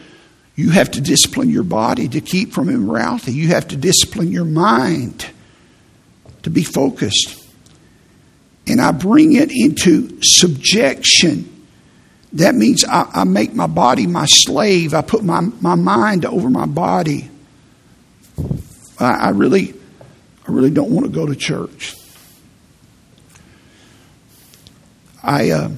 you 0.56 0.70
have 0.70 0.92
to 0.92 1.00
discipline 1.00 1.50
your 1.50 1.64
body 1.64 2.08
to 2.08 2.20
keep 2.20 2.52
from 2.52 2.68
immorality. 2.68 3.32
You 3.32 3.48
have 3.48 3.68
to 3.68 3.76
discipline 3.76 4.30
your 4.30 4.44
mind 4.44 5.26
to 6.42 6.50
be 6.50 6.62
focused. 6.62 7.44
And 8.66 8.80
I 8.80 8.92
bring 8.92 9.32
it 9.32 9.50
into 9.52 10.16
subjection. 10.22 11.50
That 12.34 12.54
means 12.54 12.84
I, 12.84 13.10
I 13.12 13.24
make 13.24 13.52
my 13.52 13.66
body 13.66 14.06
my 14.06 14.26
slave. 14.26 14.94
I 14.94 15.02
put 15.02 15.24
my, 15.24 15.40
my 15.60 15.74
mind 15.74 16.24
over 16.24 16.48
my 16.48 16.66
body. 16.66 17.28
I, 18.98 19.12
I 19.12 19.28
really, 19.30 19.74
I 20.46 20.52
really 20.52 20.70
don't 20.70 20.90
want 20.90 21.06
to 21.06 21.12
go 21.12 21.26
to 21.26 21.34
church. 21.34 21.94
I 25.22 25.50
uh, 25.50 25.70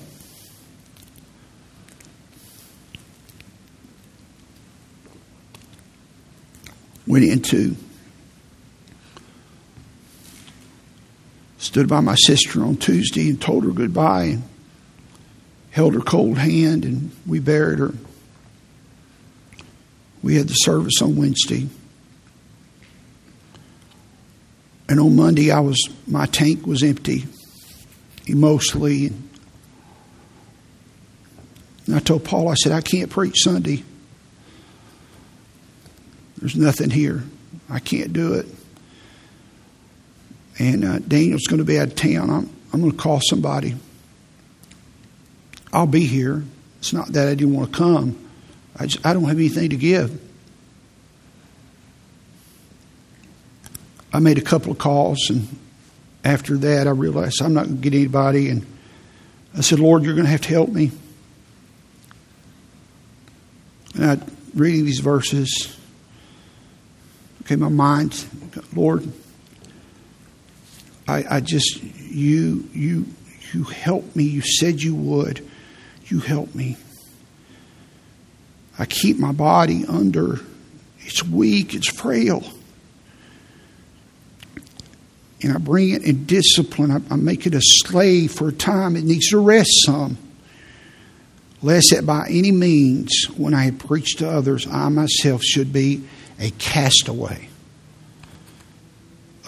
went 7.06 7.24
into, 7.24 7.76
stood 11.58 11.88
by 11.88 12.00
my 12.00 12.16
sister 12.16 12.64
on 12.64 12.76
Tuesday 12.76 13.30
and 13.30 13.40
told 13.40 13.64
her 13.64 13.70
goodbye 13.70 14.24
and 14.24 14.42
held 15.70 15.94
her 15.94 16.00
cold 16.00 16.38
hand 16.38 16.84
and 16.84 17.12
we 17.26 17.38
buried 17.38 17.78
her. 17.78 17.94
We 20.22 20.34
had 20.34 20.48
the 20.48 20.54
service 20.54 21.00
on 21.00 21.14
Wednesday. 21.14 21.68
And 24.88 25.00
on 25.00 25.16
Monday, 25.16 25.50
I 25.50 25.60
was 25.60 25.78
my 26.06 26.26
tank 26.26 26.66
was 26.66 26.82
empty 26.82 27.24
emotionally. 28.26 29.12
And 31.86 31.94
I 31.94 31.98
told 32.00 32.24
Paul, 32.24 32.48
I 32.48 32.54
said, 32.54 32.72
I 32.72 32.80
can't 32.80 33.10
preach 33.10 33.36
Sunday. 33.42 33.82
There's 36.38 36.56
nothing 36.56 36.90
here. 36.90 37.22
I 37.70 37.78
can't 37.78 38.12
do 38.12 38.34
it. 38.34 38.46
And 40.58 40.84
uh, 40.84 40.98
Daniel's 41.00 41.46
going 41.46 41.58
to 41.58 41.64
be 41.64 41.78
out 41.78 41.88
of 41.88 41.96
town. 41.96 42.30
I'm, 42.30 42.50
I'm 42.72 42.80
going 42.80 42.92
to 42.92 42.98
call 42.98 43.20
somebody. 43.28 43.76
I'll 45.72 45.86
be 45.86 46.06
here. 46.06 46.44
It's 46.78 46.92
not 46.92 47.08
that 47.08 47.28
I 47.28 47.34
didn't 47.34 47.54
want 47.54 47.72
to 47.72 47.78
come. 47.78 48.18
I, 48.76 48.86
just, 48.86 49.04
I 49.04 49.12
don't 49.12 49.24
have 49.24 49.38
anything 49.38 49.70
to 49.70 49.76
give. 49.76 50.20
I 54.16 54.18
made 54.18 54.38
a 54.38 54.42
couple 54.42 54.72
of 54.72 54.78
calls, 54.78 55.28
and 55.28 55.46
after 56.24 56.56
that, 56.56 56.86
I 56.86 56.90
realized 56.90 57.42
I'm 57.42 57.52
not 57.52 57.66
going 57.66 57.76
to 57.76 57.82
get 57.82 57.92
anybody. 57.92 58.48
And 58.48 58.64
I 59.54 59.60
said, 59.60 59.78
Lord, 59.78 60.04
you're 60.04 60.14
going 60.14 60.24
to 60.24 60.30
have 60.30 60.40
to 60.40 60.48
help 60.48 60.70
me. 60.70 60.90
And 63.94 64.04
I 64.06 64.18
reading 64.54 64.86
these 64.86 65.00
verses. 65.00 65.76
Okay, 67.42 67.56
my 67.56 67.68
mind, 67.68 68.24
Lord, 68.74 69.06
I, 71.06 71.36
I 71.36 71.40
just 71.40 71.82
you 71.82 72.66
you 72.72 73.04
you 73.52 73.64
help 73.64 74.16
me. 74.16 74.24
You 74.24 74.40
said 74.40 74.80
you 74.80 74.94
would. 74.94 75.46
You 76.06 76.20
help 76.20 76.54
me. 76.54 76.78
I 78.78 78.86
keep 78.86 79.18
my 79.18 79.32
body 79.32 79.84
under. 79.86 80.40
It's 81.00 81.22
weak. 81.22 81.74
It's 81.74 81.90
frail 81.90 82.42
and 85.42 85.52
I 85.52 85.58
bring 85.58 85.90
it 85.90 86.02
in 86.02 86.24
discipline. 86.24 86.90
I, 86.90 87.00
I 87.12 87.16
make 87.16 87.46
it 87.46 87.54
a 87.54 87.60
slave 87.60 88.32
for 88.32 88.48
a 88.48 88.52
time. 88.52 88.96
It 88.96 89.04
needs 89.04 89.30
to 89.30 89.38
rest 89.38 89.70
some. 89.84 90.18
Lest 91.62 91.88
that 91.90 92.06
by 92.06 92.26
any 92.28 92.52
means, 92.52 93.24
when 93.36 93.54
I 93.54 93.64
have 93.64 93.78
preached 93.78 94.18
to 94.18 94.30
others, 94.30 94.66
I 94.66 94.88
myself 94.88 95.42
should 95.42 95.72
be 95.72 96.04
a 96.38 96.50
castaway. 96.52 97.48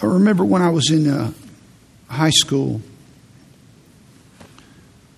I 0.01 0.05
remember 0.05 0.45
when 0.45 0.61
I 0.61 0.69
was 0.69 0.91
in 0.91 1.09
uh, 1.09 1.33
high 2.07 2.29
school, 2.29 2.81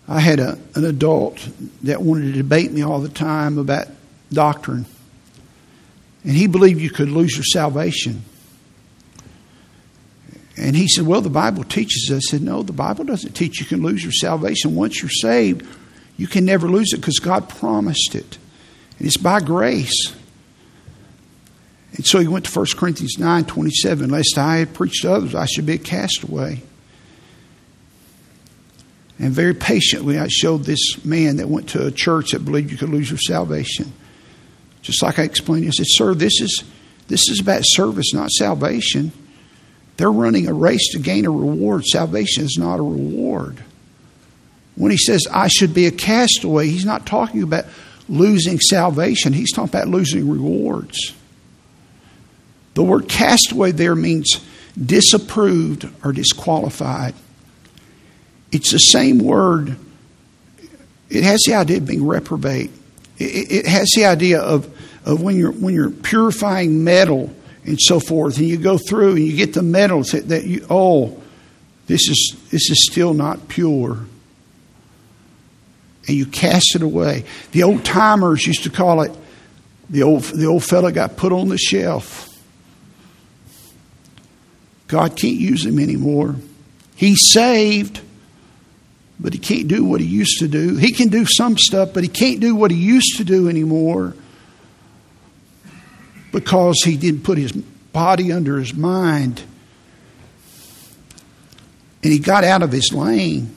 I 0.08 0.20
had 0.20 0.40
a, 0.40 0.58
an 0.76 0.86
adult 0.86 1.48
that 1.84 2.02
wanted 2.02 2.26
to 2.26 2.34
debate 2.34 2.72
me 2.72 2.82
all 2.82 3.00
the 3.00 3.10
time 3.10 3.58
about 3.58 3.88
doctrine. 4.32 4.86
And 6.24 6.34
he 6.34 6.48
believed 6.48 6.82
you 6.82 6.90
could 6.90 7.10
lose 7.10 7.36
your 7.36 7.46
salvation. 7.46 8.24
And 10.62 10.76
he 10.76 10.88
said, 10.88 11.08
Well, 11.08 11.22
the 11.22 11.30
Bible 11.30 11.64
teaches 11.64 12.12
us. 12.12 12.28
I 12.28 12.38
said, 12.38 12.44
No, 12.44 12.62
the 12.62 12.72
Bible 12.72 13.04
doesn't 13.04 13.34
teach 13.34 13.60
you 13.60 13.66
can 13.66 13.82
lose 13.82 14.04
your 14.04 14.12
salvation. 14.12 14.76
Once 14.76 15.02
you're 15.02 15.10
saved, 15.10 15.66
you 16.18 16.28
can 16.28 16.46
never 16.46 16.70
lose 16.70 16.94
it 16.94 16.98
because 16.98 17.18
God 17.18 17.50
promised 17.50 18.14
it. 18.14 18.38
And 19.00 19.08
it's 19.08 19.18
by 19.18 19.40
grace. 19.40 20.16
And 21.94 22.06
so 22.06 22.20
he 22.20 22.28
went 22.28 22.46
to 22.46 22.58
1 22.58 22.68
Corinthians 22.78 23.18
9 23.18 23.46
27. 23.46 24.10
Lest 24.12 24.38
I 24.38 24.58
had 24.58 24.74
preached 24.76 25.02
to 25.02 25.12
others, 25.12 25.34
I 25.34 25.48
should 25.48 25.66
be 25.66 25.74
a 25.74 25.80
castaway. 25.80 26.62
And 29.18 29.32
very 29.32 29.56
patiently, 29.56 30.20
I 30.20 30.28
showed 30.28 30.64
this 30.64 31.04
man 31.04 31.38
that 31.38 31.50
went 31.50 31.70
to 31.70 31.88
a 31.88 31.92
church 31.92 32.32
that 32.32 32.46
believed 32.46 32.72
you 32.72 32.78
could 32.78 32.90
lose 32.90 33.10
your 33.10 33.20
salvation. 33.20 33.92
Just 34.84 35.02
like 35.02 35.18
I 35.18 35.24
explained, 35.24 35.68
I 35.68 35.72
said, 35.72 35.86
Sir, 35.90 36.14
this 36.14 36.40
is, 36.40 36.64
this 37.08 37.30
is 37.30 37.40
about 37.40 37.62
service, 37.66 38.14
not 38.14 38.30
salvation. 38.30 39.12
They're 40.02 40.12
running 40.12 40.48
a 40.48 40.54
race 40.54 40.94
to 40.94 41.00
gain 41.00 41.28
a 41.28 41.30
reward. 41.30 41.86
Salvation 41.86 42.44
is 42.44 42.58
not 42.58 42.80
a 42.80 42.82
reward. 42.82 43.64
When 44.74 44.90
he 44.90 44.98
says, 44.98 45.28
I 45.32 45.48
should 45.48 45.76
be 45.76 45.86
a 45.86 45.92
castaway, 45.92 46.70
he's 46.70 46.86
not 46.86 47.06
talking 47.06 47.44
about 47.44 47.66
losing 48.10 48.60
salvation, 48.60 49.32
he's 49.32 49.52
talking 49.52 49.70
about 49.70 49.90
losing 49.90 50.28
rewards. 50.28 51.14
The 52.74 52.82
word 52.82 53.10
castaway 53.10 53.74
there 53.74 53.94
means 53.94 54.44
disapproved 54.76 55.88
or 56.04 56.14
disqualified. 56.14 57.14
It's 58.52 58.72
the 58.72 58.80
same 58.80 59.20
word. 59.20 59.78
It 61.12 61.24
has 61.24 61.42
the 61.46 61.54
idea 61.54 61.78
of 61.78 61.86
being 61.86 62.08
reprobate. 62.08 62.72
It, 63.20 63.68
has 63.68 63.88
the 63.96 64.06
idea 64.06 64.42
of, 64.42 64.66
of 65.06 65.22
when 65.22 65.36
you're 65.36 65.52
when 65.52 65.76
you're 65.76 65.92
purifying 65.92 66.84
metal 66.84 67.32
and 67.66 67.78
so 67.80 68.00
forth, 68.00 68.38
and 68.38 68.48
you 68.48 68.58
go 68.58 68.78
through 68.78 69.16
and 69.16 69.26
you 69.26 69.36
get 69.36 69.54
the 69.54 69.62
metals 69.62 70.08
that, 70.08 70.30
that 70.30 70.46
you 70.46 70.66
oh, 70.70 71.22
this 71.88 72.08
is 72.10 72.36
this 72.50 72.70
is 72.70 72.88
still 72.90 73.14
not 73.14 73.48
pure. 73.48 74.00
And 76.08 76.18
you 76.18 76.26
cast 76.26 76.76
it 76.76 76.82
away. 76.82 77.26
The 77.52 77.64
old 77.64 77.86
timers 77.86 78.48
used 78.48 78.64
to 78.64 78.72
call 78.72 79.02
it 79.02 79.12
the 79.90 80.04
old 80.04 80.24
the 80.24 80.46
old 80.46 80.64
fella 80.64 80.92
got 80.92 81.18
put 81.18 81.32
on 81.32 81.50
the 81.50 81.58
shelf. 81.58 82.28
God 84.88 85.16
can't 85.16 85.38
use 85.38 85.66
him 85.66 85.80
anymore. 85.80 86.36
He's 86.96 87.32
saved 87.32 88.02
but 89.22 89.34
he 89.34 89.40
can't 89.40 89.68
do 89.68 89.86
what 89.86 90.02
he 90.02 90.08
used 90.08 90.40
to 90.40 90.48
do. 90.48 90.78
He 90.78 90.92
can 90.92 91.10
do 91.10 91.26
some 91.26 91.56
stuff, 91.56 91.92
but 91.94 92.02
he 92.02 92.10
can't 92.10 92.40
do 92.40 92.56
what 92.56 92.72
he 92.72 92.78
used 92.78 93.18
to 93.18 93.24
do 93.24 93.48
anymore 93.48 94.16
because 96.32 96.82
he 96.84 96.98
didn't 96.98 97.24
put 97.24 97.38
his 97.38 97.52
body 97.52 98.32
under 98.32 98.58
his 98.58 98.74
mind. 98.74 99.44
And 102.04 102.12
he 102.12 102.20
got 102.20 102.44
out 102.44 102.64
of 102.64 102.72
his 102.72 102.92
lane 102.94 103.56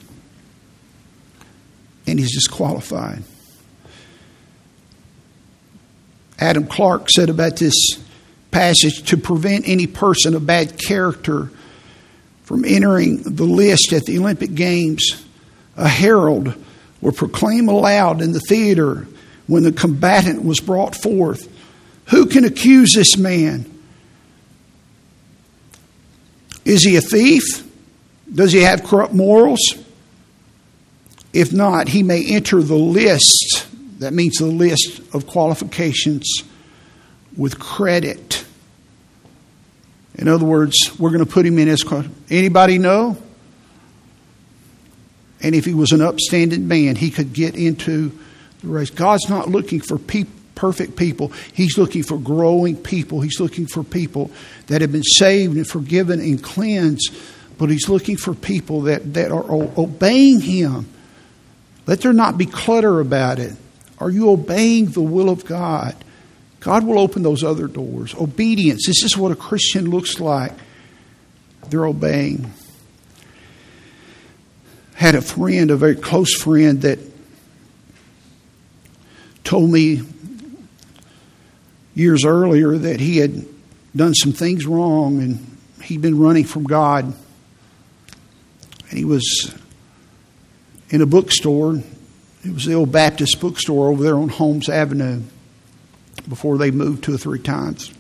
and 2.07 2.19
he's 2.19 2.35
disqualified. 2.35 3.23
Adam 6.39 6.67
Clarke 6.67 7.09
said 7.11 7.31
about 7.31 7.57
this 7.57 7.75
passage 8.51 9.03
to 9.09 9.17
prevent 9.17 9.69
any 9.69 9.87
person 9.87 10.35
of 10.35 10.47
bad 10.47 10.79
character 10.79 11.51
from 12.43 12.65
entering 12.65 13.23
the 13.23 13.45
list 13.45 13.93
at 13.93 14.05
the 14.05 14.19
Olympic 14.19 14.55
Games 14.55 15.25
a 15.77 15.89
herald 15.89 16.55
would 17.01 17.17
proclaim 17.17 17.69
aloud 17.69 18.23
in 18.23 18.33
the 18.33 18.41
theater 18.41 19.07
when 19.47 19.63
the 19.63 19.73
combatant 19.73 20.45
was 20.45 20.61
brought 20.61 20.95
forth 20.95 21.49
Who 22.07 22.27
can 22.27 22.45
accuse 22.45 22.93
this 22.93 23.17
man? 23.17 23.71
Is 26.65 26.83
he 26.83 26.97
a 26.97 27.01
thief? 27.01 27.67
Does 28.33 28.53
he 28.53 28.63
have 28.63 28.85
corrupt 28.85 29.13
morals? 29.13 29.61
If 31.33 31.53
not, 31.53 31.89
he 31.89 32.03
may 32.03 32.25
enter 32.25 32.63
the 32.63 32.77
list. 32.77 33.67
That 33.99 34.13
means 34.13 34.39
the 34.39 34.47
list 34.47 35.01
of 35.15 35.27
qualifications 35.27 36.43
with 37.37 37.59
credit. 37.59 38.45
In 40.15 40.29
other 40.29 40.45
words, 40.45 40.75
we're 40.99 41.11
going 41.11 41.25
to 41.25 41.31
put 41.31 41.45
him 41.45 41.59
in 41.59 41.69
as 41.69 41.85
anybody 42.31 42.79
know? 42.79 43.19
And 45.41 45.55
if 45.55 45.65
he 45.65 45.75
was 45.75 45.93
an 45.93 46.01
upstanding 46.01 46.69
man, 46.69 46.97
he 46.97 47.11
could 47.11 47.33
get 47.33 47.57
into 47.57 48.17
the 48.61 48.69
race. 48.69 48.91
God's 48.91 49.29
not 49.29 49.49
looking 49.49 49.81
for 49.81 49.99
pe- 49.99 50.25
perfect 50.55 50.97
people, 50.97 51.33
He's 51.53 51.79
looking 51.79 52.03
for 52.03 52.19
growing 52.19 52.77
people. 52.77 53.21
He's 53.21 53.41
looking 53.41 53.67
for 53.67 53.83
people 53.83 54.31
that 54.67 54.81
have 54.81 54.93
been 54.93 55.03
saved 55.03 55.57
and 55.57 55.67
forgiven 55.67 56.21
and 56.21 56.43
cleansed. 56.43 57.15
But 57.59 57.71
He's 57.71 57.89
looking 57.89 58.17
for 58.17 58.35
people 58.35 58.83
that, 58.83 59.15
that 59.15 59.31
are 59.31 59.45
obeying 59.51 60.41
Him. 60.41 60.87
Let 61.87 62.01
there 62.01 62.13
not 62.13 62.39
be 62.39 62.47
clutter 62.47 63.01
about 63.01 63.39
it. 63.39 63.55
Are 63.99 64.11
you 64.11 64.31
obeying 64.31 64.87
the 64.87 65.03
will 65.03 65.29
of 65.29 65.45
God? 65.45 65.95
God 66.61 66.85
will 66.85 66.99
open 66.99 67.23
those 67.23 67.45
other 67.45 67.69
doors. 67.69 68.15
Obedience. 68.15 68.87
This 68.87 69.05
is 69.05 69.17
what 69.17 69.33
a 69.33 69.37
Christian 69.37 69.91
looks 69.91 70.19
like. 70.19 70.53
They're 71.69 71.87
obeying 71.87 72.51
had 74.95 75.15
a 75.15 75.21
friend, 75.21 75.71
a 75.71 75.77
very 75.77 75.97
close 75.97 76.35
friend, 76.35 76.83
that 76.83 76.99
told 79.43 79.71
me 79.71 79.97
years 81.95 82.25
earlier 82.25 82.77
that 82.77 83.01
he 83.01 83.19
had 83.19 83.45
done 83.95 84.15
some 84.15 84.33
things 84.33 84.67
wrong 84.67 85.21
and 85.21 85.59
he'd 85.83 86.03
been 86.03 86.19
running 86.19 86.45
from 86.45 86.65
God. 86.65 87.05
And 88.91 88.99
he 88.99 89.05
was 89.05 89.55
in 90.91 91.01
a 91.01 91.07
bookstore. 91.07 91.77
It 92.45 92.53
was 92.53 92.65
the 92.65 92.75
old 92.75 92.93
Baptist 92.93 93.41
bookstore 93.41 93.89
over 93.91 94.03
there 94.03 94.17
on 94.17 94.29
Holmes 94.29 94.69
Avenue 94.69 95.23
before 96.29 96.59
they 96.59 96.71
moved 96.71 97.05
two 97.05 97.15
or 97.15 97.19
three 97.19 97.39
times. 97.39 97.93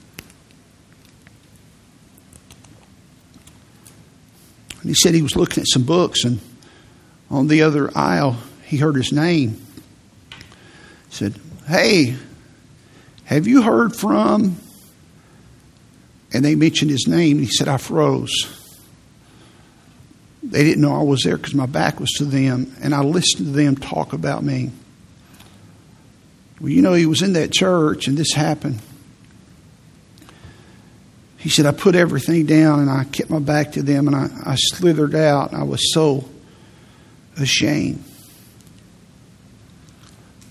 And 4.81 4.91
he 4.91 4.95
said 4.95 5.15
he 5.15 5.23
was 5.23 5.37
looking 5.37 5.63
at 5.63 5.69
some 5.69 5.85
books 5.85 6.25
and 6.25 6.41
on 7.31 7.49
the 7.49 7.63
other 7.63 7.91
aisle, 7.97 8.37
he 8.65 8.77
heard 8.77 8.97
his 8.97 9.13
name. 9.13 9.61
He 10.31 11.15
said, 11.15 11.35
Hey, 11.67 12.17
have 13.25 13.47
you 13.47 13.63
heard 13.63 13.97
from? 13.97 14.57
And 16.33 16.45
they 16.45 16.55
mentioned 16.55 16.91
his 16.91 17.07
name. 17.07 17.39
He 17.39 17.47
said, 17.47 17.69
I 17.69 17.77
froze. 17.77 18.61
They 20.43 20.65
didn't 20.65 20.83
know 20.83 20.95
I 20.95 21.03
was 21.03 21.23
there 21.23 21.37
because 21.37 21.55
my 21.55 21.67
back 21.67 22.01
was 22.01 22.11
to 22.19 22.25
them, 22.25 22.75
and 22.83 22.95
I 22.95 23.03
listened 23.03 23.47
to 23.47 23.53
them 23.53 23.77
talk 23.77 24.13
about 24.13 24.43
me. 24.43 24.71
Well, 26.61 26.71
you 26.71 26.83
know, 26.83 26.93
he 26.93 27.07
was 27.07 27.23
in 27.23 27.33
that 27.35 27.53
church, 27.53 28.09
and 28.09 28.17
this 28.19 28.33
happened. 28.33 28.81
He 31.45 31.51
said, 31.51 31.67
I 31.67 31.73
put 31.73 31.95
everything 31.95 32.47
down 32.47 32.81
and 32.81 32.89
I 32.89 33.05
kept 33.05 33.29
my 33.29 33.39
back 33.39 33.73
to 33.73 33.83
them 33.83 34.07
and 34.09 34.17
I, 34.17 34.31
I 34.47 34.55
slithered 34.55 35.15
out. 35.15 35.53
I 35.53 35.63
was 35.63 35.93
so 35.93 36.27
ashamed. 37.37 38.03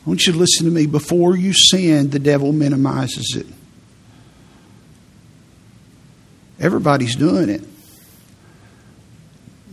I 0.05 0.09
want 0.09 0.25
you 0.25 0.33
to 0.33 0.39
listen 0.39 0.65
to 0.65 0.71
me. 0.71 0.85
Before 0.85 1.35
you 1.37 1.53
sin, 1.53 2.09
the 2.09 2.19
devil 2.19 2.51
minimizes 2.51 3.35
it. 3.37 3.47
Everybody's 6.59 7.15
doing 7.15 7.49
it. 7.49 7.63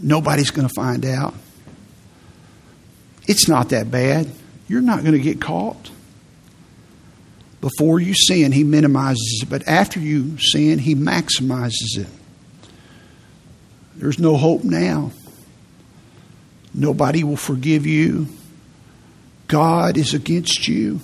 Nobody's 0.00 0.50
going 0.50 0.68
to 0.68 0.74
find 0.74 1.04
out. 1.04 1.34
It's 3.26 3.48
not 3.48 3.70
that 3.70 3.90
bad. 3.90 4.30
You're 4.68 4.80
not 4.80 5.00
going 5.00 5.12
to 5.12 5.20
get 5.20 5.40
caught. 5.40 5.90
Before 7.60 8.00
you 8.00 8.14
sin, 8.14 8.52
he 8.52 8.64
minimizes 8.64 9.40
it, 9.42 9.50
but 9.50 9.68
after 9.68 10.00
you 10.00 10.38
sin, 10.38 10.78
he 10.78 10.94
maximizes 10.94 11.98
it. 11.98 12.08
There's 13.96 14.18
no 14.18 14.36
hope 14.36 14.64
now. 14.64 15.12
Nobody 16.72 17.22
will 17.22 17.36
forgive 17.36 17.84
you. 17.84 18.28
God 19.50 19.96
is 19.96 20.14
against 20.14 20.68
you. 20.68 21.00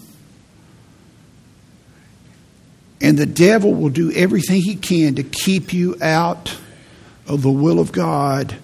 And 3.01 3.19
the 3.19 3.27
devil 3.27 3.75
will 3.75 3.91
do 3.91 4.13
everything 4.13 4.63
he 4.63 4.77
can 4.77 5.17
to 5.17 5.23
keep 5.23 5.73
you 5.73 5.97
out 6.01 6.57
of 7.27 7.43
the 7.43 7.51
will 7.51 7.81
of 7.81 7.91
God 7.91 8.57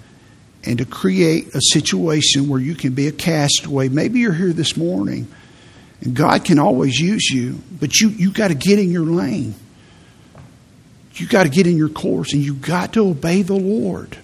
and 0.64 0.78
to 0.78 0.85
create 0.85 1.55
a 1.55 1.61
situation 1.61 2.49
where 2.49 2.61
you 2.61 2.74
can 2.74 2.95
be 2.95 3.09
a 3.09 3.12
castaway. 3.12 3.89
Maybe 3.89 4.20
you're 4.20 4.33
here 4.33 4.53
this 4.53 4.76
morning 4.76 5.26
and 6.01 6.14
God 6.14 6.45
can 6.45 6.59
always 6.59 6.99
use 6.99 7.28
you, 7.28 7.61
but 7.80 8.01
you 8.01 8.09
you 8.11 8.30
got 8.30 8.49
to 8.49 8.55
get 8.55 8.78
in 8.78 8.91
your 8.91 9.05
lane. 9.05 9.55
You 11.14 11.26
got 11.26 11.43
to 11.43 11.49
get 11.49 11.66
in 11.66 11.76
your 11.76 11.89
course 11.89 12.33
and 12.33 12.43
you 12.43 12.55
got 12.55 12.93
to 12.93 13.09
obey 13.09 13.43
the 13.43 13.55
Lord 13.55 14.16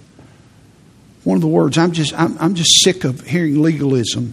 one 1.28 1.36
of 1.36 1.42
the 1.42 1.48
words 1.48 1.76
I'm 1.76 1.92
just 1.92 2.14
I'm, 2.14 2.38
I'm 2.38 2.54
just 2.54 2.82
sick 2.82 3.04
of 3.04 3.20
hearing 3.26 3.60
legalism. 3.60 4.32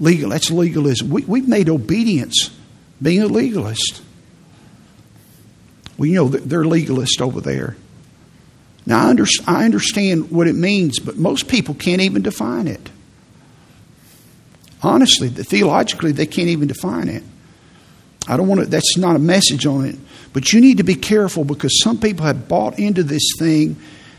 Legal 0.00 0.30
that's 0.30 0.50
legalism. 0.50 1.10
We, 1.10 1.22
we've 1.24 1.48
made 1.48 1.68
obedience 1.68 2.50
being 3.00 3.22
a 3.22 3.26
legalist. 3.26 4.02
We 5.96 6.12
know 6.12 6.28
that 6.28 6.48
they're 6.48 6.64
legalist 6.64 7.20
over 7.20 7.40
there. 7.40 7.76
Now 8.86 9.06
I, 9.06 9.10
under, 9.10 9.24
I 9.46 9.64
understand 9.64 10.30
what 10.30 10.46
it 10.46 10.54
means, 10.54 10.98
but 10.98 11.16
most 11.16 11.48
people 11.48 11.74
can't 11.74 12.02
even 12.02 12.22
define 12.22 12.66
it. 12.66 12.90
Honestly, 14.82 15.28
theologically, 15.28 16.12
they 16.12 16.26
can't 16.26 16.48
even 16.48 16.68
define 16.68 17.08
it. 17.08 17.22
I 18.28 18.36
don't 18.36 18.48
want 18.48 18.60
to, 18.60 18.66
that's 18.66 18.96
not 18.96 19.16
a 19.16 19.20
message 19.20 19.66
on 19.66 19.86
it. 19.86 19.96
But 20.32 20.52
you 20.52 20.60
need 20.60 20.78
to 20.78 20.82
be 20.82 20.94
careful 20.94 21.44
because 21.44 21.80
some 21.82 21.98
people 21.98 22.26
have 22.26 22.48
bought 22.48 22.78
into 22.78 23.02
this 23.02 23.22
thing 23.38 23.76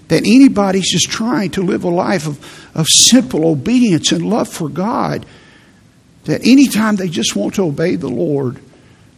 that 0.08 0.26
anybody's 0.26 0.90
just 0.90 1.10
trying 1.10 1.52
to 1.52 1.62
live 1.62 1.84
a 1.84 1.90
life 1.90 2.28
of, 2.28 2.72
of 2.76 2.88
simple 2.88 3.46
obedience 3.48 4.12
and 4.12 4.28
love 4.28 4.48
for 4.48 4.70
God. 4.70 5.26
That 6.26 6.46
anytime 6.46 6.96
they 6.96 7.08
just 7.08 7.36
want 7.36 7.56
to 7.56 7.64
obey 7.64 7.96
the 7.96 8.10
Lord, 8.10 8.60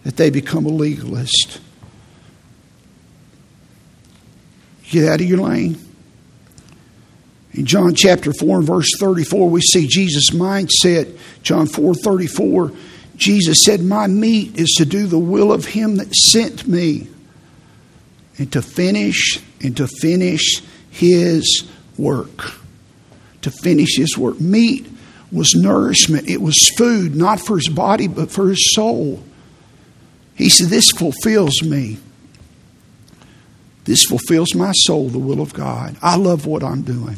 that 0.03 0.18
they 0.18 0.30
become 0.30 0.66
a 0.66 0.70
legalist. 0.70 1.60
Get 4.89 5.08
out 5.10 5.20
of 5.20 5.28
your 5.28 5.39
lane. 5.39 5.78
In 7.53 7.66
John 7.66 7.95
chapter 7.95 8.32
4 8.32 8.60
and 8.60 8.68
verse 8.68 8.88
34, 8.99 9.49
we 9.49 9.62
see 9.62 9.88
Jesus' 9.88 10.30
mindset. 10.32 11.18
John 11.43 11.68
4 11.68 11.95
34, 11.95 12.72
Jesus 13.16 13.64
said, 13.64 13.82
My 13.82 14.08
meat 14.08 14.58
is 14.58 14.76
to 14.78 14.86
do 14.86 15.08
the 15.08 15.18
will 15.18 15.51
of 15.51 15.66
him 15.66 15.95
that 15.97 16.14
sent 16.14 16.68
me 16.68 17.08
and 18.38 18.51
to 18.53 18.62
finish 18.62 19.39
and 19.62 19.76
to 19.78 19.88
finish 19.88 20.62
his 20.91 21.68
work. 21.97 22.53
To 23.41 23.51
finish 23.51 23.97
his 23.97 24.18
work. 24.18 24.39
Meat 24.39 24.88
was 25.32 25.53
nourishment, 25.55 26.30
it 26.30 26.41
was 26.41 26.55
food, 26.78 27.15
not 27.15 27.39
for 27.39 27.57
his 27.57 27.69
body, 27.69 28.07
but 28.07 28.32
for 28.32 28.49
his 28.49 28.73
soul. 28.73 29.23
He 30.36 30.49
said, 30.49 30.67
This 30.67 30.91
fulfills 30.91 31.61
me. 31.61 31.97
This 33.84 34.03
fulfills 34.03 34.53
my 34.53 34.71
soul, 34.73 35.09
the 35.09 35.19
will 35.19 35.41
of 35.41 35.53
God. 35.53 35.95
I 36.01 36.17
love 36.17 36.45
what 36.45 36.63
I'm 36.63 36.82
doing. 36.82 37.17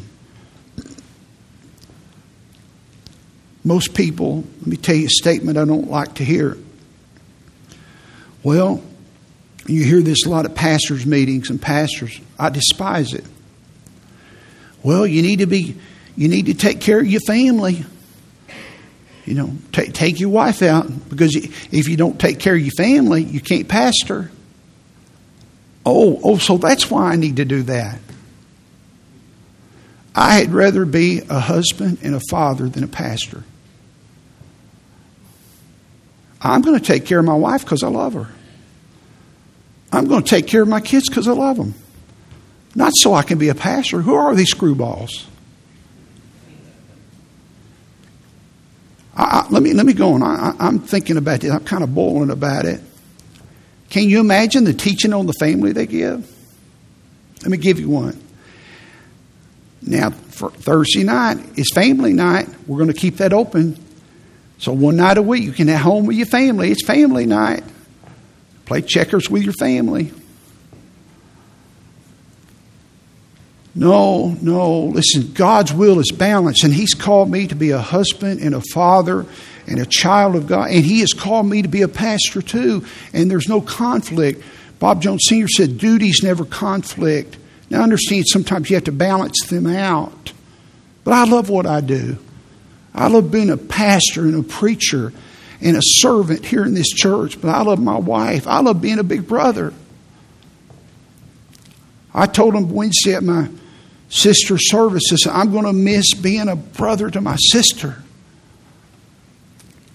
Most 3.63 3.93
people, 3.93 4.43
let 4.59 4.67
me 4.67 4.77
tell 4.77 4.95
you 4.95 5.07
a 5.07 5.09
statement 5.09 5.57
I 5.57 5.65
don't 5.65 5.89
like 5.89 6.15
to 6.15 6.23
hear. 6.23 6.57
Well, 8.41 8.83
you 9.67 9.83
hear 9.83 10.01
this 10.01 10.25
a 10.25 10.29
lot 10.29 10.45
at 10.45 10.55
pastors' 10.55 11.05
meetings 11.05 11.49
and 11.49 11.61
pastors. 11.61 12.19
I 12.37 12.49
despise 12.49 13.13
it. 13.13 13.25
Well, 14.81 15.05
you 15.05 15.21
need 15.21 15.39
to 15.39 15.45
be, 15.45 15.75
you 16.15 16.27
need 16.29 16.45
to 16.45 16.53
take 16.53 16.79
care 16.79 16.99
of 16.99 17.07
your 17.07 17.21
family. 17.21 17.85
You 19.29 19.35
know, 19.35 19.53
take, 19.71 19.93
take 19.93 20.19
your 20.19 20.29
wife 20.29 20.63
out 20.63 20.87
because 21.07 21.35
if 21.35 21.87
you 21.87 21.95
don't 21.95 22.19
take 22.19 22.39
care 22.39 22.55
of 22.55 22.61
your 22.61 22.71
family, 22.71 23.21
you 23.21 23.39
can't 23.39 23.67
pastor. 23.67 24.31
Oh, 25.85 26.19
oh, 26.23 26.37
so 26.39 26.57
that's 26.57 26.89
why 26.89 27.11
I 27.11 27.15
need 27.15 27.35
to 27.35 27.45
do 27.45 27.61
that. 27.61 27.99
I 30.15 30.33
had 30.33 30.51
rather 30.51 30.83
be 30.83 31.21
a 31.29 31.39
husband 31.39 31.99
and 32.01 32.15
a 32.15 32.19
father 32.31 32.67
than 32.69 32.83
a 32.83 32.87
pastor. 32.87 33.43
I'm 36.41 36.63
going 36.63 36.79
to 36.79 36.83
take 36.83 37.05
care 37.05 37.19
of 37.19 37.25
my 37.25 37.35
wife 37.35 37.63
because 37.63 37.83
I 37.83 37.89
love 37.89 38.15
her. 38.15 38.29
I'm 39.91 40.07
going 40.07 40.23
to 40.23 40.27
take 40.27 40.47
care 40.47 40.63
of 40.63 40.67
my 40.67 40.81
kids 40.81 41.07
because 41.07 41.27
I 41.27 41.33
love 41.33 41.57
them. 41.57 41.75
Not 42.73 42.93
so 42.95 43.13
I 43.13 43.21
can 43.21 43.37
be 43.37 43.49
a 43.49 43.55
pastor. 43.55 44.01
Who 44.01 44.15
are 44.15 44.33
these 44.33 44.51
screwballs? 44.51 45.27
I, 49.19 49.41
I, 49.41 49.47
let, 49.49 49.61
me, 49.61 49.73
let 49.73 49.85
me 49.85 49.93
go 49.93 50.13
on. 50.13 50.23
I, 50.23 50.55
I'm 50.59 50.79
thinking 50.79 51.17
about 51.17 51.43
it. 51.43 51.51
I'm 51.51 51.65
kind 51.65 51.83
of 51.83 51.93
boiling 51.93 52.31
about 52.31 52.65
it. 52.65 52.81
Can 53.89 54.03
you 54.03 54.19
imagine 54.19 54.63
the 54.63 54.73
teaching 54.73 55.13
on 55.13 55.25
the 55.25 55.33
family 55.33 55.73
they 55.73 55.87
give? 55.87 56.35
Let 57.41 57.51
me 57.51 57.57
give 57.57 57.79
you 57.79 57.89
one. 57.89 58.21
Now, 59.81 60.11
for 60.11 60.51
Thursday 60.51 61.03
night 61.03 61.37
is 61.57 61.69
family 61.73 62.13
night. 62.13 62.47
We're 62.65 62.77
going 62.77 62.93
to 62.93 62.99
keep 62.99 63.17
that 63.17 63.33
open. 63.33 63.77
So 64.57 64.71
one 64.71 64.95
night 64.95 65.17
a 65.17 65.21
week, 65.21 65.43
you 65.43 65.51
can 65.51 65.67
at 65.69 65.81
home 65.81 66.05
with 66.05 66.17
your 66.17 66.27
family. 66.27 66.71
It's 66.71 66.85
family 66.85 67.25
night. 67.25 67.63
Play 68.65 68.81
checkers 68.81 69.29
with 69.29 69.43
your 69.43 69.53
family. 69.53 70.11
No, 73.75 74.35
no. 74.41 74.79
Listen, 74.85 75.31
God's 75.33 75.73
will 75.73 75.99
is 75.99 76.11
balanced, 76.11 76.63
and 76.63 76.73
He's 76.73 76.93
called 76.93 77.29
me 77.29 77.47
to 77.47 77.55
be 77.55 77.71
a 77.71 77.79
husband 77.79 78.41
and 78.41 78.55
a 78.55 78.61
father 78.73 79.25
and 79.67 79.79
a 79.79 79.85
child 79.85 80.35
of 80.35 80.47
God, 80.47 80.71
and 80.71 80.83
He 80.83 81.01
has 81.01 81.13
called 81.13 81.45
me 81.45 81.61
to 81.61 81.67
be 81.67 81.83
a 81.83 81.87
pastor 81.87 82.41
too, 82.41 82.85
and 83.13 83.29
there's 83.29 83.47
no 83.47 83.61
conflict. 83.61 84.43
Bob 84.79 85.01
Jones 85.01 85.23
Sr. 85.27 85.47
said, 85.47 85.77
duties 85.77 86.21
never 86.23 86.45
conflict. 86.45 87.37
Now, 87.69 87.81
I 87.81 87.83
understand 87.83 88.25
sometimes 88.27 88.69
you 88.69 88.75
have 88.77 88.85
to 88.85 88.91
balance 88.91 89.45
them 89.47 89.67
out, 89.67 90.33
but 91.03 91.13
I 91.13 91.25
love 91.25 91.49
what 91.49 91.65
I 91.65 91.81
do. 91.81 92.17
I 92.95 93.07
love 93.07 93.31
being 93.31 93.51
a 93.51 93.57
pastor 93.57 94.21
and 94.21 94.35
a 94.35 94.43
preacher 94.43 95.13
and 95.61 95.77
a 95.77 95.81
servant 95.81 96.45
here 96.45 96.63
in 96.63 96.73
this 96.73 96.89
church, 96.89 97.39
but 97.39 97.49
I 97.49 97.61
love 97.61 97.79
my 97.79 97.97
wife. 97.97 98.47
I 98.47 98.61
love 98.61 98.81
being 98.81 98.99
a 98.99 99.03
big 99.03 99.27
brother. 99.27 99.73
I 102.19 102.25
told 102.25 102.53
him 102.53 102.69
Wednesday 102.69 103.13
at 103.13 103.23
my 103.23 103.49
sister's 104.09 104.69
services, 104.69 105.25
I'm 105.31 105.53
going 105.53 105.63
to 105.63 105.71
miss 105.71 106.13
being 106.13 106.49
a 106.49 106.55
brother 106.57 107.09
to 107.09 107.21
my 107.21 107.37
sister. 107.37 108.03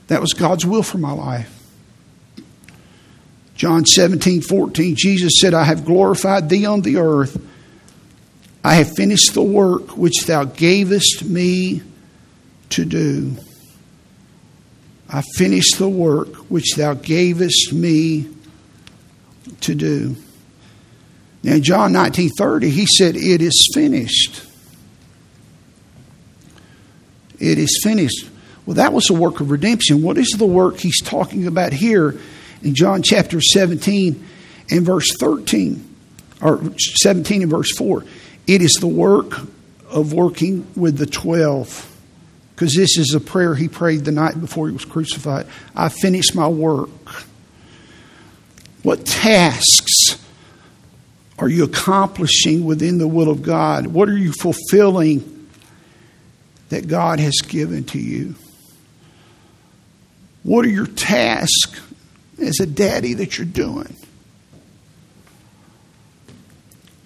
That 0.07 0.23
was 0.23 0.33
God's 0.33 0.65
will 0.65 0.83
for 0.83 0.97
my 0.97 1.13
life. 1.13 1.51
John 3.57 3.85
17, 3.85 4.41
14, 4.41 4.95
Jesus 4.97 5.35
said, 5.39 5.53
I 5.53 5.65
have 5.65 5.85
glorified 5.85 6.49
thee 6.49 6.65
on 6.65 6.81
the 6.81 6.97
earth. 6.97 7.39
I 8.65 8.77
have 8.77 8.97
finished 8.97 9.35
the 9.35 9.43
work 9.43 9.99
which 9.99 10.25
thou 10.25 10.45
gavest 10.45 11.27
me 11.27 11.83
to 12.71 12.87
do. 12.87 13.37
I 15.11 15.23
finished 15.37 15.77
the 15.77 15.91
work 15.91 16.29
which 16.51 16.75
thou 16.75 16.95
gavest 16.95 17.75
me 17.75 18.31
to 19.61 19.75
do. 19.75 20.17
In 21.45 21.63
John 21.63 21.93
19 21.93 22.31
30, 22.31 22.71
he 22.71 22.87
said, 22.87 23.17
It 23.17 23.43
is 23.43 23.71
finished. 23.75 24.43
It 27.39 27.59
is 27.59 27.81
finished. 27.83 28.31
Well, 28.65 28.77
that 28.77 28.95
was 28.95 29.05
the 29.05 29.15
work 29.15 29.41
of 29.41 29.51
redemption. 29.51 30.03
What 30.03 30.17
is 30.17 30.31
the 30.31 30.47
work 30.47 30.79
he's 30.79 31.03
talking 31.03 31.47
about 31.47 31.75
here 31.75 32.19
in 32.63 32.75
John 32.75 33.03
chapter 33.03 33.43
17 33.43 34.27
and 34.71 34.87
verse 34.87 35.15
13, 35.19 35.97
or 36.41 36.63
17 36.79 37.43
and 37.43 37.51
verse 37.51 37.77
4? 37.77 38.05
It 38.47 38.63
is 38.63 38.73
the 38.81 38.87
work 38.87 39.39
of 39.91 40.15
working 40.15 40.67
with 40.75 40.97
the 40.97 41.07
12 41.07 41.91
because 42.55 42.75
this 42.75 42.97
is 42.97 43.13
a 43.15 43.21
prayer 43.21 43.55
he 43.55 43.69
prayed 43.69 44.05
the 44.05 44.13
night 44.13 44.41
before 44.41 44.69
he 44.69 44.73
was 44.73 44.85
crucified. 44.85 45.47
I 45.77 45.91
finished 45.91 46.35
my 46.35 46.49
work. 46.49 46.89
What 48.83 49.05
tasks 49.05 50.24
are 51.45 51.49
you 51.51 51.65
accomplishing 51.65 52.65
within 52.65 52.97
the 52.97 53.07
will 53.07 53.31
of 53.31 53.43
God? 53.43 53.87
What 53.87 54.09
are 54.09 54.17
you 54.17 54.33
fulfilling 54.33 55.49
that 56.71 56.89
God 56.89 57.21
has 57.21 57.35
given 57.47 57.85
to 57.85 57.99
you? 57.99 58.35
What 60.43 60.65
are 60.65 60.71
your 60.71 60.87
tasks 60.87 61.83
as 62.41 62.61
a 62.61 62.67
daddy 62.67 63.13
that 63.15 63.37
you're 63.37 63.47
doing? 63.47 63.95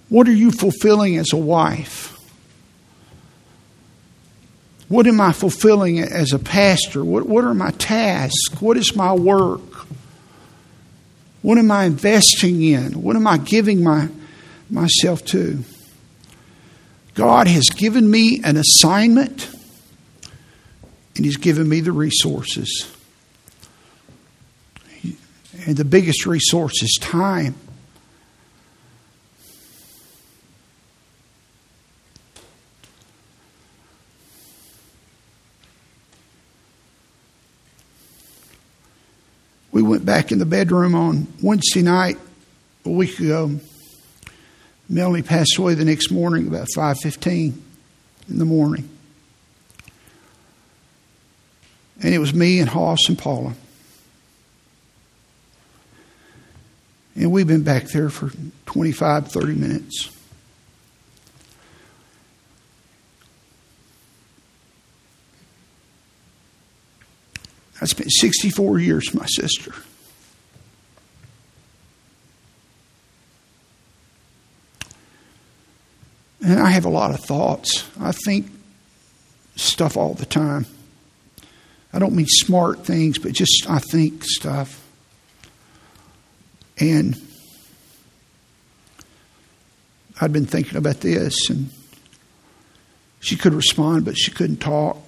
What 0.09 0.28
are 0.28 0.32
you 0.32 0.53
fulfilling 0.53 1.16
as 1.16 1.32
a 1.32 1.36
wife? 1.36 2.16
What 4.86 5.09
am 5.09 5.20
I 5.20 5.32
fulfilling 5.32 5.99
as 5.99 6.32
a 6.32 6.39
pastor? 6.39 7.05
What, 7.05 7.26
what 7.26 7.43
are 7.43 7.55
my 7.55 7.72
tasks? 7.72 8.61
What 8.61 8.76
is 8.76 8.95
my 8.95 9.12
work? 9.12 9.61
What 11.43 11.59
am 11.59 11.72
I 11.72 11.86
investing 11.86 12.62
in? 12.62 13.03
What 13.03 13.16
am 13.16 13.26
I 13.26 13.39
giving 13.39 13.82
my, 13.82 14.09
myself 14.70 15.24
to? 15.26 15.64
God 17.14 17.48
has 17.48 17.64
given 17.70 18.10
me 18.10 18.40
an 18.44 18.56
assignment 18.56 19.50
and 21.16 21.24
He's 21.24 21.36
given 21.36 21.68
me 21.68 21.80
the 21.80 21.92
resources. 21.92 22.94
And 25.66 25.76
the 25.76 25.84
biggest 25.84 26.26
resource 26.26 26.82
is 26.82 26.96
time. 27.00 27.56
We 39.72 39.82
went 39.82 40.04
back 40.04 40.32
in 40.32 40.38
the 40.38 40.46
bedroom 40.46 40.94
on 40.94 41.26
Wednesday 41.42 41.82
night 41.82 42.18
a 42.84 42.90
week 42.90 43.18
ago. 43.20 43.60
Melanie 44.89 45.22
passed 45.22 45.57
away 45.59 45.74
the 45.74 45.84
next 45.84 46.11
morning 46.11 46.47
about 46.47 46.68
5:15 46.74 47.62
in 48.28 48.39
the 48.39 48.45
morning. 48.45 48.89
And 52.01 52.14
it 52.14 52.18
was 52.18 52.32
me 52.32 52.61
and 52.61 52.68
Hoss 52.68 53.09
and 53.09 53.18
Paula. 53.18 53.55
And 57.16 57.32
we've 57.32 57.47
been 57.47 57.64
back 57.64 57.89
there 57.89 58.11
for 58.11 58.30
25, 58.66 59.30
30 59.32 59.55
minutes. 59.55 60.11
I 67.80 67.86
spent 67.86 68.11
64 68.11 68.78
years 68.78 69.11
with 69.11 69.20
my 69.20 69.26
sister. 69.26 69.72
Have 76.78 76.84
a 76.84 76.88
lot 76.88 77.10
of 77.10 77.18
thoughts. 77.20 77.84
I 78.00 78.12
think 78.12 78.46
stuff 79.56 79.96
all 79.96 80.14
the 80.14 80.26
time. 80.26 80.64
I 81.92 81.98
don't 81.98 82.14
mean 82.14 82.26
smart 82.28 82.84
things, 82.84 83.18
but 83.18 83.32
just 83.32 83.68
I 83.68 83.80
think 83.80 84.22
stuff. 84.22 84.84
And 86.78 87.16
I'd 90.20 90.32
been 90.32 90.46
thinking 90.46 90.76
about 90.76 91.00
this, 91.00 91.50
and 91.50 91.70
she 93.18 93.36
could 93.36 93.54
respond, 93.54 94.04
but 94.04 94.16
she 94.16 94.30
couldn't 94.30 94.58
talk. 94.58 94.98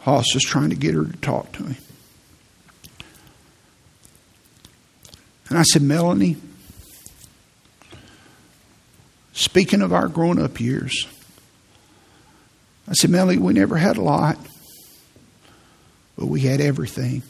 Hoss 0.00 0.34
was 0.34 0.42
trying 0.42 0.70
to 0.70 0.76
get 0.76 0.94
her 0.94 1.04
to 1.04 1.16
talk 1.18 1.52
to 1.52 1.62
me. 1.62 1.76
And 5.48 5.58
I 5.58 5.62
said, 5.62 5.82
Melanie, 5.82 6.36
speaking 9.34 9.82
of 9.82 9.92
our 9.92 10.08
grown 10.08 10.40
up 10.40 10.58
years, 10.58 11.06
I 12.88 12.94
said, 12.94 13.10
Melanie, 13.10 13.38
we 13.38 13.52
never 13.52 13.76
had 13.76 13.96
a 13.96 14.02
lot, 14.02 14.38
but 16.16 16.26
we 16.26 16.40
had 16.40 16.60
everything. 16.60 17.22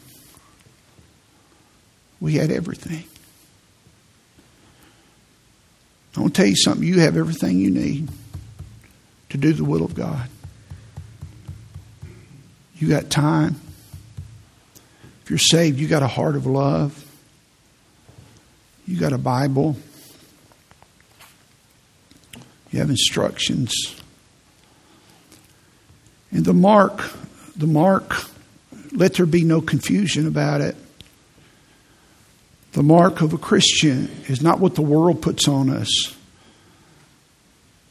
We 2.20 2.34
had 2.34 2.50
everything. 2.50 3.04
I 6.16 6.20
want 6.20 6.34
to 6.34 6.42
tell 6.42 6.48
you 6.48 6.56
something. 6.56 6.86
You 6.86 7.00
have 7.00 7.16
everything 7.16 7.58
you 7.58 7.70
need 7.70 8.08
to 9.30 9.38
do 9.38 9.52
the 9.52 9.64
will 9.64 9.84
of 9.84 9.94
God. 9.94 10.28
You 12.76 12.88
got 12.88 13.10
time. 13.10 13.60
If 15.22 15.30
you're 15.30 15.38
saved, 15.38 15.78
you 15.78 15.88
got 15.88 16.02
a 16.02 16.06
heart 16.06 16.36
of 16.36 16.46
love. 16.46 17.00
You 18.86 18.98
got 18.98 19.12
a 19.12 19.18
Bible. 19.18 19.76
You 22.74 22.80
have 22.80 22.90
instructions. 22.90 23.94
And 26.32 26.44
the 26.44 26.52
mark, 26.52 27.08
the 27.54 27.68
mark, 27.68 28.16
let 28.90 29.14
there 29.14 29.26
be 29.26 29.44
no 29.44 29.60
confusion 29.60 30.26
about 30.26 30.60
it. 30.60 30.74
The 32.72 32.82
mark 32.82 33.20
of 33.20 33.32
a 33.32 33.38
Christian 33.38 34.10
is 34.26 34.42
not 34.42 34.58
what 34.58 34.74
the 34.74 34.82
world 34.82 35.22
puts 35.22 35.46
on 35.46 35.70
us, 35.70 36.16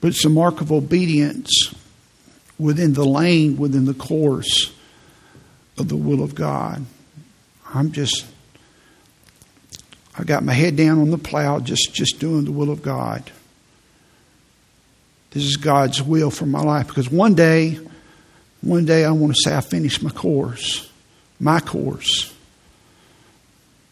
but 0.01 0.09
it's 0.09 0.25
a 0.25 0.29
mark 0.29 0.59
of 0.59 0.69
obedience 0.69 1.73
within 2.59 2.91
the 2.91 3.05
lane, 3.05 3.55
within 3.55 3.85
the 3.85 3.93
course 3.93 4.73
of 5.77 5.87
the 5.87 5.95
will 5.95 6.21
of 6.21 6.35
God. 6.35 6.85
I'm 7.73 7.93
just, 7.93 8.25
I 10.17 10.25
got 10.25 10.43
my 10.43 10.51
head 10.51 10.75
down 10.75 10.99
on 10.99 11.09
the 11.09 11.17
plow, 11.17 11.59
just, 11.59 11.93
just 11.93 12.19
doing 12.19 12.43
the 12.43 12.51
will 12.51 12.69
of 12.69 12.81
God. 12.81 13.31
This 15.33 15.45
is 15.45 15.57
God's 15.57 16.01
will 16.01 16.29
for 16.29 16.45
my 16.45 16.61
life 16.61 16.87
because 16.87 17.09
one 17.09 17.33
day, 17.33 17.79
one 18.61 18.85
day 18.85 19.03
I 19.03 19.09
want 19.11 19.33
to 19.33 19.41
say 19.43 19.55
I 19.55 19.61
finished 19.61 20.03
my 20.03 20.11
course, 20.11 20.87
my 21.39 21.59
course. 21.59 22.31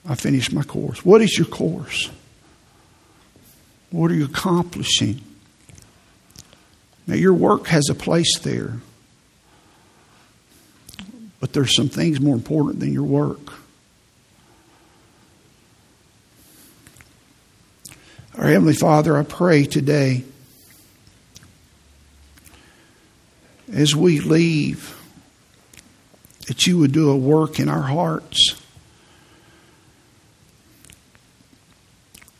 I 0.07 0.13
finished 0.13 0.53
my 0.53 0.61
course. 0.61 1.03
What 1.03 1.21
is 1.21 1.35
your 1.35 1.47
course? 1.47 2.11
What 3.89 4.11
are 4.11 4.13
you 4.13 4.25
accomplishing? 4.25 5.21
Now, 7.07 7.15
your 7.15 7.33
work 7.33 7.67
has 7.67 7.89
a 7.89 7.95
place 7.95 8.37
there, 8.39 8.75
but 11.39 11.53
there's 11.53 11.75
some 11.75 11.89
things 11.89 12.21
more 12.21 12.35
important 12.35 12.79
than 12.79 12.93
your 12.93 13.03
work. 13.03 13.53
Our 18.37 18.47
Heavenly 18.47 18.75
Father, 18.75 19.17
I 19.17 19.23
pray 19.23 19.65
today 19.65 20.23
as 23.71 23.95
we 23.95 24.19
leave 24.19 24.97
that 26.47 26.67
you 26.67 26.77
would 26.77 26.91
do 26.91 27.09
a 27.09 27.15
work 27.15 27.59
in 27.59 27.69
our 27.69 27.81
hearts 27.81 28.61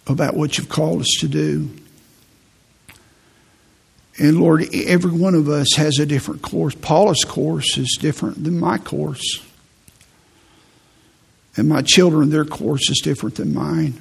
about 0.07 0.35
what 0.35 0.57
you've 0.57 0.69
called 0.69 1.01
us 1.01 1.17
to 1.19 1.27
do. 1.27 1.69
And 4.17 4.39
Lord, 4.39 4.67
every 4.73 5.11
one 5.11 5.35
of 5.35 5.47
us 5.47 5.75
has 5.77 5.97
a 5.99 6.05
different 6.05 6.41
course. 6.41 6.75
Paula's 6.75 7.23
course 7.23 7.77
is 7.77 7.97
different 7.99 8.43
than 8.43 8.59
my 8.59 8.77
course. 8.77 9.41
And 11.55 11.69
my 11.69 11.81
children, 11.81 12.29
their 12.29 12.45
course 12.45 12.89
is 12.89 12.99
different 12.99 13.35
than 13.35 13.53
mine. 13.53 13.99